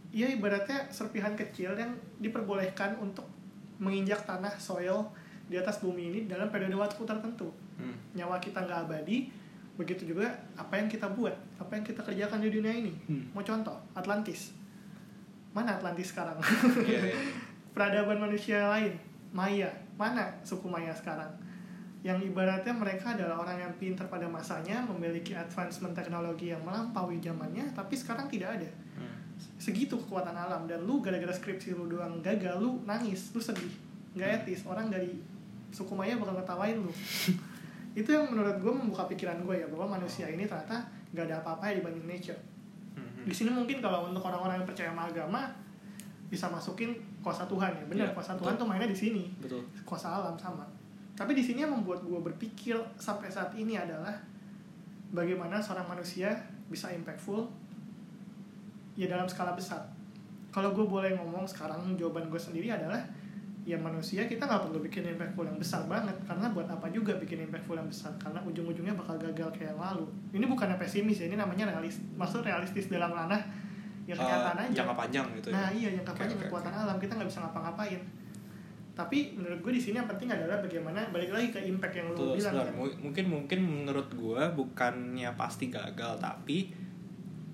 ya 0.09 0.25
ibaratnya 0.25 0.89
serpihan 0.89 1.31
kecil 1.33 1.71
yang 1.73 1.89
diperbolehkan 2.17 2.97
untuk 2.97 3.23
menginjak 3.77 4.17
tanah 4.23 4.49
soil 4.55 5.05
di 5.45 5.55
atas 5.55 5.79
bumi 5.79 6.09
ini 6.09 6.19
dalam 6.25 6.49
periode 6.49 6.73
waktu 6.73 6.97
tertentu 6.99 7.47
Hmm. 7.77 7.95
nyawa 8.11 8.35
kita 8.37 8.59
nggak 8.59 8.89
abadi 8.89 9.29
begitu 9.75 10.09
juga 10.09 10.27
apa 10.53 10.75
yang 10.75 10.85
kita 10.85 11.07
buat 11.09 11.31
apa 11.55 11.71
yang 11.71 11.85
kita 11.85 12.03
kerjakan 12.03 12.41
di 12.41 12.49
dunia 12.49 12.73
ini 12.73 12.91
Hmm. 13.05 13.23
mau 13.31 13.39
contoh 13.39 13.77
Atlantis 13.93 14.51
mana 15.49 15.77
Atlantis 15.77 16.09
sekarang 16.09 16.35
Iya, 16.81 16.99
iya. 17.07 17.15
peradaban 17.73 18.19
manusia 18.19 18.67
lain 18.67 18.97
Maya 19.29 19.69
mana 19.99 20.31
suku 20.47 20.71
Maya 20.71 20.95
sekarang? 20.95 21.27
Yang 21.99 22.31
ibaratnya 22.31 22.71
mereka 22.71 23.11
adalah 23.11 23.43
orang 23.43 23.59
yang 23.59 23.73
pintar 23.75 24.07
pada 24.07 24.23
masanya 24.23 24.79
memiliki 24.87 25.35
advancement 25.35 25.91
teknologi 25.91 26.55
yang 26.55 26.63
melampaui 26.63 27.19
zamannya 27.19 27.67
tapi 27.75 27.99
sekarang 27.99 28.31
tidak 28.31 28.55
ada. 28.55 28.71
Hmm. 28.95 29.15
segitu 29.59 29.99
kekuatan 29.99 30.31
alam. 30.31 30.63
Dan 30.63 30.87
lu 30.87 31.03
gara-gara 31.03 31.35
skripsi 31.35 31.75
lu 31.75 31.91
doang 31.91 32.23
gagal 32.23 32.55
lu 32.55 32.79
nangis 32.87 33.35
lu 33.35 33.43
sedih. 33.43 33.71
Nggak 34.15 34.47
etis. 34.47 34.63
Orang 34.63 34.87
dari 34.87 35.19
suku 35.75 35.91
Maya 35.91 36.15
bakal 36.15 36.39
ngetawain 36.39 36.79
lu. 36.79 36.91
Itu 37.99 38.15
yang 38.15 38.31
menurut 38.31 38.55
gue 38.63 38.71
membuka 38.71 39.03
pikiran 39.11 39.43
gue 39.43 39.59
ya 39.59 39.67
bahwa 39.67 39.99
manusia 39.99 40.31
ini 40.31 40.47
ternyata 40.47 40.79
nggak 41.11 41.25
ada 41.27 41.35
apa-apa 41.43 41.75
ya 41.75 41.83
dibanding 41.83 42.07
nature. 42.07 42.39
Hmm. 42.95 43.27
di 43.27 43.33
sini 43.35 43.51
mungkin 43.51 43.83
kalau 43.83 44.09
untuk 44.09 44.23
orang-orang 44.23 44.63
yang 44.63 44.67
percaya 44.67 44.89
sama 44.91 45.07
agama 45.07 45.41
bisa 46.29 46.45
masukin 46.47 46.95
kuasa 47.19 47.43
Tuhan 47.45 47.71
ya. 47.75 47.83
Benar 47.87 48.07
Iya, 48.09 48.15
kuasa 48.15 48.31
betul. 48.35 48.43
Tuhan 48.47 48.55
tuh 48.59 48.67
mainnya 48.67 48.89
di 48.89 48.97
sini. 48.97 49.23
Betul. 49.39 49.61
Kuasa 49.83 50.07
alam 50.09 50.35
sama. 50.39 50.65
Tapi 51.19 51.35
di 51.35 51.43
sini 51.43 51.67
yang 51.67 51.75
membuat 51.75 51.99
gue 52.03 52.19
berpikir 52.19 52.79
sampai 52.95 53.27
saat 53.27 53.51
ini 53.59 53.75
adalah 53.75 54.15
bagaimana 55.11 55.59
seorang 55.59 55.83
manusia 55.83 56.31
bisa 56.71 56.87
impactful 56.95 57.43
ya 58.95 59.11
dalam 59.11 59.27
skala 59.27 59.51
besar. 59.51 59.83
Kalau 60.49 60.71
gue 60.71 60.85
boleh 60.87 61.13
ngomong 61.19 61.43
sekarang 61.43 61.99
jawaban 61.99 62.31
gue 62.31 62.39
sendiri 62.39 62.71
adalah 62.71 63.03
ya 63.67 63.75
manusia 63.77 64.25
kita 64.25 64.47
nggak 64.47 64.71
perlu 64.71 64.79
bikin 64.81 65.03
impactful 65.13 65.43
yang 65.43 65.59
besar 65.59 65.83
banget. 65.91 66.15
Karena 66.23 66.55
buat 66.55 66.71
apa 66.71 66.87
juga 66.87 67.19
bikin 67.19 67.51
impactful 67.51 67.75
yang 67.75 67.89
besar? 67.91 68.15
Karena 68.15 68.39
ujung-ujungnya 68.47 68.95
bakal 68.95 69.19
gagal 69.19 69.51
kayak 69.51 69.75
yang 69.75 69.81
lalu. 69.81 70.07
Ini 70.31 70.47
bukannya 70.47 70.79
pesimis 70.79 71.19
ya 71.19 71.27
ini 71.27 71.35
namanya 71.35 71.67
realis 71.67 71.99
maksud 72.15 72.47
realistis 72.47 72.87
dalam 72.87 73.11
ranah 73.11 73.43
ya 74.09 74.15
kenyataan 74.15 74.57
Eh, 74.57 74.63
aja 74.63 74.73
jangka 74.75 74.95
panjang 74.95 75.25
gitu 75.35 75.47
Nah 75.49 75.61
ya. 75.63 75.69
iya 75.71 75.89
yang 75.91 76.01
Oke, 76.01 76.09
kapannya 76.11 76.33
oke, 76.33 76.43
kekuatan 76.43 76.73
alam 76.75 76.97
kita 76.97 77.11
nggak 77.13 77.29
bisa 77.29 77.39
ngapa-ngapain. 77.41 78.01
tapi 78.91 79.17
menurut 79.33 79.59
gue 79.61 79.71
di 79.71 79.81
sini 79.81 79.95
yang 79.95 80.09
penting 80.09 80.27
adalah 80.27 80.59
bagaimana 80.59 80.99
balik 81.07 81.29
lagi 81.29 81.47
ke 81.49 81.59
impact 81.61 81.95
yang 81.95 82.07
lu 82.09 82.15
Tuh, 82.17 82.35
bilang 82.35 82.51
kan. 82.53 82.67
Mu- 82.73 82.97
mungkin 83.01 83.25
mungkin 83.27 83.59
menurut 83.61 84.09
gue 84.11 84.41
bukannya 84.51 85.31
pasti 85.33 85.69
gagal 85.69 86.17
tapi 86.17 86.75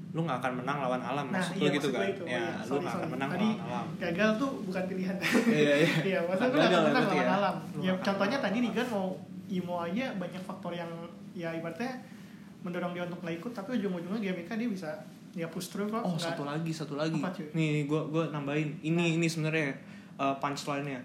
lu 0.10 0.24
nggak 0.24 0.40
akan 0.40 0.54
menang 0.58 0.78
lawan 0.80 1.04
alam 1.04 1.28
Nah, 1.28 1.38
maksud 1.38 1.54
iya, 1.54 1.62
lu 1.62 1.76
gitu 1.76 1.88
maksud 1.88 1.94
kan 1.94 2.08
itu. 2.10 2.24
ya 2.24 2.32
Iya, 2.32 2.46
lu 2.56 2.66
sorry, 2.66 2.82
nggak 2.82 2.96
akan 2.96 3.10
menang 3.12 3.30
Tadi 3.30 3.46
lawan 3.46 3.62
alam 3.68 3.86
gagal 4.00 4.30
tuh 4.36 4.52
bukan 4.64 4.84
pilihan 4.88 5.16
iya 5.46 5.74
iya 5.78 5.94
iya 6.02 6.20
maksudnya 6.26 6.50
gue 6.50 6.58
Gagal 6.58 6.72
gak 6.72 6.82
ya 6.82 6.88
menang 6.90 7.06
lawan 7.06 7.22
ya. 7.22 7.36
alam 7.38 7.56
Lu 7.70 7.80
ya 7.80 7.92
nggak 7.92 8.02
contohnya 8.02 8.38
akan 8.38 8.46
tadi. 8.48 8.58
Rigan 8.64 8.88
mau 8.90 9.08
imo 9.48 9.76
aja 9.78 10.06
banyak 10.16 10.42
faktor 10.42 10.72
yang 10.74 10.92
ya 11.32 11.50
ibaratnya 11.52 11.92
mendorong 12.62 12.92
dia 12.92 13.04
untuk 13.04 13.22
nggak 13.22 13.38
ikut 13.38 13.52
tapi 13.54 13.70
ujung-ujungnya 13.76 14.18
GMK 14.24 14.50
dia 14.56 14.70
bisa 14.72 14.90
ya 15.36 15.52
push 15.52 15.68
through 15.68 15.92
kok 15.92 16.00
oh 16.00 16.16
nggak- 16.16 16.32
satu 16.32 16.44
lagi 16.44 16.72
satu 16.72 16.96
lagi. 16.96 17.20
Apa, 17.20 17.30
cuy? 17.30 17.48
nih 17.52 17.86
gue 17.86 18.02
gue 18.08 18.24
nambahin. 18.32 18.70
Ini 18.82 19.20
ini 19.20 19.28
sebenarnya 19.28 19.76
uh, 20.16 20.36
punchline 20.40 20.88
nya 20.88 21.00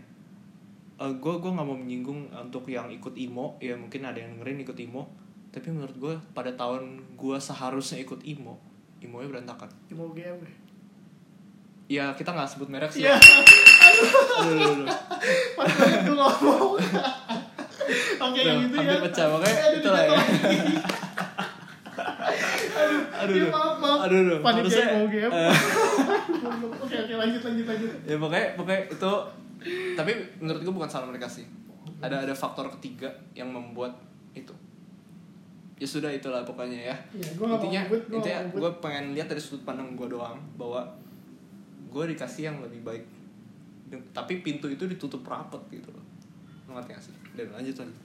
gue 1.01 1.35
gue 1.35 1.51
nggak 1.51 1.67
mau 1.67 1.75
menyinggung 1.75 2.31
untuk 2.31 2.65
yang 2.67 2.87
ikut 2.89 3.13
imo. 3.13 3.59
Ya 3.59 3.75
mungkin 3.75 4.01
ada 4.03 4.17
yang 4.17 4.39
dengerin 4.39 4.63
ikut 4.63 4.79
imo. 4.81 5.11
Tapi 5.51 5.67
menurut 5.69 5.97
gue 5.97 6.15
pada 6.31 6.55
tahun 6.55 7.03
gue 7.15 7.37
seharusnya 7.37 7.99
ikut 7.99 8.23
imo 8.23 8.57
imo 9.01 9.19
nya 9.19 9.29
berantakan. 9.29 9.69
Imo 9.89 10.13
GM 10.13 10.39
ya 11.91 12.15
kita 12.15 12.31
nggak 12.31 12.47
sebut 12.47 12.71
merek 12.71 12.87
sih. 12.87 13.03
Iya, 13.03 13.19
Aduh, 13.19 14.07
aduh, 14.47 14.87
aduh. 14.87 14.87
pas 15.59 15.67
gue 15.75 16.15
ngomong. 16.15 16.79
Oke, 18.31 18.41
yang 18.47 18.63
Udah, 18.63 18.79
gitu 18.79 18.79
ya. 18.79 19.03
pecah, 19.03 19.27
makanya 19.27 19.57
Aduh, 19.59 19.79
itulah 19.83 20.03
ya. 20.07 20.15
dijatuhin. 22.83 23.13
aduh 23.13 23.35
Ya, 23.35 23.43
aduh 23.43 23.51
maaf, 23.51 23.75
maaf. 23.77 23.99
aduh 24.03 24.19
aduh 24.19 24.39
Panitia 24.41 24.85
mau 24.91 25.07
game. 25.07 25.31
eh, 25.31 25.53
Oke, 26.81 26.97
oke, 26.99 27.15
lanjut, 27.15 27.41
lanjut, 27.41 27.67
lanjut. 27.67 27.91
ya 28.03 28.17
pokoknya 28.17 28.47
pokoknya 28.55 28.81
itu 28.89 29.13
tapi 29.93 30.11
menurut 30.37 30.61
gue 30.61 30.73
bukan 30.73 30.89
salah 30.89 31.07
mereka 31.07 31.27
sih 31.27 31.45
ada 31.99 32.17
ada 32.19 32.33
faktor 32.33 32.65
ketiga 32.73 33.07
yang 33.33 33.49
membuat 33.49 33.93
itu 34.33 34.53
ya 35.77 35.87
sudah 35.87 36.09
itulah 36.09 36.41
pokoknya 36.43 36.81
ya 36.87 36.97
Iya, 37.11 37.29
gua 37.35 37.55
intinya 37.55 37.83
gua 37.87 37.99
intinya 38.11 38.41
gue 38.51 38.71
pengen 38.81 39.13
lihat 39.13 39.27
dari 39.27 39.39
sudut 39.39 39.63
pandang 39.63 39.93
gue 39.93 40.09
doang 40.09 40.37
bahwa 40.55 40.81
gue 41.87 42.05
dikasih 42.09 42.43
yang 42.47 42.59
lebih 42.59 42.81
baik 42.81 43.05
tapi 44.11 44.41
pintu 44.41 44.67
itu 44.67 44.85
ditutup 44.87 45.21
rapet 45.23 45.61
gitu 45.71 45.91
loh 45.91 46.05
Gak 46.71 47.03
sih 47.03 47.15
dan 47.35 47.47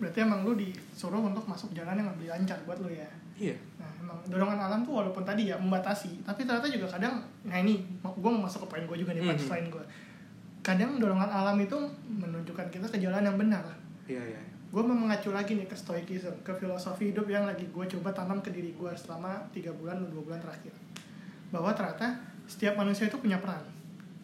Berarti 0.01 0.19
emang 0.21 0.41
lu 0.41 0.57
disuruh 0.57 1.21
untuk 1.21 1.45
masuk 1.45 1.69
jalan 1.71 1.97
yang 1.97 2.09
lebih 2.17 2.27
lancar 2.29 2.57
buat 2.65 2.81
lu 2.81 2.89
ya. 2.89 3.05
iya 3.35 3.55
Nah, 3.77 3.89
emang 4.01 4.17
dorongan 4.25 4.57
alam 4.57 4.79
tuh 4.81 4.93
walaupun 4.97 5.21
tadi 5.21 5.51
ya 5.51 5.59
membatasi, 5.59 6.23
tapi 6.23 6.47
ternyata 6.47 6.65
juga 6.71 6.87
kadang, 6.87 7.19
nah 7.43 7.57
ini, 7.59 7.83
gue 7.99 8.29
mau 8.31 8.47
masuk 8.47 8.65
ke 8.65 8.67
poin 8.73 8.83
gue 8.87 8.97
juga 9.03 9.11
nih, 9.11 9.21
Mhm. 9.21 9.29
punchline 9.35 9.67
gue. 9.69 9.85
Kadang 10.61 10.97
dorongan 10.97 11.29
alam 11.29 11.57
itu 11.59 11.77
menunjukkan 12.07 12.67
kita 12.71 12.87
ke 12.87 12.97
jalan 12.97 13.21
yang 13.21 13.37
benar. 13.37 13.65
iya 14.05 14.21
iya 14.21 14.41
gue 14.65 14.83
mau 14.83 14.91
mengacu 14.91 15.31
lagi 15.31 15.55
nih 15.55 15.65
ke 15.65 15.73
stoikism 15.73 16.35
ke 16.43 16.51
filosofi 16.51 17.15
hidup 17.15 17.31
yang 17.31 17.47
lagi 17.47 17.63
gue 17.63 17.85
coba 17.95 18.11
tanam 18.11 18.43
ke 18.43 18.51
diri 18.51 18.75
gue 18.75 18.91
selama 18.93 19.39
tiga 19.49 19.71
bulan 19.71 20.03
atau 20.03 20.11
dua 20.11 20.23
bulan 20.27 20.39
terakhir 20.43 20.75
bahwa 21.47 21.71
ternyata 21.71 22.11
setiap 22.43 22.75
manusia 22.75 23.07
itu 23.07 23.15
punya 23.15 23.39
peran 23.39 23.63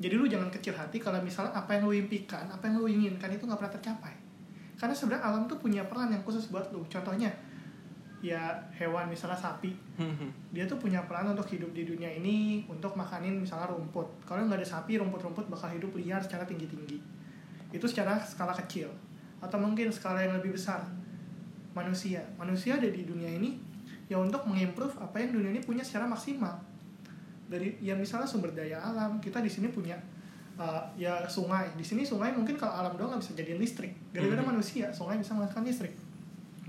jadi 0.03 0.19
lu 0.19 0.27
jangan 0.27 0.51
kecil 0.51 0.75
hati 0.75 0.99
kalau 0.99 1.23
misalnya 1.23 1.55
apa 1.55 1.79
yang 1.79 1.87
lu 1.87 1.95
impikan 1.95 2.51
apa 2.51 2.67
yang 2.67 2.83
lu 2.83 2.85
inginkan 2.85 3.31
itu 3.31 3.47
nggak 3.47 3.57
pernah 3.57 3.73
tercapai 3.73 4.13
karena 4.81 4.97
sebenarnya 4.97 5.21
alam 5.29 5.45
tuh 5.45 5.61
punya 5.61 5.85
peran 5.85 6.09
yang 6.09 6.25
khusus 6.25 6.49
buat 6.49 6.73
lu. 6.73 6.81
Contohnya 6.89 7.29
ya 8.17 8.57
hewan 8.73 9.05
misalnya 9.05 9.37
sapi. 9.37 9.77
Dia 10.49 10.65
tuh 10.65 10.81
punya 10.81 11.05
peran 11.05 11.29
untuk 11.29 11.45
hidup 11.53 11.69
di 11.69 11.85
dunia 11.85 12.09
ini 12.09 12.65
untuk 12.65 12.97
makanin 12.97 13.37
misalnya 13.37 13.69
rumput. 13.69 14.09
Kalau 14.25 14.41
nggak 14.49 14.57
ada 14.57 14.65
sapi 14.65 14.97
rumput-rumput 14.97 15.45
bakal 15.53 15.69
hidup 15.69 15.93
liar 15.93 16.17
secara 16.17 16.49
tinggi-tinggi. 16.49 16.97
Itu 17.69 17.85
secara 17.85 18.17
skala 18.25 18.57
kecil. 18.57 18.89
Atau 19.37 19.61
mungkin 19.61 19.93
skala 19.93 20.25
yang 20.25 20.33
lebih 20.41 20.57
besar. 20.57 20.81
Manusia. 21.77 22.25
Manusia 22.41 22.81
ada 22.81 22.89
di 22.89 23.05
dunia 23.05 23.29
ini 23.29 23.61
ya 24.09 24.17
untuk 24.17 24.49
mengimprove 24.49 24.97
apa 24.97 25.21
yang 25.21 25.37
dunia 25.37 25.53
ini 25.53 25.61
punya 25.61 25.85
secara 25.85 26.09
maksimal. 26.09 26.57
Dari 27.45 27.77
ya 27.85 27.93
misalnya 27.93 28.25
sumber 28.25 28.49
daya 28.49 28.81
alam 28.81 29.21
kita 29.21 29.45
di 29.45 29.51
sini 29.53 29.69
punya 29.69 29.93
uh, 30.61 30.81
ya 30.93 31.25
sungai. 31.25 31.73
Di 31.73 31.81
sini 31.81 32.05
sungai 32.05 32.29
mungkin 32.29 32.53
kalau 32.53 32.77
alam 32.77 32.93
doang 32.93 33.17
nggak 33.17 33.21
bisa 33.25 33.33
jadiin 33.33 33.57
listrik. 33.57 33.91
Gara-gara 34.13 34.41
Mhm. 34.45 34.49
manusia 34.53 34.85
sungai 34.93 35.17
bisa 35.17 35.33
menghasilkan 35.33 35.65
listrik. 35.65 35.93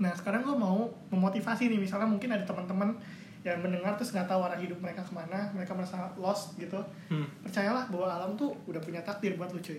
Nah 0.01 0.09
sekarang 0.17 0.41
gue 0.41 0.55
mau 0.57 0.89
memotivasi 1.13 1.69
nih. 1.69 1.77
Misalnya 1.77 2.09
mungkin 2.09 2.33
ada 2.33 2.41
teman-teman 2.41 2.97
yang 3.43 3.59
mendengar 3.59 3.93
terus 3.99 4.15
nggak 4.15 4.25
tahu 4.25 4.39
arah 4.39 4.55
hidup 4.55 4.79
mereka 4.79 5.03
ke 5.03 5.11
mana 5.11 5.51
mereka 5.53 5.75
merasa 5.75 6.09
lost 6.17 6.57
gitu. 6.57 6.79
Hmm. 7.11 7.27
percayalah 7.43 7.91
bahwa 7.91 8.07
alam 8.09 8.31
tuh 8.33 8.55
udah 8.65 8.81
punya 8.81 9.03
takdir 9.05 9.37
buat 9.37 9.51
lu 9.53 9.59
cuy. 9.61 9.77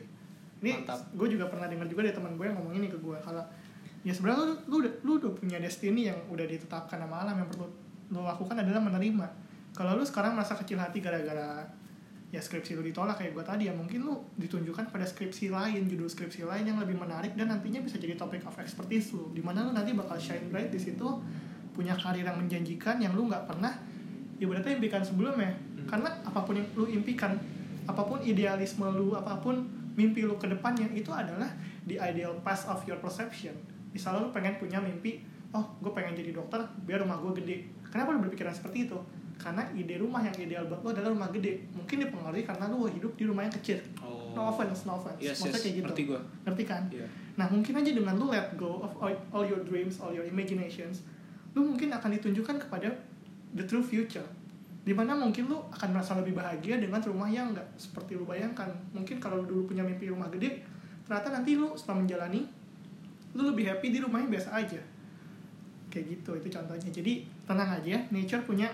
Ini 0.63 0.85
gue 1.17 1.29
juga 1.29 1.51
pernah 1.51 1.67
dengar 1.67 1.89
juga 1.91 2.07
dari 2.07 2.15
teman 2.15 2.39
gue 2.39 2.45
yang 2.47 2.57
ngomong 2.57 2.77
ini 2.79 2.87
ke 2.89 2.97
gue 3.01 3.17
kalau 3.21 3.43
ya 4.05 4.13
sebenarnya 4.13 4.45
lu, 4.45 4.55
lu, 4.69 4.77
udah, 4.85 4.93
lu 5.01 5.13
udah 5.17 5.33
punya 5.33 5.57
destiny 5.59 6.13
yang 6.13 6.19
udah 6.29 6.45
ditetapkan 6.45 7.01
sama 7.01 7.25
alam. 7.25 7.41
Yang 7.41 7.57
perlu 7.57 7.67
lu 8.13 8.21
lakukan 8.21 8.57
adalah 8.61 8.81
menerima. 8.85 9.27
Kalau 9.75 9.97
lu 9.97 10.05
sekarang 10.05 10.37
merasa 10.37 10.55
kecil 10.55 10.77
hati 10.79 11.01
gara-gara 11.01 11.65
ya 12.35 12.43
skripsi 12.43 12.75
lu 12.75 12.83
ditolak 12.83 13.23
kayak 13.23 13.31
gue 13.31 13.45
tadi 13.47 13.71
ya 13.71 13.75
mungkin 13.79 14.11
lu 14.11 14.19
ditunjukkan 14.35 14.91
pada 14.91 15.07
skripsi 15.07 15.55
lain 15.55 15.87
judul 15.87 16.11
skripsi 16.11 16.43
lain 16.43 16.67
yang 16.67 16.83
lebih 16.83 16.99
menarik 16.99 17.39
dan 17.39 17.47
nantinya 17.47 17.79
bisa 17.79 17.95
jadi 17.95 18.19
topik 18.19 18.43
of 18.43 18.59
expertise 18.59 19.15
lu. 19.15 19.31
Di 19.31 19.39
mana 19.39 19.63
lu 19.63 19.71
nanti 19.71 19.95
bakal 19.95 20.19
shine 20.19 20.51
bright 20.51 20.75
di 20.75 20.83
situ 20.83 21.07
punya 21.71 21.95
karir 21.95 22.27
yang 22.27 22.35
menjanjikan 22.35 22.99
yang 22.99 23.15
lu 23.15 23.31
nggak 23.31 23.47
pernah 23.47 23.71
ibaratnya 24.43 24.75
impikan 24.75 25.07
sebelumnya. 25.07 25.55
Karena 25.87 26.11
apa 26.27 26.43
pun 26.43 26.59
yang 26.59 26.67
lu 26.75 26.91
impikan 26.91 27.39
apa 27.87 28.03
pun 28.03 28.19
idealisme 28.27 28.83
lu 28.91 29.15
apa 29.15 29.39
pun 29.39 29.63
mimpi 29.95 30.27
lu 30.27 30.35
ke 30.35 30.51
depannya 30.51 30.91
itu 30.91 31.15
adalah 31.15 31.47
the 31.87 31.95
ideal 32.03 32.35
path 32.43 32.67
of 32.67 32.83
your 32.91 32.99
perception. 32.99 33.55
Misalnya 33.95 34.27
lu 34.27 34.35
pengen 34.35 34.59
punya 34.59 34.83
mimpi 34.83 35.23
oh 35.55 35.79
gue 35.79 35.95
pengen 35.95 36.19
jadi 36.19 36.35
dokter 36.35 36.59
biar 36.83 37.07
rumah 37.07 37.15
gue 37.23 37.31
gede. 37.39 37.71
Kenapa 37.95 38.11
lu 38.11 38.27
berpikiran 38.27 38.51
seperti 38.51 38.91
itu 38.91 38.99
karena 39.45 39.61
ide 39.77 40.01
rumah 40.01 40.25
yang 40.25 40.33
ideal 40.41 40.65
buat 40.65 40.81
lu 40.81 40.89
adalah 40.97 41.13
rumah 41.13 41.29
gede. 41.29 41.61
Mungkin 41.77 42.09
dipengaruhi 42.09 42.49
karena 42.49 42.65
lu 42.73 42.89
hidup 42.89 43.13
di 43.13 43.29
rumah 43.29 43.45
yang 43.45 43.53
kecil. 43.53 43.77
Oh. 44.01 44.33
no 44.33 44.49
offense 44.49 44.89
no 44.89 44.97
offense. 44.97 45.21
Yes 45.21 45.37
maksudnya 45.37 45.53
yes. 45.53 45.61
kayak 45.61 45.75
gitu. 45.77 45.87
Ngerti 45.93 46.03
gue 46.09 46.21
ngerti 46.49 46.63
kan? 46.65 46.83
Iya. 46.89 47.07
Nah 47.37 47.47
mungkin 47.53 47.73
aja 47.77 47.91
dengan 47.93 48.15
lu 48.17 48.27
let 48.33 48.49
go 48.57 48.81
of 48.81 48.93
all, 49.05 49.13
all 49.37 49.45
your 49.45 49.61
dreams, 49.69 50.01
all 50.01 50.17
your 50.17 50.25
imaginations, 50.25 51.05
lu 51.53 51.61
mungkin 51.61 51.93
akan 51.93 52.17
ditunjukkan 52.17 52.57
kepada 52.65 52.89
the 53.53 53.65
true 53.69 53.85
future. 53.85 54.25
Di 54.85 54.93
mana 54.97 55.13
mungkin 55.17 55.49
lu 55.49 55.61
akan 55.73 55.89
merasa 55.93 56.17
lebih 56.17 56.37
bahagia 56.37 56.81
dengan 56.81 57.01
rumah 57.05 57.29
yang 57.29 57.53
nggak 57.53 57.69
seperti 57.77 58.17
lu 58.17 58.25
bayangkan. 58.25 58.73
Mungkin 58.97 59.21
kalau 59.21 59.45
lu 59.45 59.47
dulu 59.49 59.63
punya 59.77 59.85
mimpi 59.85 60.09
rumah 60.09 60.33
gede, 60.33 60.65
ternyata 61.05 61.29
nanti 61.33 61.57
lu 61.57 61.77
setelah 61.77 62.01
menjalani, 62.05 62.49
lu 63.37 63.43
lebih 63.49 63.69
happy 63.69 63.93
di 63.93 64.01
rumah 64.01 64.25
yang 64.25 64.33
biasa 64.33 64.57
aja. 64.57 64.81
Kayak 65.89 66.05
gitu, 66.21 66.31
itu 66.37 66.49
contohnya. 66.53 66.91
Jadi 66.91 67.25
tenang 67.49 67.71
aja, 67.81 67.97
nature 68.13 68.45
punya 68.45 68.69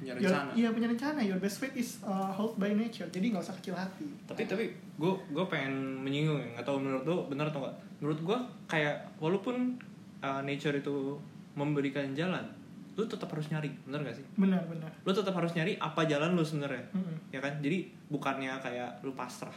punya 0.00 0.12
your- 0.14 0.26
rencana 0.26 0.50
iya 0.52 0.68
punya 0.70 0.88
rencana. 0.88 1.20
Your 1.20 1.36
best 1.38 1.56
fate 1.58 1.76
is 1.76 2.00
uh, 2.02 2.30
held 2.30 2.56
by 2.56 2.72
nature. 2.72 3.04
Jadi 3.06 3.26
nggak 3.28 3.42
usah 3.42 3.54
kecil 3.54 3.74
hati. 3.74 4.08
tapi 4.24 4.42
tapi 4.44 4.64
gue 4.72 5.12
gue 5.28 5.44
pengen 5.46 5.72
menyinggung 5.98 6.36
ya 6.36 6.48
nggak 6.54 6.64
tahu 6.64 6.76
menurut 6.78 7.04
lo 7.04 7.16
benar 7.26 7.46
atau 7.46 7.60
nggak 7.60 7.76
menurut 7.98 8.20
gue 8.22 8.38
kayak 8.66 8.96
walaupun 9.16 9.76
uh, 10.18 10.40
nature 10.40 10.72
itu 10.74 11.16
memberikan 11.52 12.10
jalan 12.10 12.42
lu 12.92 13.04
tetap 13.06 13.28
harus 13.28 13.48
nyari 13.48 13.68
bener 13.82 14.00
gak 14.02 14.12
sih 14.14 14.26
benar 14.34 14.60
benar. 14.66 14.90
lu 15.00 15.10
tetap 15.10 15.32
harus 15.32 15.52
nyari 15.52 15.72
apa 15.78 16.04
jalan 16.04 16.32
lu 16.32 16.42
sebenarnya 16.42 16.84
Mm-mm. 16.90 17.16
ya 17.30 17.38
kan 17.38 17.56
jadi 17.58 17.80
bukannya 18.08 18.52
kayak 18.58 19.00
lu 19.00 19.12
pasrah 19.12 19.54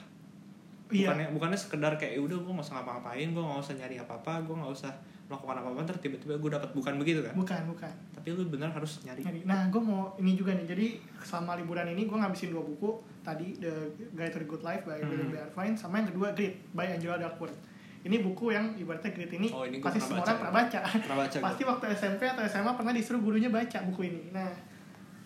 Iya. 0.88 1.10
bukannya 1.10 1.28
bukannya 1.32 1.58
sekedar 1.58 1.94
kayak 1.94 2.14
"Ya 2.14 2.22
udah 2.22 2.38
gue 2.38 2.52
nggak 2.52 2.64
usah 2.64 2.76
ngapa-ngapain 2.78 3.28
gue 3.28 3.42
nggak 3.42 3.60
usah 3.60 3.76
nyari 3.76 3.96
apa-apa 3.98 4.34
gue 4.44 4.54
nggak 4.54 4.74
usah 4.74 4.94
melakukan 5.34 5.56
apa-apa 5.58 5.80
ntar 5.82 5.98
tiba-tiba 5.98 6.38
gue 6.38 6.52
dapat 6.54 6.70
bukan 6.72 6.94
begitu 6.96 7.20
kan? 7.20 7.34
Bukan 7.34 7.62
bukan. 7.68 7.94
tapi 8.14 8.28
lu 8.32 8.46
bener 8.48 8.70
harus 8.70 9.02
nyari. 9.02 9.20
Jadi, 9.20 9.40
nah 9.44 9.68
gue 9.68 9.82
mau 9.82 10.14
ini 10.16 10.32
juga 10.34 10.54
nih. 10.54 10.64
Jadi 10.64 10.86
selama 11.20 11.58
liburan 11.58 11.90
ini 11.90 12.06
gue 12.06 12.14
ngabisin 12.14 12.54
dua 12.54 12.62
buku. 12.62 12.90
Tadi 13.20 13.58
The 13.58 13.72
Guide 14.12 14.32
to 14.32 14.40
the 14.40 14.48
Good 14.48 14.62
Life 14.62 14.84
by 14.84 15.02
William 15.02 15.28
Hmm. 15.28 15.36
B. 15.36 15.42
Irvine 15.42 15.76
sama 15.76 15.98
yang 15.98 16.08
kedua 16.08 16.32
Grit 16.32 16.62
by 16.72 16.88
Angela 16.88 17.18
Duckworth. 17.18 17.58
Ini 18.04 18.20
buku 18.20 18.52
yang 18.52 18.76
ibaratnya 18.76 19.10
Grit 19.10 19.32
ini, 19.34 19.48
Oh, 19.50 19.64
ini 19.64 19.80
pasti 19.80 19.98
semua 19.98 20.22
orang 20.22 20.36
pernah 20.38 20.54
baca. 20.54 20.80
Pernah 20.84 21.18
baca 21.18 21.38
pasti 21.40 21.62
waktu 21.64 21.86
SMP 21.92 22.22
atau 22.26 22.44
SMA 22.44 22.72
pernah 22.74 22.92
disuruh 22.92 23.20
gurunya 23.20 23.48
baca 23.48 23.80
buku 23.82 24.02
ini. 24.06 24.22
Nah 24.30 24.52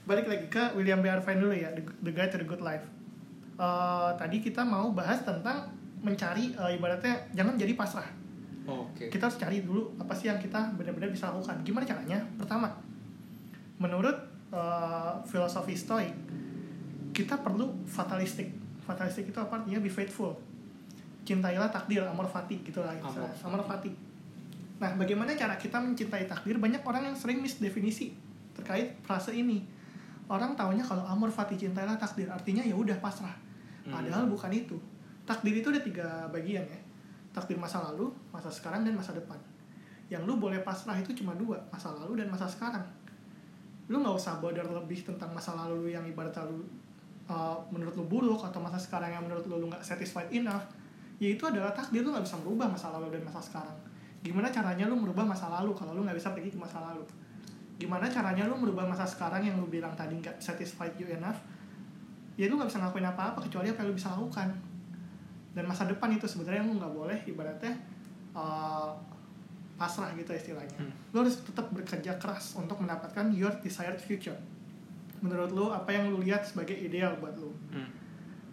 balik 0.05 0.25
lagi 0.25 0.47
ke 0.47 0.63
William 0.73 0.97
B. 0.97 1.11
Irvine 1.11 1.37
dulu 1.37 1.51
ya 1.51 1.69
The, 1.73 1.83
Guide 2.07 2.31
to 2.31 2.39
the 2.39 2.47
Good 2.47 2.61
Life. 2.61 2.85
Eh, 3.57 4.09
tadi 4.15 4.37
kita 4.37 4.61
mau 4.61 4.89
bahas 4.89 5.21
tentang 5.21 5.73
mencari 5.97 6.53
eh, 6.53 6.77
ibaratnya 6.77 7.25
jangan 7.33 7.57
jadi 7.57 7.73
pasrah 7.73 8.05
Oh, 8.67 8.83
oke 8.91 9.07
kita 9.07 9.31
harus 9.31 9.39
cari 9.39 9.63
dulu 9.63 9.95
apa 9.95 10.11
sih 10.11 10.27
yang 10.27 10.35
kita 10.37 10.75
benar-benar 10.75 11.07
bisa 11.07 11.31
lakukan. 11.31 11.55
Gimana 11.63 11.87
caranya? 11.87 12.19
Pertama, 12.35 12.67
menurut 13.79 14.15
uh, 14.51 15.15
filosofi 15.23 15.71
Stoik, 15.71 16.11
kita 17.15 17.39
perlu 17.39 17.71
fatalistik. 17.87 18.51
Fatalistik 18.83 19.31
itu 19.31 19.39
apa 19.39 19.63
artinya? 19.63 19.79
Be 19.79 19.87
faithful. 19.87 20.35
Cintailah 21.23 21.71
takdir, 21.71 22.03
amor 22.03 22.27
fati 22.27 22.59
gitu 22.63 22.83
lah. 22.83 22.95
Amor 22.99 23.31
Amor, 23.47 23.63
fati. 23.63 23.91
Nah, 24.77 24.93
bagaimana 24.99 25.35
cara 25.35 25.55
kita 25.55 25.79
mencintai 25.79 26.27
takdir? 26.27 26.59
Banyak 26.59 26.83
orang 26.83 27.11
yang 27.11 27.15
sering 27.15 27.39
misdefinisi 27.39 28.13
terkait 28.55 28.99
frase 29.03 29.31
ini. 29.31 29.63
Orang 30.27 30.59
taunya 30.59 30.83
kalau 30.83 31.07
amor 31.07 31.31
fati 31.31 31.55
cintailah 31.55 31.95
takdir 31.95 32.27
artinya 32.27 32.59
ya 32.59 32.75
udah 32.75 32.99
pasrah. 32.99 33.31
Hmm. 33.87 33.95
Padahal 33.95 34.27
bukan 34.27 34.51
itu. 34.51 34.75
Takdir 35.23 35.63
itu 35.63 35.67
ada 35.71 35.79
tiga 35.79 36.07
bagian 36.31 36.63
ya. 36.67 36.79
Takdir 37.37 37.61
masa 37.61 37.85
lalu 37.85 38.09
masa 38.33 38.49
sekarang 38.49 38.81
dan 38.81 38.97
masa 38.97 39.13
depan. 39.13 39.37
Yang 40.09 40.25
lu 40.25 40.33
boleh 40.41 40.65
pasrah 40.65 40.97
itu 40.97 41.13
cuma 41.13 41.37
dua 41.37 41.61
masa 41.69 41.93
lalu 41.93 42.25
dan 42.25 42.33
masa 42.33 42.49
sekarang. 42.49 42.81
Lu 43.85 44.01
nggak 44.01 44.17
usah 44.17 44.41
bother 44.41 44.65
lebih 44.65 45.05
tentang 45.05 45.29
masa 45.29 45.53
lalu 45.53 45.85
lu 45.85 45.89
yang 45.93 46.01
ibarat 46.09 46.33
lu 46.49 46.65
uh, 47.29 47.61
menurut 47.69 47.93
lu 47.93 48.09
buruk 48.09 48.41
atau 48.41 48.57
masa 48.57 48.81
sekarang 48.81 49.13
yang 49.13 49.21
menurut 49.21 49.45
lu 49.45 49.61
lu 49.61 49.69
nggak 49.69 49.85
satisfied 49.85 50.33
enough 50.33 50.65
ya 51.21 51.29
itu 51.29 51.45
adalah 51.45 51.69
takdir. 51.77 52.01
Lu 52.01 52.09
nggak 52.09 52.25
bisa 52.25 52.41
merubah 52.41 52.65
masa 52.65 52.89
lalu 52.89 53.13
dan 53.13 53.21
masa 53.29 53.39
sekarang. 53.45 53.77
Gimana 54.25 54.49
caranya 54.49 54.89
lu 54.89 54.97
merubah 54.97 55.23
masa 55.29 55.45
lalu 55.53 55.77
kalau 55.77 55.93
lu 55.93 56.01
nggak 56.01 56.17
bisa 56.17 56.33
pergi 56.33 56.49
ke 56.49 56.57
masa 56.57 56.81
lalu? 56.81 57.05
Gimana 57.77 58.09
caranya 58.09 58.49
lu 58.49 58.57
merubah 58.57 58.89
masa 58.89 59.05
sekarang 59.05 59.45
yang 59.45 59.61
lu 59.61 59.69
bilang 59.69 59.93
tadi 59.93 60.17
nggak 60.17 60.41
satisfied 60.41 60.97
you 60.97 61.05
enough? 61.13 61.37
Ya 62.33 62.49
lu 62.49 62.57
nggak 62.57 62.73
bisa 62.73 62.81
ngelakuin 62.81 63.05
apa-apa 63.05 63.39
kecuali 63.45 63.69
apa 63.69 63.85
yang 63.85 63.93
lu 63.93 63.95
bisa 63.95 64.09
lakukan 64.17 64.76
dan 65.57 65.65
masa 65.65 65.89
depan 65.89 66.13
itu 66.13 66.29
sebenarnya 66.29 66.61
lu 66.61 66.77
nggak 66.77 66.93
boleh 66.93 67.17
ibaratnya 67.25 67.73
uh, 68.37 68.93
pasrah 69.73 70.13
gitu 70.13 70.29
istilahnya 70.29 70.77
Hmm. 70.77 70.93
lu 71.13 71.25
harus 71.25 71.41
tetap 71.41 71.73
bekerja 71.73 72.21
keras 72.21 72.53
untuk 72.53 72.77
mendapatkan 72.77 73.33
your 73.33 73.53
desired 73.65 73.97
future 73.97 74.37
menurut 75.17 75.49
lu 75.49 75.73
apa 75.73 75.89
yang 75.89 76.13
lu 76.13 76.21
lihat 76.21 76.45
sebagai 76.45 76.77
ideal 76.77 77.17
buat 77.17 77.33
lu 77.33 77.49
Hmm. 77.73 77.89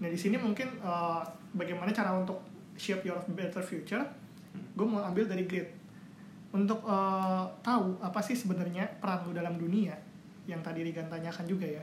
Nah 0.00 0.08
di 0.10 0.18
sini 0.18 0.34
mungkin 0.34 0.66
uh, 0.82 1.22
bagaimana 1.54 1.94
cara 1.94 2.10
untuk 2.16 2.42
shape 2.74 3.06
your 3.06 3.22
better 3.30 3.62
future, 3.62 4.02
gue 4.74 4.82
mau 4.82 4.98
ambil 5.06 5.30
dari 5.30 5.46
grid 5.46 5.70
untuk 6.50 6.82
uh, 6.82 7.46
tahu 7.62 8.02
apa 8.02 8.18
sih 8.18 8.34
sebenarnya 8.34 8.98
peran 8.98 9.22
lu 9.22 9.30
dalam 9.30 9.54
dunia 9.54 9.94
yang 10.50 10.58
tadi 10.66 10.82
Rigan 10.82 11.06
tanyakan 11.06 11.46
juga 11.46 11.66
ya. 11.70 11.82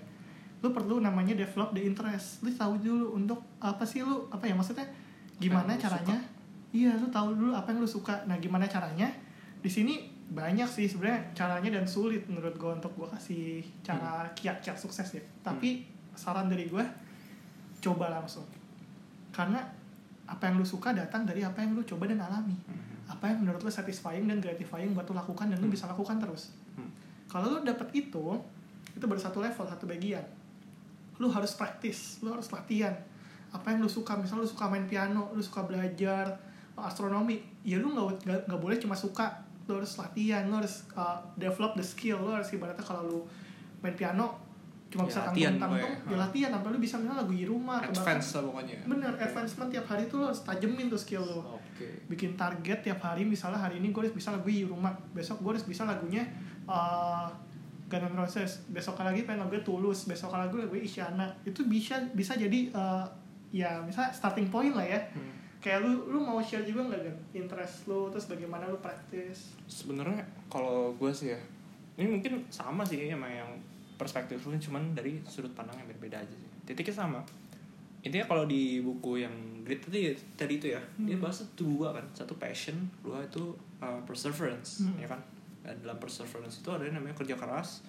Lu 0.60 0.76
perlu 0.76 1.00
namanya 1.00 1.40
develop 1.40 1.72
the 1.72 1.82
interest. 1.82 2.44
Lu 2.44 2.52
tahu 2.52 2.84
dulu 2.84 3.16
untuk 3.16 3.40
apa 3.64 3.88
sih 3.88 4.04
lu 4.04 4.28
apa 4.28 4.44
ya 4.44 4.60
maksudnya 4.60 4.86
gimana 5.42 5.74
caranya? 5.76 6.18
Iya 6.72 6.94
lu 6.96 7.10
tahu 7.10 7.34
dulu 7.34 7.52
apa 7.52 7.74
yang 7.74 7.82
lu 7.82 7.90
suka. 7.90 8.14
Nah 8.30 8.38
gimana 8.38 8.64
caranya? 8.64 9.10
Di 9.60 9.68
sini 9.68 10.06
banyak 10.32 10.64
sih 10.64 10.88
sebenarnya 10.88 11.36
caranya 11.36 11.76
dan 11.76 11.84
sulit 11.84 12.24
menurut 12.30 12.56
gue 12.56 12.72
untuk 12.72 12.94
gue 12.96 13.08
kasih 13.10 13.60
cara 13.82 14.30
kiat-kiat 14.32 14.78
sukses 14.78 15.10
ya. 15.12 15.24
Tapi 15.42 15.84
saran 16.14 16.48
dari 16.48 16.70
gue 16.70 16.86
coba 17.82 18.14
langsung 18.14 18.46
karena 19.34 19.58
apa 20.28 20.44
yang 20.46 20.62
lu 20.62 20.68
suka 20.68 20.94
datang 20.94 21.26
dari 21.26 21.42
apa 21.42 21.60
yang 21.60 21.74
lu 21.74 21.82
coba 21.82 22.06
dan 22.06 22.22
alami 22.22 22.54
apa 23.10 23.28
yang 23.28 23.42
menurut 23.44 23.60
lu 23.60 23.72
satisfying 23.72 24.30
dan 24.30 24.38
gratifying 24.38 24.94
buat 24.94 25.08
lu 25.10 25.16
lakukan 25.18 25.50
dan 25.50 25.58
lu 25.58 25.66
Hmm. 25.66 25.74
bisa 25.74 25.90
lakukan 25.90 26.22
terus 26.22 26.54
Hmm. 26.78 26.88
kalau 27.26 27.58
lu 27.58 27.60
dapet 27.66 27.90
itu 27.92 28.26
itu 28.92 29.04
baru 29.08 29.18
satu 29.18 29.42
level 29.42 29.66
satu 29.66 29.88
bagian 29.88 30.22
lu 31.18 31.28
harus 31.28 31.56
praktis 31.56 32.20
lu 32.22 32.32
harus 32.32 32.48
latihan 32.52 32.94
apa 33.52 33.68
yang 33.68 33.80
lu 33.80 33.88
suka? 33.88 34.16
Misalnya 34.16 34.44
lu 34.44 34.50
suka 34.50 34.66
main 34.66 34.84
piano 34.84 35.30
lu 35.32 35.40
suka 35.40 35.64
belajar 35.64 36.26
uh, 36.74 36.84
astronomi 36.84 37.40
ya 37.62 37.78
lu 37.78 37.92
nggak 37.92 38.24
nggak- 38.48 38.62
boleh 38.62 38.76
cuma 38.76 38.96
suka. 38.96 39.28
Lu 39.68 39.78
harus 39.78 39.94
latihan 39.96 40.48
lu 40.48 40.58
harus 40.58 40.88
uh, 40.92 41.20
develop 41.36 41.76
the 41.76 41.84
skill. 41.84 42.18
Lu 42.18 42.32
harus 42.32 42.48
ibaratnya 42.50 42.82
kalau 42.82 43.04
lu 43.06 43.20
main 43.80 43.94
piano 43.94 44.40
cuma 44.92 45.04
Ya, 45.04 45.08
bisa 45.08 45.20
latihan 45.24 45.56
tanggung-tanggung 45.56 46.04
pokoknya. 46.04 46.12
ya 46.12 46.18
latihan 46.20 46.50
sampai 46.52 46.68
lu 46.68 46.80
bisa 46.80 46.96
misalnya 47.00 47.20
lagu 47.24 47.32
di 47.32 47.46
rumah 47.46 47.80
advance 47.80 48.28
lah 48.36 48.44
pokoknya. 48.44 48.78
Bener 48.84 49.12
advancement 49.16 49.70
tiap 49.72 49.86
hari 49.88 50.04
tuh 50.06 50.18
lo 50.20 50.26
harus 50.28 50.42
tajemin 50.44 50.88
tuh 50.88 51.00
skill 51.00 51.24
lo 51.24 51.40
oke. 51.56 51.88
Bikin 52.08 52.36
target 52.36 52.84
tiap 52.84 53.00
hari 53.00 53.24
misalnya 53.24 53.56
hari 53.58 53.80
ini 53.80 53.88
gue 53.90 54.04
harus 54.04 54.12
bisa 54.12 54.36
lagu 54.36 54.52
di 54.52 54.68
rumah 54.68 54.92
besok 55.12 55.40
gue 55.40 55.56
harus 55.56 55.64
bisa 55.64 55.88
lagunya 55.88 56.28
uh, 56.68 57.32
Guns 57.88 58.04
N' 58.04 58.16
Roses. 58.16 58.52
Besok 58.68 59.00
lagi 59.00 59.24
pengen 59.24 59.44
lagunya 59.44 59.64
Tulus 59.64 60.08
besok 60.08 60.36
lagi 60.36 60.56
lagu 60.56 60.76
Isyana. 60.76 61.28
Itu 61.44 61.64
bisa 61.66 61.96
bisa 62.12 62.36
jadi 62.36 62.68
uh, 62.72 63.08
ya 63.52 63.80
misalnya 63.82 64.10
starting 64.10 64.48
point 64.48 64.72
lah 64.72 64.84
ya 64.84 65.00
Hmm. 65.12 65.32
kayak 65.60 65.84
lu 65.84 66.08
lu 66.08 66.18
mau 66.18 66.40
share 66.40 66.64
juga 66.64 66.82
nggak 66.84 67.02
kan 67.04 67.16
interest 67.36 67.86
lu 67.86 68.10
terus 68.10 68.26
bagaimana 68.26 68.66
lu 68.66 68.80
praktis 68.80 69.54
sebenarnya 69.68 70.24
kalau 70.48 70.96
gue 70.96 71.12
sih 71.12 71.30
ya 71.30 71.40
ini 71.96 72.08
mungkin 72.10 72.42
sama 72.48 72.82
sih 72.82 72.98
sama 73.06 73.28
yang 73.28 73.52
perspektif 73.96 74.42
lu 74.42 74.58
cuman 74.58 74.96
dari 74.96 75.22
sudut 75.24 75.52
pandang 75.52 75.78
yang 75.78 75.90
berbeda 75.92 76.18
aja 76.18 76.34
sih 76.34 76.50
titiknya 76.66 76.96
sama 76.98 77.20
intinya 78.02 78.26
kalau 78.26 78.50
di 78.50 78.82
buku 78.82 79.22
yang 79.22 79.30
grit 79.62 79.78
tadi 79.80 80.10
tadi 80.34 80.58
itu 80.58 80.68
ya 80.74 80.82
dia 80.98 81.14
Hmm. 81.14 81.22
bahas 81.22 81.46
tuh 81.54 81.70
dua 81.70 81.94
kan 81.94 82.06
satu 82.12 82.34
passion 82.36 82.74
dua 83.06 83.22
itu 83.22 83.54
uh, 83.78 84.02
perseverance 84.02 84.82
Hmm. 84.82 84.98
ya 84.98 85.06
kan 85.06 85.22
dan 85.62 85.78
dalam 85.78 86.02
perseverance 86.02 86.66
itu 86.66 86.70
ada 86.74 86.82
yang 86.82 86.98
namanya 86.98 87.14
kerja 87.14 87.38
keras 87.38 87.86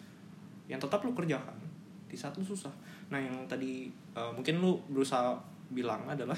yang 0.69 0.77
tetap 0.77 1.01
lu 1.01 1.17
kerjakan 1.17 1.57
di 2.05 2.13
saat 2.13 2.37
lu 2.37 2.45
susah 2.45 2.69
nah 3.09 3.17
yang 3.17 3.33
tadi 3.49 3.89
uh, 4.13 4.29
mungkin 4.29 4.61
lu 4.61 4.77
berusaha 4.93 5.33
bilang 5.73 6.05
adalah 6.07 6.37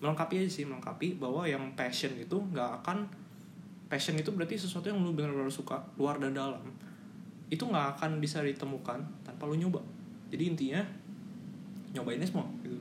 melengkapi 0.00 0.40
aja 0.40 0.50
sih 0.50 0.64
melengkapi 0.64 1.20
bahwa 1.20 1.44
yang 1.44 1.76
passion 1.76 2.16
itu 2.16 2.32
nggak 2.32 2.80
akan 2.80 3.04
passion 3.92 4.16
itu 4.16 4.32
berarti 4.32 4.56
sesuatu 4.56 4.88
yang 4.88 5.02
lu 5.04 5.12
benar-benar 5.12 5.52
suka 5.52 5.76
luar 6.00 6.16
dan 6.16 6.32
dalam. 6.32 6.62
Itu 7.52 7.68
nggak 7.68 7.98
akan 7.98 8.22
bisa 8.22 8.40
ditemukan 8.40 8.98
tanpa 9.26 9.44
lu 9.44 9.60
nyoba. 9.60 9.82
Jadi 10.32 10.42
intinya 10.56 10.80
nyobainnya 11.92 12.24
semua 12.24 12.46
gitu. 12.64 12.78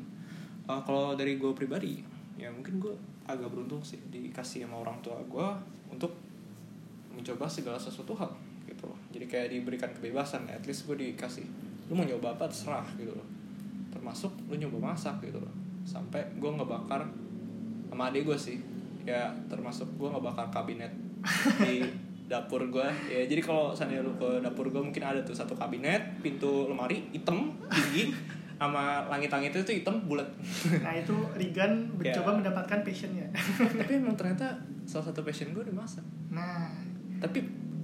Uh, 0.70 0.80
kalau 0.86 1.18
dari 1.18 1.36
gue 1.42 1.52
pribadi 1.58 2.06
ya 2.40 2.48
mungkin 2.48 2.80
gue 2.80 2.94
agak 3.26 3.52
beruntung 3.52 3.82
sih 3.84 4.00
dikasih 4.14 4.64
sama 4.64 4.86
orang 4.86 4.96
tua 5.04 5.18
gue 5.26 5.48
untuk 5.92 6.14
mencoba 7.12 7.50
segala 7.50 7.76
sesuatu 7.76 8.16
hal 8.16 8.32
gitu. 8.70 8.88
Jadi 9.12 9.26
kayak 9.26 9.50
diberikan 9.52 9.92
kebebasan 9.92 10.48
at 10.48 10.64
least 10.64 10.88
gue 10.88 10.96
dikasih 10.96 11.44
lu 11.90 11.98
mau 11.98 12.06
nyoba 12.06 12.38
apa 12.38 12.46
terserah 12.48 12.86
gitu 12.96 13.12
loh 13.12 13.39
termasuk 13.90 14.32
lu 14.48 14.56
nyoba 14.56 14.94
masak 14.94 15.22
gitu 15.22 15.38
loh. 15.38 15.54
Sampai 15.84 16.22
gue 16.38 16.50
ngebakar 16.50 17.02
sama 17.90 18.10
adik 18.10 18.26
gue 18.26 18.38
sih. 18.38 18.58
Ya 19.06 19.30
termasuk 19.50 19.90
gue 19.98 20.10
ngebakar 20.10 20.50
kabinet 20.50 20.94
di 21.66 21.84
dapur 22.30 22.62
gue 22.70 22.86
ya 23.10 23.26
jadi 23.26 23.42
kalau 23.42 23.74
seandainya 23.74 24.06
lu 24.06 24.14
ke 24.14 24.38
dapur 24.38 24.70
gue 24.70 24.78
mungkin 24.78 25.02
ada 25.02 25.18
tuh 25.26 25.34
satu 25.34 25.58
kabinet 25.58 26.22
pintu 26.22 26.70
lemari 26.70 27.10
hitam 27.10 27.50
tinggi 27.74 28.14
sama 28.62 29.08
langit-langit 29.10 29.56
itu 29.56 29.82
hitam 29.82 30.04
bulat. 30.06 30.28
Nah 30.86 30.94
itu 30.94 31.16
Rigan 31.34 31.90
Ya. 31.98 32.12
mencoba 32.12 32.44
mendapatkan 32.44 32.84
passionnya. 32.84 33.26
Tapi 33.56 33.98
emang 33.98 34.20
ternyata 34.20 34.52
salah 34.84 35.10
satu 35.10 35.24
passion 35.24 35.56
gue 35.56 35.64
di 35.64 35.72
masak. 35.72 36.04
Nah. 36.30 36.68
Tapi 37.24 37.40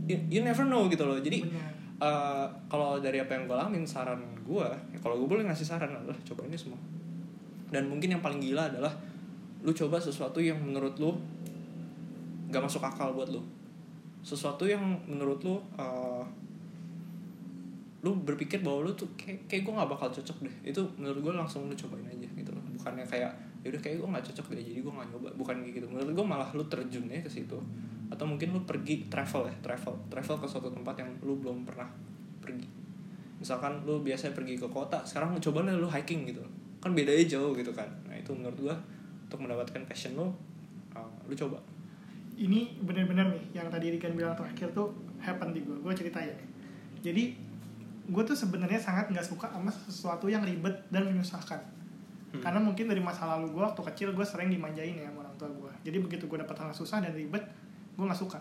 you, 0.06 0.20
you 0.28 0.42
never 0.44 0.68
know 0.68 0.86
gitu 0.92 1.08
loh. 1.08 1.16
Jadi 1.18 1.48
benar 1.48 1.85
eh, 2.02 2.48
kalau 2.68 3.00
dari 3.00 3.24
apa 3.24 3.32
yang 3.36 3.48
gue 3.48 3.56
alamin 3.56 3.88
saran 3.88 4.20
gue 4.44 4.66
ya 4.94 5.00
kalau 5.00 5.16
gue 5.20 5.28
boleh 5.28 5.44
ngasih 5.48 5.68
saran 5.68 5.92
adalah 5.92 6.18
coba 6.28 6.48
ini 6.48 6.58
semua. 6.58 6.80
Dan 7.72 7.90
mungkin 7.90 8.16
yang 8.16 8.24
paling 8.24 8.40
gila 8.40 8.70
adalah 8.70 8.92
lu 9.66 9.74
coba 9.74 9.98
sesuatu 9.98 10.38
yang 10.38 10.60
menurut 10.62 10.94
lu 11.02 11.12
gak 12.54 12.62
masuk 12.62 12.84
akal 12.84 13.16
buat 13.16 13.32
lu. 13.32 13.42
Sesuatu 14.22 14.68
yang 14.68 14.82
menurut 15.08 15.40
lu 15.42 15.56
eh, 15.80 16.24
lu 18.06 18.14
berpikir 18.22 18.62
bahwa 18.62 18.86
lu 18.86 18.94
tuh 18.94 19.10
kayak 19.18 19.50
kayak 19.50 19.66
gue 19.66 19.74
nggak 19.74 19.90
bakal 19.90 20.08
cocok 20.14 20.38
deh. 20.46 20.56
Itu 20.70 20.86
menurut 21.02 21.26
gue 21.26 21.34
langsung 21.34 21.66
lu 21.66 21.74
cobain 21.74 22.06
aja 22.06 22.30
gitu 22.30 22.52
loh. 22.54 22.62
Bukannya 22.78 23.02
kayak 23.02 23.34
ya 23.66 23.74
udah 23.74 23.82
kayak 23.82 23.98
gue 23.98 24.08
nggak 24.14 24.26
cocok 24.30 24.46
deh 24.54 24.62
jadi 24.62 24.80
gue 24.86 24.94
nggak 24.94 25.08
nyoba. 25.10 25.30
Bukan 25.34 25.56
gitu. 25.66 25.90
Menurut 25.90 26.14
gue 26.14 26.26
malah 26.26 26.50
lu 26.54 26.62
terjun 26.70 27.10
ya 27.10 27.26
ke 27.26 27.32
situ 27.32 27.58
atau 28.12 28.26
mungkin 28.28 28.54
lu 28.54 28.62
pergi 28.64 29.10
travel 29.10 29.50
ya 29.50 29.56
travel 29.66 29.94
travel 30.10 30.36
ke 30.42 30.48
suatu 30.48 30.70
tempat 30.70 30.96
yang 31.02 31.10
lu 31.26 31.38
belum 31.40 31.66
pernah 31.66 31.90
pergi. 32.40 32.68
Misalkan 33.42 33.84
lu 33.84 34.02
biasanya 34.02 34.34
pergi 34.38 34.56
ke 34.58 34.68
kota 34.70 35.02
sekarang 35.04 35.38
coba 35.42 35.66
lah 35.66 35.76
lu 35.76 35.90
hiking 35.90 36.30
gitu. 36.30 36.42
Kan 36.80 36.94
bedanya 36.94 37.26
jauh 37.26 37.52
gitu 37.58 37.74
kan. 37.74 37.90
Nah 38.06 38.16
itu 38.16 38.32
menurut 38.32 38.58
gue 38.58 38.76
untuk 39.26 39.40
mendapatkan 39.42 39.82
passion 39.90 40.14
lu 40.14 40.30
uh, 40.94 41.10
lu 41.26 41.34
coba. 41.34 41.58
Ini 42.36 42.84
benar-benar 42.84 43.32
nih 43.32 43.44
yang 43.56 43.68
tadi 43.72 43.96
Rikan 43.96 44.14
bilang 44.14 44.36
terakhir 44.36 44.70
tuh 44.76 44.92
happen 45.26 45.56
di 45.56 45.66
gue 45.66 45.74
gue 45.82 45.94
cerita 45.98 46.22
ya 46.22 46.36
jadi 47.06 47.24
gue 48.06 48.24
tuh 48.26 48.38
sebenarnya 48.38 48.82
sangat 48.82 49.14
nggak 49.14 49.26
suka 49.26 49.50
sama 49.50 49.70
sesuatu 49.70 50.26
yang 50.26 50.42
ribet 50.42 50.74
dan 50.90 51.06
menyusahkan. 51.06 51.62
Hmm. 52.36 52.42
karena 52.42 52.60
mungkin 52.60 52.90
dari 52.90 53.00
masa 53.00 53.30
lalu 53.38 53.54
gue 53.54 53.64
waktu 53.64 53.82
kecil 53.94 54.10
gue 54.12 54.26
sering 54.26 54.52
dimanjain 54.52 54.98
ya 54.98 55.08
sama 55.08 55.24
orang 55.24 55.36
tua 55.40 55.50
gue 55.56 55.72
jadi 55.88 55.98
begitu 56.04 56.28
gue 56.28 56.36
dapat 56.42 56.58
hal 56.58 56.74
susah 56.76 57.00
dan 57.00 57.16
ribet 57.16 57.40
gue 57.96 58.06
nggak 58.06 58.20
suka. 58.20 58.40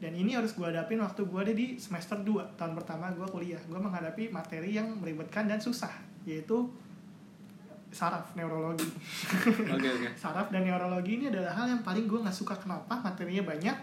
Dan 0.00 0.16
ini 0.16 0.32
harus 0.32 0.56
gue 0.56 0.64
hadapin 0.64 0.96
waktu 0.96 1.28
gue 1.28 1.40
ada 1.44 1.52
di 1.52 1.76
semester 1.76 2.16
2 2.16 2.56
tahun 2.56 2.72
pertama 2.72 3.12
gue 3.12 3.26
kuliah. 3.28 3.60
Gue 3.68 3.76
menghadapi 3.76 4.32
materi 4.32 4.72
yang 4.72 4.88
meribetkan 4.96 5.44
dan 5.44 5.60
susah 5.60 5.92
yaitu 6.24 6.64
saraf 7.90 8.32
neurologi. 8.38 8.86
Oke 9.66 9.88
oke. 9.90 10.08
Saraf 10.22 10.48
dan 10.54 10.62
neurologi 10.62 11.18
ini 11.18 11.26
adalah 11.26 11.50
hal 11.52 11.66
yang 11.68 11.82
paling 11.82 12.06
gue 12.06 12.22
nggak 12.22 12.32
suka. 12.32 12.54
Kenapa? 12.54 12.94
Materinya 13.02 13.42
banyak 13.50 13.76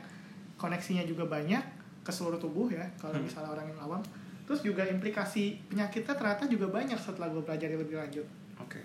koneksinya 0.56 1.04
juga 1.04 1.28
banyak 1.28 1.62
ke 2.02 2.12
seluruh 2.12 2.40
tubuh 2.40 2.72
ya 2.72 2.88
kalau 2.98 3.20
Hmm. 3.20 3.28
misalnya 3.28 3.52
orang 3.52 3.68
yang 3.68 3.80
awam. 3.84 4.02
Terus 4.48 4.64
juga 4.64 4.88
implikasi 4.88 5.60
penyakitnya 5.68 6.16
ternyata 6.16 6.48
juga 6.48 6.72
banyak 6.72 6.96
setelah 6.96 7.28
gue 7.28 7.44
pelajari 7.44 7.76
lebih 7.76 8.00
lanjut. 8.00 8.24
Oke. 8.64 8.80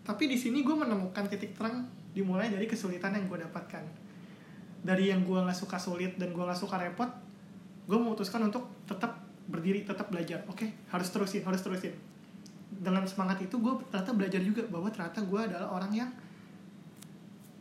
Tapi 0.00 0.24
di 0.24 0.34
sini 0.40 0.64
gue 0.64 0.72
menemukan 0.72 1.28
titik 1.28 1.52
terang 1.52 1.84
dimulai 2.16 2.48
dari 2.48 2.64
kesulitan 2.64 3.12
yang 3.12 3.28
gue 3.28 3.44
dapatkan 3.44 3.84
dari 4.82 5.10
yang 5.10 5.26
gue 5.26 5.38
nggak 5.38 5.56
suka 5.56 5.76
sulit 5.80 6.14
dan 6.16 6.30
gue 6.30 6.44
nggak 6.44 6.58
suka 6.58 6.78
repot 6.78 7.10
gue 7.88 7.96
memutuskan 7.96 8.44
untuk 8.44 8.68
tetap 8.84 9.16
berdiri 9.48 9.80
tetap 9.88 10.12
belajar. 10.12 10.44
Oke 10.46 10.68
harus 10.92 11.08
terusin 11.08 11.40
harus 11.42 11.64
terusin. 11.64 11.96
Dengan 12.68 13.08
semangat 13.08 13.40
itu 13.40 13.56
gue 13.56 13.72
ternyata 13.88 14.12
belajar 14.12 14.40
juga 14.44 14.62
bahwa 14.68 14.92
ternyata 14.92 15.24
gue 15.24 15.40
adalah 15.40 15.72
orang 15.72 15.92
yang 15.96 16.10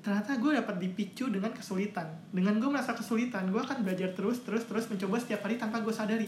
ternyata 0.03 0.36
gue 0.36 0.51
dapat 0.59 0.76
dipicu 0.84 1.32
dengan 1.32 1.55
kesulitan. 1.55 2.11
Dengan 2.36 2.59
gue 2.59 2.68
merasa 2.68 2.91
kesulitan 2.91 3.47
gue 3.47 3.61
akan 3.63 3.88
belajar 3.88 4.11
terus 4.11 4.43
terus 4.43 4.68
terus 4.68 4.91
mencoba 4.91 5.15
setiap 5.15 5.47
hari 5.47 5.55
tanpa 5.55 5.80
gue 5.80 5.95
sadari. 5.95 6.28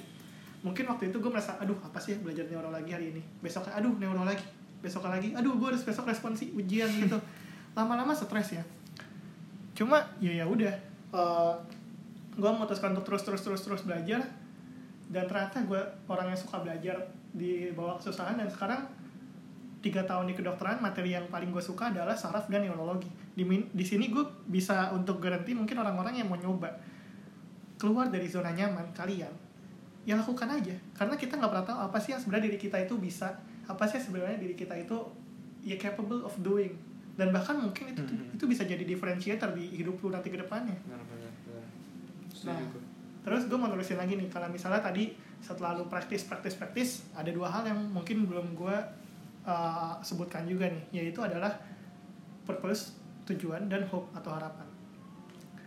Mungkin 0.64 0.88
waktu 0.88 1.12
itu 1.12 1.20
gue 1.20 1.32
merasa 1.32 1.60
aduh 1.60 1.76
apa 1.84 2.00
sih 2.00 2.16
belajar 2.24 2.48
neurologi 2.48 2.96
hari 2.96 3.12
ini? 3.12 3.22
Besok 3.44 3.68
aduh 3.68 3.92
neurologi 4.00 4.48
besok 4.80 5.12
lagi 5.12 5.36
aduh 5.36 5.60
gue 5.60 5.76
harus 5.76 5.84
besok 5.84 6.08
responsi 6.08 6.56
ujian 6.56 6.88
gitu. 6.88 7.20
Lama-lama 7.78 8.16
stres 8.16 8.56
ya 8.56 8.64
cuma 9.80 10.04
ya 10.20 10.44
ya 10.44 10.46
udah 10.46 10.76
uh, 11.16 11.56
gue 12.36 12.52
memutuskan 12.52 12.92
untuk 12.92 13.08
terus 13.08 13.24
terus 13.24 13.40
terus 13.40 13.62
terus 13.64 13.82
belajar. 13.88 14.20
Dan 15.10 15.26
ternyata 15.26 15.64
gue 15.64 15.82
orang 16.06 16.36
yang 16.36 16.40
suka 16.40 16.62
belajar 16.62 16.96
di 17.32 17.72
bawah 17.72 17.98
kesusahan. 17.98 18.36
Dan 18.38 18.52
sekarang 18.52 18.86
tiga 19.80 20.04
tahun 20.04 20.28
di 20.28 20.36
kedokteran 20.36 20.84
materi 20.84 21.16
yang 21.16 21.26
paling 21.32 21.50
gue 21.56 21.64
suka 21.64 21.90
adalah 21.96 22.14
saraf 22.14 22.52
dan 22.52 22.68
neurologi. 22.68 23.08
Di 23.34 23.48
di 23.72 23.86
sini 23.88 24.12
gue 24.12 24.22
bisa 24.52 24.92
untuk 24.92 25.24
garanti 25.24 25.56
mungkin 25.56 25.80
orang-orang 25.80 26.20
yang 26.20 26.28
mau 26.28 26.36
nyoba 26.36 26.76
keluar 27.80 28.12
dari 28.12 28.28
zona 28.28 28.52
nyaman 28.52 28.92
kalian 28.92 29.32
ya 30.04 30.14
lakukan 30.20 30.52
aja. 30.52 30.76
Karena 30.94 31.16
kita 31.16 31.40
nggak 31.40 31.52
pernah 31.52 31.66
tahu 31.66 31.80
apa 31.90 31.98
sih 31.98 32.12
yang 32.14 32.22
sebenarnya 32.22 32.52
diri 32.52 32.60
kita 32.60 32.78
itu 32.84 32.94
bisa 33.00 33.40
apa 33.70 33.86
sih 33.86 34.02
sebenarnya 34.02 34.38
diri 34.42 34.54
kita 34.58 34.76
itu 34.76 34.98
ya 35.64 35.78
capable 35.78 36.26
of 36.26 36.34
doing 36.42 36.74
dan 37.20 37.30
bahkan 37.30 37.60
mungkin 37.60 37.92
itu 37.92 38.00
Hmm. 38.00 38.32
itu 38.32 38.48
bisa 38.48 38.64
jadi 38.64 38.82
differentiator 38.82 39.52
di 39.52 39.76
hidup 39.76 40.00
lu 40.00 40.10
nanti 40.10 40.32
ke 40.32 40.40
depannya 40.40 40.74
benar 40.88 41.04
benar 41.04 41.32
benar 41.44 41.64
Setuju 42.32 42.48
Nah. 42.56 42.88
Terus 43.20 43.52
gue 43.52 43.58
mau 43.60 43.68
nulisin 43.68 44.00
lagi 44.00 44.16
nih, 44.16 44.32
kalau 44.32 44.48
misalnya 44.48 44.80
tadi 44.80 45.12
setelah 45.44 45.76
lu 45.76 45.92
praktis, 45.92 46.24
praktis, 46.24 46.56
praktis, 46.56 47.04
ada 47.12 47.28
dua 47.30 47.52
hal 47.52 47.68
yang 47.68 47.76
mungkin 47.92 48.24
belum 48.24 48.56
gue 48.56 48.78
uh, 49.44 49.94
sebutkan 50.00 50.48
juga 50.48 50.72
nih, 50.72 51.04
yaitu 51.04 51.20
adalah 51.20 51.52
purpose, 52.48 52.96
tujuan, 53.28 53.68
dan 53.68 53.84
hope 53.92 54.08
atau 54.16 54.32
harapan. 54.32 54.64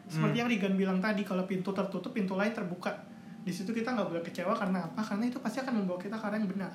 Seperti 0.08 0.40
Hmm. 0.40 0.40
yang 0.40 0.48
Rigan 0.48 0.74
bilang 0.74 0.98
tadi, 0.98 1.22
kalau 1.22 1.44
pintu 1.44 1.70
tertutup, 1.70 2.10
pintu 2.10 2.34
lain 2.34 2.50
terbuka. 2.50 2.88
Di 3.44 3.52
situ 3.52 3.68
kita 3.70 3.92
nggak 3.92 4.08
boleh 4.08 4.22
kecewa 4.24 4.56
karena 4.56 4.88
apa? 4.88 5.04
Karena 5.04 5.28
itu 5.28 5.36
pasti 5.38 5.60
akan 5.60 5.84
membawa 5.84 6.00
kita 6.00 6.16
ke 6.16 6.24
arah 6.24 6.40
yang 6.40 6.48
benar. 6.48 6.72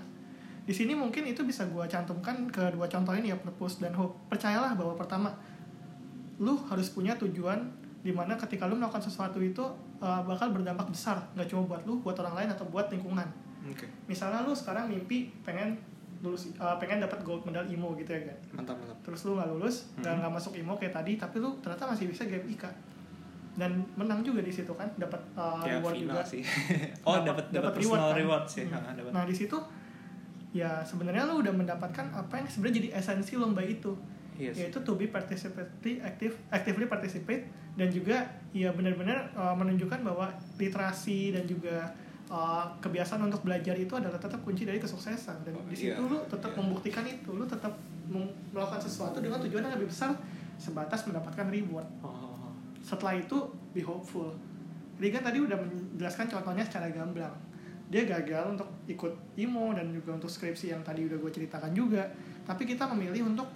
Di 0.67 0.75
sini 0.75 0.91
mungkin 0.91 1.23
itu 1.23 1.41
bisa 1.41 1.63
gue 1.65 1.85
cantumkan 1.87 2.35
ke 2.47 2.59
dua 2.69 2.85
contoh 2.85 3.15
ini 3.15 3.31
ya, 3.31 3.37
purpose 3.37 3.79
dan 3.79 3.95
hope. 3.95 4.19
Percayalah 4.27 4.75
bahwa 4.75 4.93
pertama, 4.93 5.31
lu 6.37 6.59
harus 6.67 6.91
punya 6.91 7.15
tujuan 7.15 7.57
di 7.97 8.11
mana 8.11 8.35
ketika 8.35 8.67
lu 8.67 8.75
melakukan 8.75 9.01
sesuatu 9.01 9.39
itu 9.39 9.63
uh, 9.97 10.21
bakal 10.21 10.51
berdampak 10.51 10.85
besar. 10.87 11.17
Nggak 11.33 11.47
cuma 11.49 11.63
buat 11.65 11.81
lu 11.83 11.99
buat 11.99 12.19
orang 12.19 12.35
lain 12.37 12.49
atau 12.51 12.67
buat 12.67 12.87
lingkungan. 12.87 13.25
Oke. 13.65 13.87
Misalnya 14.05 14.43
lu 14.43 14.51
sekarang 14.51 14.87
mimpi 14.87 15.31
pengen 15.41 15.79
lulus 16.17 16.49
uh, 16.57 16.73
pengen 16.75 16.97
dapat 16.97 17.21
gold 17.21 17.45
medal 17.45 17.61
IMO 17.63 17.93
gitu 17.93 18.09
ya 18.09 18.25
kan 18.25 18.37
mantap 18.53 18.75
mantap. 18.75 18.97
Terus 19.03 19.21
lu 19.23 19.37
nggak 19.37 19.49
lulus 19.49 19.75
dan 19.97 20.17
Mhm. 20.17 20.19
nggak 20.19 20.33
masuk 20.33 20.53
IMO 20.55 20.73
kayak 20.75 20.91
tadi 20.91 21.13
tapi 21.13 21.37
lu 21.37 21.53
ternyata 21.61 21.85
masih 21.85 22.09
bisa 22.09 22.25
game 22.25 22.41
IKA 22.47 22.73
dan 23.53 23.71
menang 23.93 24.21
juga 24.21 24.41
di 24.41 24.49
situ 24.49 24.69
kan 24.71 24.89
dapat 24.95 25.17
uh, 25.33 25.61
kayak 25.61 25.77
reward 25.79 25.93
final 25.95 26.09
juga. 26.11 26.21
sih. 26.25 26.41
Oh 27.07 27.17
Dapat- 27.19 27.49
dapat 27.49 27.71
reward 27.71 27.97
personal 27.97 28.09
kan? 28.09 28.17
reward 28.17 28.45
sih. 28.45 28.63
Hmm. 28.65 28.77
Ah, 28.77 29.13
nah 29.13 29.23
di 29.23 29.35
situ 29.35 29.57
ya 30.57 30.81
sebenarnya 30.81 31.29
lu 31.29 31.45
udah 31.45 31.53
mendapatkan 31.53 32.09
apa 32.17 32.41
yang 32.41 32.47
sebenarnya 32.49 32.75
jadi 32.81 32.89
esensi 32.97 33.37
lomba 33.37 33.61
itu. 33.61 33.93
Yes. 34.37 34.57
Yaitu 34.57 34.81
to 34.81 34.93
be 34.97 35.09
participatory 35.09 36.01
active 36.01 36.37
actively 36.53 36.85
participate 36.85 37.49
dan 37.77 37.89
juga 37.93 38.25
ya 38.53 38.73
benar-benar 38.73 39.33
uh, 39.37 39.53
menunjukkan 39.53 40.01
bahwa 40.01 40.29
literasi 40.57 41.33
dan 41.33 41.45
juga 41.45 41.89
uh, 42.29 42.65
kebiasaan 42.81 43.21
untuk 43.25 43.45
belajar 43.45 43.73
itu 43.77 43.93
adalah 43.97 44.17
tetap 44.17 44.41
kunci 44.41 44.65
dari 44.65 44.81
kesuksesan. 44.81 45.45
Dan 45.45 45.53
Oh, 45.57 45.65
di 45.65 45.77
situ 45.77 45.93
iya, 45.93 46.01
lu 46.01 46.17
tetap 46.25 46.53
iya. 46.53 46.57
membuktikan 46.61 47.05
itu. 47.05 47.29
Lu 47.33 47.45
tetap 47.45 47.73
melakukan 48.53 48.81
sesuatu 48.81 49.21
dengan 49.21 49.41
tujuan 49.41 49.61
yang 49.67 49.73
lebih 49.77 49.89
besar 49.89 50.13
sebatas 50.57 51.05
mendapatkan 51.05 51.49
reward. 51.49 51.85
Oh, 52.01 52.09
oh, 52.09 52.33
oh. 52.49 52.53
setelah 52.81 53.17
itu 53.17 53.37
be 53.73 53.81
hopeful. 53.81 54.33
Rigan 54.97 55.21
tadi 55.21 55.37
udah 55.37 55.57
menjelaskan 55.57 56.25
contohnya 56.25 56.65
secara 56.65 56.89
gamblang 56.89 57.46
dia 57.87 58.03
gagal 58.03 58.59
untuk 58.59 58.67
ikut 58.85 59.13
IMO 59.39 59.71
dan 59.71 59.89
juga 59.91 60.15
untuk 60.15 60.27
skripsi 60.27 60.75
yang 60.75 60.83
tadi 60.83 61.07
udah 61.07 61.17
gue 61.17 61.31
ceritakan 61.31 61.71
juga. 61.71 62.03
Tapi 62.43 62.67
kita 62.67 62.87
memilih 62.91 63.31
untuk 63.31 63.47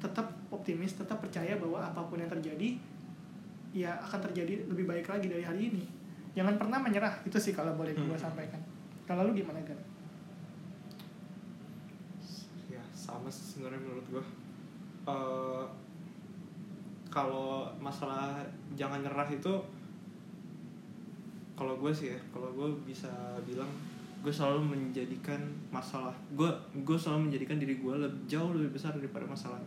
tetap 0.00 0.32
optimis 0.48 0.96
tetap 0.96 1.20
percaya 1.20 1.60
bahwa 1.60 1.84
apa 1.84 2.00
pun 2.08 2.16
yang 2.16 2.32
terjadi 2.32 2.80
ya 3.70 4.00
akan 4.00 4.32
terjadi 4.32 4.64
lebih 4.66 4.88
baik 4.88 5.06
lagi 5.06 5.28
dari 5.28 5.44
hari 5.44 5.68
ini. 5.68 5.84
Jangan 6.32 6.56
pernah 6.56 6.80
menyerah 6.80 7.20
itu 7.22 7.36
sih 7.36 7.52
kalau 7.52 7.76
boleh 7.76 7.92
gue 7.92 8.04
Hmm. 8.08 8.16
sampaikan. 8.16 8.60
Kalau 9.04 9.28
lu 9.28 9.36
gimana 9.36 9.60
kan 9.60 9.76
ya 12.70 12.80
sama 12.94 13.26
sih 13.28 13.56
sebenarnya 13.56 13.80
menurut 13.82 14.06
gue 14.08 14.24
Eh, 15.00 15.64
kalau 17.08 17.66
masalah 17.80 18.36
jangan 18.76 19.00
nyerah 19.00 19.26
itu 19.26 19.48
kalau 21.60 21.76
gue 21.76 21.92
sih 21.92 22.16
ya 22.16 22.20
kalau 22.32 22.48
gue 22.56 22.68
bisa 22.88 23.12
bilang 23.44 23.68
gue 24.24 24.32
selalu 24.32 24.64
menjadikan 24.64 25.36
masalah. 25.68 26.16
Gue 26.32 26.48
gue 26.72 26.96
selalu 26.96 27.28
menjadikan 27.28 27.60
diri 27.60 27.76
gue 27.76 27.94
lebih 28.00 28.24
jauh 28.24 28.56
lebih 28.56 28.72
besar 28.80 28.96
daripada 28.96 29.28
masalah. 29.28 29.60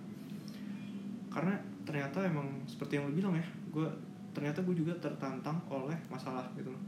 Karena 1.30 1.54
ternyata 1.86 2.26
emang 2.26 2.50
seperti 2.66 2.98
yang 2.98 3.06
lo 3.10 3.14
bilang 3.14 3.34
ya 3.38 3.46
gue 3.70 3.86
ternyata 4.34 4.66
gue 4.66 4.74
juga 4.74 4.98
tertantang 4.98 5.62
oleh 5.70 5.98
masalah 6.10 6.42
gitu 6.58 6.74
loh. 6.74 6.82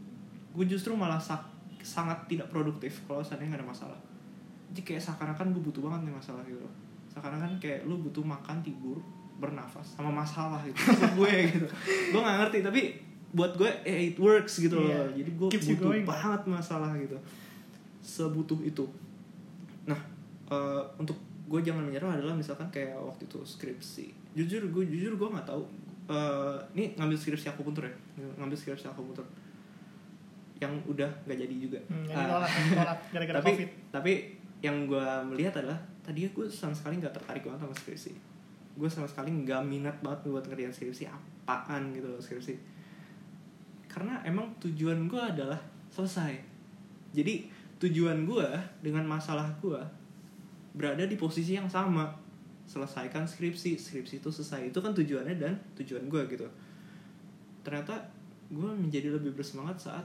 Gue 0.58 0.66
justru 0.66 0.97
malah 0.97 1.22
sa- 1.22 1.45
sangat 1.86 2.26
tidak 2.26 2.49
produktif 2.49 3.06
kalau 3.06 3.22
seandainya 3.22 3.58
gak 3.58 3.62
ada 3.62 3.70
masalah. 3.70 3.99
Jadi 4.74 4.82
kayak 4.82 5.01
seakan-akan 5.06 5.53
gue 5.53 5.62
butuh 5.62 5.86
banget 5.86 6.10
nih 6.10 6.16
masalah 6.18 6.41
gitu 6.49 6.58
loh. 6.58 6.74
Seakan-akan 7.14 7.62
kayak 7.62 7.86
lu 7.86 8.01
butuh 8.01 8.26
makan 8.26 8.66
tidur 8.66 8.97
bernafas 9.38 9.93
sama 9.93 10.10
masalah 10.10 10.66
gitu. 10.66 10.78
Gue 11.14 11.53
gitu. 11.53 11.68
Gue 12.10 12.20
nggak 12.22 12.38
ngerti 12.45 12.58
tapi 12.66 12.82
buat 13.36 13.51
gue 13.53 13.67
eh, 13.83 14.09
it 14.09 14.17
works 14.17 14.57
gitu 14.57 14.79
loh. 14.79 14.88
Iya. 14.88 15.11
jadi 15.13 15.29
gue 15.29 15.47
Keeps 15.51 15.67
butuh 15.75 15.91
going, 15.91 16.05
banget 16.07 16.41
masalah 16.47 16.95
gitu. 16.95 17.19
Sebutuh 17.99 18.63
itu. 18.63 18.88
Nah 19.86 19.99
eh, 20.47 20.83
untuk 20.95 21.19
gue 21.45 21.59
jangan 21.61 21.83
menyerah 21.83 22.15
adalah 22.15 22.31
misalkan 22.33 22.65
kayak 22.69 22.95
waktu 22.95 23.27
itu 23.27 23.43
skripsi. 23.43 24.05
Jujur 24.33 24.63
gue 24.71 24.83
jujur 24.88 25.13
gue 25.13 25.27
nggak 25.29 25.45
tahu. 25.45 25.67
Eh, 26.07 26.57
ini 26.73 26.95
ngambil 26.95 27.13
skripsi 27.13 27.49
aku 27.49 27.61
puntur 27.61 27.83
ya? 27.83 27.93
Ngambil 28.39 28.55
skripsi 28.55 28.88
aku 28.88 29.03
puntur 29.03 29.27
yang 30.55 30.71
udah 30.88 31.11
nggak 31.27 31.36
jadi 31.38 31.55
juga. 31.59 31.79
Hmm, 31.91 32.07
yang 32.07 32.15
Ah. 32.15 32.23
ditolak 32.23 32.49
yang 32.49 32.67
gara-gara 33.13 33.38
tapi 33.38 33.51
covid. 33.51 33.69
tapi 33.91 34.11
yang 34.63 34.77
gue 34.88 35.07
melihat 35.27 35.59
adalah 35.59 35.75
tadi 35.99 36.23
gue 36.25 36.45
sama 36.47 36.71
sekali 36.71 36.97
nggak 36.97 37.11
tertarik 37.11 37.43
banget 37.43 37.67
sama 37.67 37.75
skripsi. 37.75 38.11
Gue 38.75 38.88
sama 38.88 39.03
sekali 39.03 39.27
nggak 39.33 39.61
minat 39.61 39.99
banget 39.99 40.23
buat 40.25 40.47
ngerjain 40.47 40.71
skripsi. 40.71 41.03
Apaan 41.43 41.91
gitu 41.91 42.07
loh 42.07 42.23
skripsi 42.23 42.55
karena 43.96 44.20
emang 44.28 44.52
tujuan 44.60 45.08
gue 45.08 45.22
adalah 45.24 45.56
selesai. 45.88 46.36
Jadi 47.16 47.48
tujuan 47.80 48.28
gue 48.28 48.43
dengan 48.84 49.08
masalah 49.08 49.48
gue 49.64 49.80
berada 50.76 51.08
di 51.08 51.16
posisi 51.16 51.56
yang 51.56 51.72
sama. 51.72 52.12
Selesaikan 52.68 53.24
skripsi 53.24 53.80
skripsi 53.80 54.20
itu 54.20 54.28
selesai. 54.28 54.68
Itu 54.68 54.84
kan 54.84 54.91
tujuannya 54.91 55.39
dan 55.39 55.56
tujuan 55.80 56.12
gue 56.12 56.22
gitu. 56.28 56.43
Ternyata 57.64 57.96
gue 58.52 58.68
menjadi 58.68 59.16
lebih 59.16 59.32
bersemangat 59.32 59.80
saat 59.80 60.04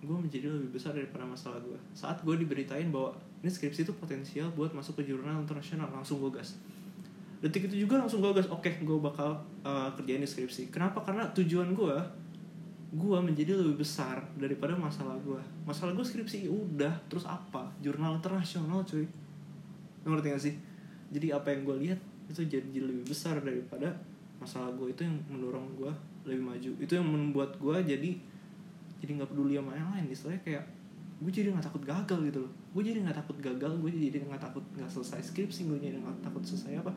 gue 0.00 0.16
menjadi 0.16 0.48
lebih 0.48 0.76
besar 0.76 0.92
daripada 0.92 1.24
masalah 1.24 1.58
gue 1.64 1.78
saat 1.96 2.20
gue 2.20 2.34
diberitain 2.36 2.92
bahwa 2.92 3.16
ini 3.40 3.48
skripsi 3.48 3.88
itu 3.88 3.92
potensial 3.96 4.52
buat 4.52 4.70
masuk 4.70 5.02
ke 5.02 5.08
jurnal 5.08 5.40
internasional 5.40 5.88
langsung 5.92 6.20
gue 6.24 6.32
gas. 6.40 6.56
Detik 7.40 7.68
itu 7.68 7.84
juga 7.84 8.00
langsung 8.00 8.24
gue 8.24 8.32
gas 8.32 8.48
oke 8.48 8.70
gue 8.80 8.98
bakal 9.00 9.36
uh, 9.66 9.92
kerjain 9.94 10.24
di 10.24 10.28
skripsi. 10.28 10.72
Kenapa? 10.72 11.04
Karena 11.04 11.28
tujuan 11.36 11.76
gue 11.76 11.96
gue 12.94 13.18
menjadi 13.18 13.58
lebih 13.58 13.82
besar 13.82 14.22
daripada 14.38 14.78
masalah 14.78 15.18
gue 15.26 15.42
masalah 15.66 15.90
gue 15.90 16.06
skripsi 16.06 16.46
udah. 16.46 16.94
Terus 17.10 17.26
apa? 17.26 17.66
Jurnal 17.82 18.22
internasional 18.22 18.86
cuy. 18.86 19.06
Ngerti 20.06 20.28
gak 20.30 20.42
sih? 20.42 20.54
Jadi 21.10 21.34
apa 21.34 21.50
yang 21.50 21.66
gue 21.66 21.76
lihat 21.86 22.00
itu 22.26 22.42
jadi 22.46 22.78
lebih 22.82 23.06
besar 23.06 23.38
daripada 23.42 23.94
masalah 24.38 24.70
gue 24.74 24.90
itu 24.90 25.02
yang 25.02 25.16
mendorong 25.30 25.66
gue 25.74 25.92
lebih 26.26 26.42
maju. 26.42 26.70
Itu 26.78 26.92
yang 26.98 27.06
membuat 27.06 27.58
gue 27.58 27.76
jadi 27.82 28.10
jadi 29.02 29.10
nggak 29.22 29.30
peduli 29.34 29.58
sama 29.58 29.74
yang 29.74 29.90
lain. 29.94 30.06
Istilahnya 30.10 30.42
kayak 30.42 30.64
gue 31.16 31.30
jadi 31.32 31.48
nggak 31.50 31.66
takut 31.66 31.82
gagal 31.82 32.18
gitu 32.30 32.38
loh. 32.46 32.52
Gue 32.70 32.82
jadi 32.86 32.98
nggak 33.02 33.18
takut 33.18 33.36
gagal 33.42 33.72
gue 33.82 33.90
jadi 33.90 34.18
nggak 34.26 34.42
takut 34.42 34.64
nggak 34.78 34.90
selesai 34.90 35.20
skripsi 35.34 35.66
gue 35.70 35.78
jadi 35.78 35.98
nggak 35.98 36.22
takut 36.22 36.42
selesai 36.42 36.82
apa. 36.82 36.92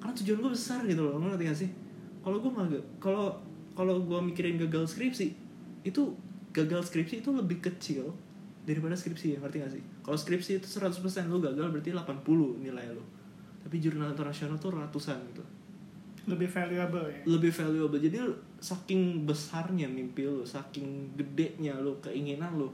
Karena 0.00 0.14
tujuan 0.16 0.38
gue 0.42 0.52
besar 0.54 0.80
gitu 0.86 1.02
loh. 1.06 1.18
Ngerti 1.20 1.44
gak 1.46 1.58
sih? 1.66 1.70
Kalau 2.20 2.38
gue 2.40 2.50
nggak 2.50 2.68
kalau 3.02 3.36
kalau 3.80 4.04
gue 4.04 4.20
mikirin 4.20 4.60
gagal 4.60 4.92
skripsi 4.92 5.32
itu 5.88 6.12
gagal 6.52 6.84
skripsi 6.84 7.24
itu 7.24 7.32
lebih 7.32 7.64
kecil 7.64 8.12
daripada 8.68 8.92
skripsi 8.92 9.32
ya 9.32 9.38
ngerti 9.40 9.56
gak 9.64 9.72
sih? 9.72 9.84
Kalau 10.04 10.18
skripsi 10.20 10.60
itu 10.60 10.68
100% 10.68 11.00
lu 11.32 11.40
gagal 11.40 11.72
berarti 11.72 11.96
80 11.96 12.60
nilai 12.60 12.92
lu. 12.92 13.00
Tapi 13.64 13.80
jurnal 13.80 14.12
internasional 14.12 14.60
tuh 14.60 14.76
ratusan 14.76 15.16
gitu. 15.32 15.40
Lebih 16.28 16.52
valuable 16.52 17.08
ya? 17.08 17.20
Lebih 17.24 17.52
valuable. 17.56 17.96
Jadi 17.96 18.20
saking 18.60 19.24
besarnya 19.24 19.88
mimpi 19.88 20.28
lu 20.28 20.44
saking 20.44 21.16
gedenya 21.16 21.80
lu 21.80 21.96
keinginan 22.04 22.60
lu 22.60 22.68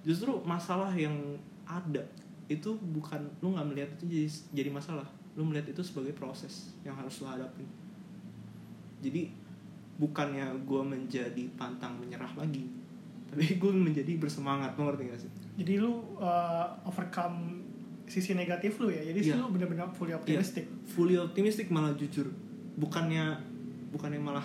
justru 0.00 0.32
masalah 0.48 0.88
yang 0.96 1.36
ada 1.68 2.00
itu 2.48 2.72
bukan 2.96 3.28
lu 3.44 3.52
nggak 3.52 3.68
melihat 3.68 3.90
itu 4.00 4.04
jadi 4.08 4.28
jadi 4.64 4.70
masalah. 4.72 5.04
Lu 5.36 5.44
melihat 5.44 5.68
itu 5.76 5.84
sebagai 5.84 6.16
proses 6.16 6.72
yang 6.80 6.96
harus 6.96 7.20
lu 7.20 7.28
hadapin. 7.28 7.68
Jadi 9.04 9.30
bukannya 9.98 10.46
gue 10.62 10.82
menjadi 10.82 11.44
pantang 11.58 11.98
menyerah 11.98 12.30
lagi 12.38 12.70
tapi 13.28 13.44
gue 13.60 13.72
menjadi 13.72 14.12
bersemangat 14.16 14.74
lo 14.74 14.88
ngerti 14.88 15.02
gak 15.12 15.20
sih? 15.20 15.30
Jadi 15.60 15.72
lu 15.78 16.00
uh, 16.16 16.66
overcome 16.88 17.60
sisi 18.08 18.32
negatif 18.32 18.80
lu 18.80 18.88
ya? 18.88 19.04
Jadi 19.04 19.20
Iya. 19.28 19.36
lu 19.36 19.52
benar-benar 19.52 19.92
fully 19.92 20.16
optimistic. 20.16 20.64
Fully 20.88 21.20
optimistic 21.20 21.68
malah 21.68 21.92
jujur. 21.92 22.24
Bukannya 22.80 23.36
bukannya 23.92 24.20
malah 24.20 24.44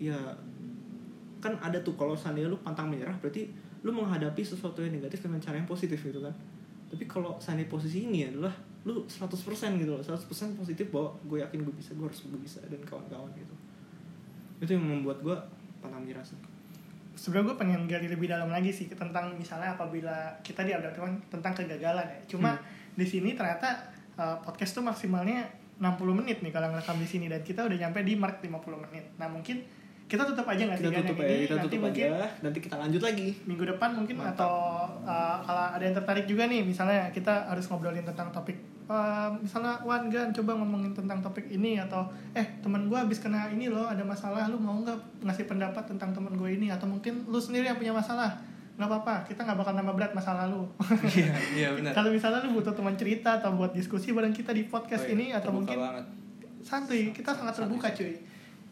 ya 0.00 0.16
kan 1.40 1.56
ada 1.62 1.80
tuh 1.80 1.96
kalau 1.96 2.12
seandainya 2.12 2.52
lu 2.52 2.58
pantang 2.60 2.90
menyerah 2.92 3.16
berarti 3.16 3.48
lu 3.80 3.90
menghadapi 3.96 4.44
sesuatu 4.44 4.84
yang 4.84 4.92
negatif 4.92 5.24
dengan 5.24 5.40
cara 5.40 5.56
yang 5.58 5.68
positif 5.68 5.98
gitu 5.98 6.22
kan? 6.22 6.34
Tapi 6.90 7.04
kalau 7.10 7.34
seandainya 7.42 7.70
posisi 7.70 8.06
ini 8.06 8.28
adalah 8.30 8.52
lu 8.80 9.04
100% 9.04 9.28
gitu 9.76 9.92
loh 9.92 10.00
100% 10.00 10.56
positif 10.56 10.88
bahwa 10.88 11.12
gue 11.28 11.38
yakin 11.44 11.60
gue 11.68 11.74
bisa 11.76 11.92
gue 11.92 12.06
harus 12.08 12.24
gue 12.24 12.40
bisa 12.40 12.64
dan 12.64 12.80
kawan-kawan 12.80 13.28
gitu 13.36 13.52
itu 14.60 14.76
yang 14.76 14.84
membuat 14.84 15.24
gue 15.24 15.36
menyerah 15.82 16.24
sih 16.24 16.36
sebenarnya 17.20 17.52
gue 17.52 17.56
pengen 17.60 17.80
gali 17.84 18.08
lebih 18.08 18.32
dalam 18.32 18.48
lagi 18.48 18.72
sih 18.72 18.88
tentang 18.88 19.36
misalnya 19.36 19.76
apabila 19.76 20.40
kita 20.40 20.64
diadakan 20.64 21.20
tentang 21.28 21.52
kegagalan 21.52 22.08
ya. 22.08 22.20
Cuma 22.24 22.56
Hmm. 22.56 22.64
di 22.96 23.04
sini 23.04 23.36
ternyata 23.36 23.92
uh, 24.16 24.40
podcast 24.40 24.80
tuh 24.80 24.84
maksimalnya 24.84 25.44
60 25.76 26.00
menit 26.16 26.40
nih 26.40 26.52
kalau 26.52 26.72
ngerekam 26.72 26.96
di 26.96 27.08
sini 27.08 27.26
dan 27.28 27.44
kita 27.44 27.68
udah 27.68 27.76
nyampe 27.76 28.00
di 28.04 28.16
mark 28.16 28.40
50 28.40 28.84
menit. 28.88 29.04
Nah 29.20 29.28
mungkin 29.28 29.60
kita 30.10 30.22
tutup 30.26 30.46
aja 30.50 30.62
nggak 30.66 30.78
kita 30.82 30.90
tutup 31.06 31.18
ini 31.22 31.34
kita 31.46 31.54
nanti 31.54 31.66
tutup 31.70 31.80
mungkin 31.86 32.06
aja. 32.10 32.26
Nanti 32.42 32.58
kita 32.58 32.76
lanjut 32.82 33.02
lagi. 33.06 33.28
minggu 33.46 33.64
depan 33.70 33.90
mungkin 33.94 34.16
Mantap. 34.18 34.34
atau 34.34 34.54
uh, 35.06 35.36
kalau 35.46 35.64
ada 35.78 35.84
yang 35.86 35.94
tertarik 35.94 36.26
juga 36.26 36.50
nih 36.50 36.66
misalnya 36.66 37.14
kita 37.14 37.46
harus 37.46 37.70
ngobrolin 37.70 38.02
tentang 38.02 38.34
topik 38.34 38.58
uh, 38.90 39.30
misalnya 39.38 39.78
Wan 39.86 40.10
Gan 40.10 40.34
coba 40.34 40.58
ngomongin 40.58 40.90
tentang 40.90 41.22
topik 41.22 41.46
ini 41.46 41.78
atau 41.78 42.10
eh 42.34 42.58
teman 42.58 42.90
gue 42.90 42.98
habis 42.98 43.22
kena 43.22 43.46
ini 43.54 43.70
loh 43.70 43.86
ada 43.86 44.02
masalah 44.02 44.50
lu 44.50 44.58
mau 44.58 44.74
nggak 44.82 45.22
ngasih 45.22 45.46
pendapat 45.46 45.86
tentang 45.86 46.10
teman 46.10 46.34
gue 46.34 46.50
ini? 46.58 46.74
Atau 46.74 46.90
mungkin 46.90 47.22
lu 47.30 47.38
sendiri 47.38 47.70
yang 47.70 47.78
punya 47.78 47.94
masalah. 47.94 48.34
Nggak 48.74 48.88
apa-apa 48.90 49.14
kita 49.30 49.46
nggak 49.46 49.58
bakal 49.62 49.72
nambah 49.78 49.94
berat 49.94 50.12
masalah 50.16 50.50
lu. 50.50 50.66
Iya 51.06 51.34
iya 51.62 51.68
benar. 51.70 51.94
Kalau 51.94 52.10
misalnya 52.10 52.42
lu 52.50 52.58
butuh 52.58 52.74
teman 52.74 52.98
cerita 52.98 53.38
atau 53.38 53.54
buat 53.54 53.70
diskusi 53.70 54.10
bareng 54.10 54.34
kita 54.34 54.50
di 54.50 54.66
podcast 54.66 55.06
Oh 55.06 55.12
iya, 55.12 55.14
ini 55.14 55.26
atau 55.30 55.54
terbuka 55.54 55.70
mungkin 55.70 55.78
banget. 55.78 56.06
santuy 56.60 57.08
kita 57.14 57.32
sangat 57.32 57.56
terbuka 57.56 57.88
santuy. 57.88 58.12
cuy 58.12 58.29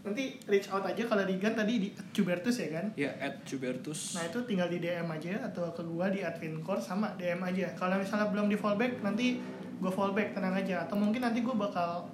nanti 0.08 0.24
reach 0.44 0.68
out 0.68 0.82
aja 0.82 1.02
kalau 1.02 1.22
di 1.22 1.36
Gan 1.36 1.52
tadi 1.52 1.74
di 1.78 1.88
Cubertus 2.10 2.56
ya 2.58 2.68
kan 2.72 2.86
ya 2.94 3.12
at 3.14 3.40
Jubertus 3.42 4.12
Nah 4.12 4.24
itu 4.24 4.38
tinggal 4.42 4.66
di 4.66 4.78
DM 4.78 5.06
aja 5.06 5.44
atau 5.44 5.68
ke 5.70 5.82
gua 5.82 6.08
di 6.08 6.20
admincore 6.20 6.78
sama 6.78 7.12
DM 7.14 7.38
aja. 7.40 7.68
Kalau 7.74 7.94
misalnya 7.94 8.26
belum 8.26 8.46
di 8.46 8.56
fallback 8.56 9.00
nanti 9.00 9.36
gue 9.78 9.86
fallback 9.88 10.32
tenang 10.32 10.52
aja. 10.52 10.82
Atau 10.82 10.96
mungkin 10.96 11.20
nanti 11.20 11.38
gue 11.38 11.52
bakal 11.52 12.08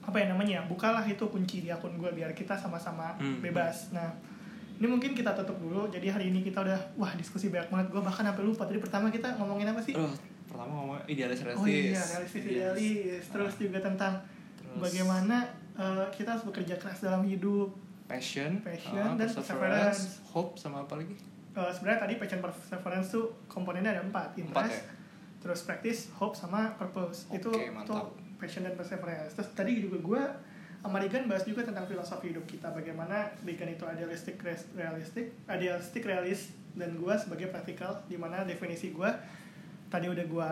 apa 0.00 0.16
ya 0.16 0.26
namanya 0.26 0.64
bukalah 0.64 1.04
itu 1.04 1.20
kunci 1.24 1.60
di 1.60 1.68
akun 1.68 1.94
gue 1.94 2.08
biar 2.08 2.32
kita 2.32 2.52
sama-sama 2.52 3.12
Hmm. 3.16 3.38
bebas. 3.38 3.92
Nah 3.92 4.08
ini 4.74 4.86
mungkin 4.86 5.12
kita 5.12 5.34
tutup 5.34 5.58
dulu. 5.58 5.86
Jadi 5.86 6.06
hari 6.06 6.30
ini 6.30 6.40
kita 6.40 6.64
udah 6.64 6.78
wah 6.94 7.12
diskusi 7.12 7.48
banyak 7.48 7.68
banget. 7.68 7.86
Gue 7.90 8.00
bahkan 8.00 8.24
sampai 8.24 8.42
lupa 8.42 8.64
tadi 8.64 8.78
pertama 8.78 9.08
kita 9.08 9.36
ngomongin 9.36 9.68
apa 9.68 9.78
sih? 9.78 9.92
Aduh, 9.92 10.14
pertama 10.48 10.72
ngomong 10.72 10.98
idealis 11.04 11.44
realistis 11.44 11.60
Oh 11.60 11.68
iya, 11.68 12.00
realistis 12.00 12.40
Yes. 12.40 12.50
idealis. 12.50 13.22
Terus 13.28 13.52
juga 13.58 13.78
tentang 13.80 14.14
Terus 14.56 14.78
bagaimana 14.80 15.44
eh, 15.78 16.06
kita 16.10 16.28
harus 16.30 16.44
bekerja 16.44 16.74
keras 16.76 16.98
dalam 17.00 17.22
hidup. 17.22 17.70
passion, 18.04 18.58
Passion 18.58 18.96
uh, 18.96 19.14
dan 19.14 19.28
perseverance, 19.28 20.24
hope 20.26 20.56
sama 20.56 20.80
apa 20.82 20.96
lagi? 20.96 21.12
Eh, 21.50 21.70
sebenarnya 21.70 22.00
tadi 22.00 22.14
passion 22.16 22.40
perseverance 22.40 23.08
tuh 23.10 23.26
komponennya 23.46 23.92
ada 23.92 24.02
empat 24.02 24.32
interest 24.34 24.54
Empat 24.54 24.72
ya? 24.72 24.96
terus 25.38 25.60
practice 25.62 26.00
hope 26.12 26.32
sama 26.32 26.72
purpose 26.74 27.28
itu 27.28 27.46
Oke, 27.46 27.68
tuh 27.68 27.70
mantap. 27.70 28.10
passion 28.36 28.62
dan 28.62 28.72
perseverance 28.72 29.34
terus 29.34 29.52
tadi 29.52 29.78
juga 29.78 29.98
gue 29.98 30.22
sama 30.78 30.98
Regan 30.98 31.26
bahas 31.26 31.42
juga 31.42 31.62
tentang 31.62 31.84
filosofi 31.84 32.30
hidup 32.30 32.42
kita 32.42 32.70
bagaimana 32.70 33.26
Regan 33.42 33.68
itu 33.68 33.84
idealistic 33.84 34.38
res- 34.40 34.66
realistic 34.72 35.30
idealistic 35.46 36.02
realist 36.02 36.50
dan 36.72 36.90
gue 36.92 37.14
sebagai 37.14 37.48
praktikal 37.48 38.02
di 38.04 38.14
mana 38.14 38.42
definisi 38.42 38.90
gue 38.90 39.10
tadi 39.86 40.06
udah 40.06 40.24
gue 40.24 40.50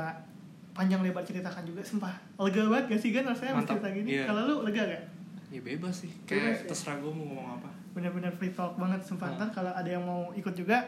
panjang 0.73 1.01
lebar 1.01 1.23
ceritakan 1.23 1.65
juga 1.65 1.83
sumpah 1.83 2.15
lega 2.37 2.63
banget 2.67 2.85
gak 2.89 3.01
sih 3.01 3.11
Gan 3.11 3.25
rasanya 3.25 3.53
Mantap, 3.57 3.79
cerita 3.79 3.89
gini 3.91 4.09
iya. 4.13 4.25
kalau 4.27 4.43
lu 4.45 4.57
lega 4.63 4.83
gak? 4.85 5.03
Ya 5.47 5.61
bebas 5.63 6.03
sih, 6.03 6.11
Bebas 6.11 6.27
kayak 6.27 6.53
ya? 6.53 6.67
terserah 6.67 6.97
gue 6.99 7.13
mau 7.13 7.25
ngomong 7.25 7.49
apa. 7.59 7.71
bener-bener 7.95 8.29
free 8.35 8.51
talk 8.51 8.77
banget 8.77 9.01
sumpah. 9.01 9.31
Ntar 9.39 9.49
kalau 9.51 9.73
ada 9.73 9.87
yang 9.87 10.03
mau 10.03 10.29
ikut 10.35 10.53
juga 10.53 10.83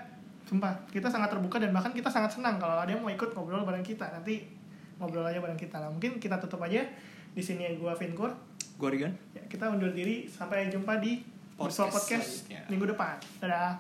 sumpah 0.45 0.73
kita 0.89 1.09
sangat 1.09 1.29
terbuka 1.29 1.57
dan 1.57 1.71
bahkan 1.71 1.93
kita 1.93 2.09
sangat 2.09 2.33
senang 2.33 2.57
kalau 2.57 2.77
ada 2.77 2.89
yang 2.89 3.01
mau 3.01 3.09
ikut 3.09 3.33
ngobrol 3.33 3.63
bareng 3.63 3.85
kita 3.85 4.09
nanti 4.09 4.49
ngobrol 4.97 5.21
aja 5.23 5.39
bareng 5.39 5.57
kita 5.57 5.77
nah 5.77 5.93
mungkin 5.93 6.17
kita 6.17 6.41
tutup 6.41 6.65
aja 6.65 6.81
di 7.31 7.43
sini 7.45 7.77
gua 7.77 7.93
Vinkur 7.93 8.33
Gue 8.79 8.89
Rigan. 8.89 9.13
ya, 9.35 9.43
kita 9.45 9.69
undur 9.69 9.93
diri 9.93 10.25
sampai 10.25 10.73
jumpa 10.73 10.97
di 10.99 11.21
Podcast 11.55 11.85
Bersua 11.85 11.87
Podcast 11.91 12.29
selanjutnya. 12.47 12.61
minggu 12.73 12.87
depan 12.89 13.15
dadah 13.39 13.73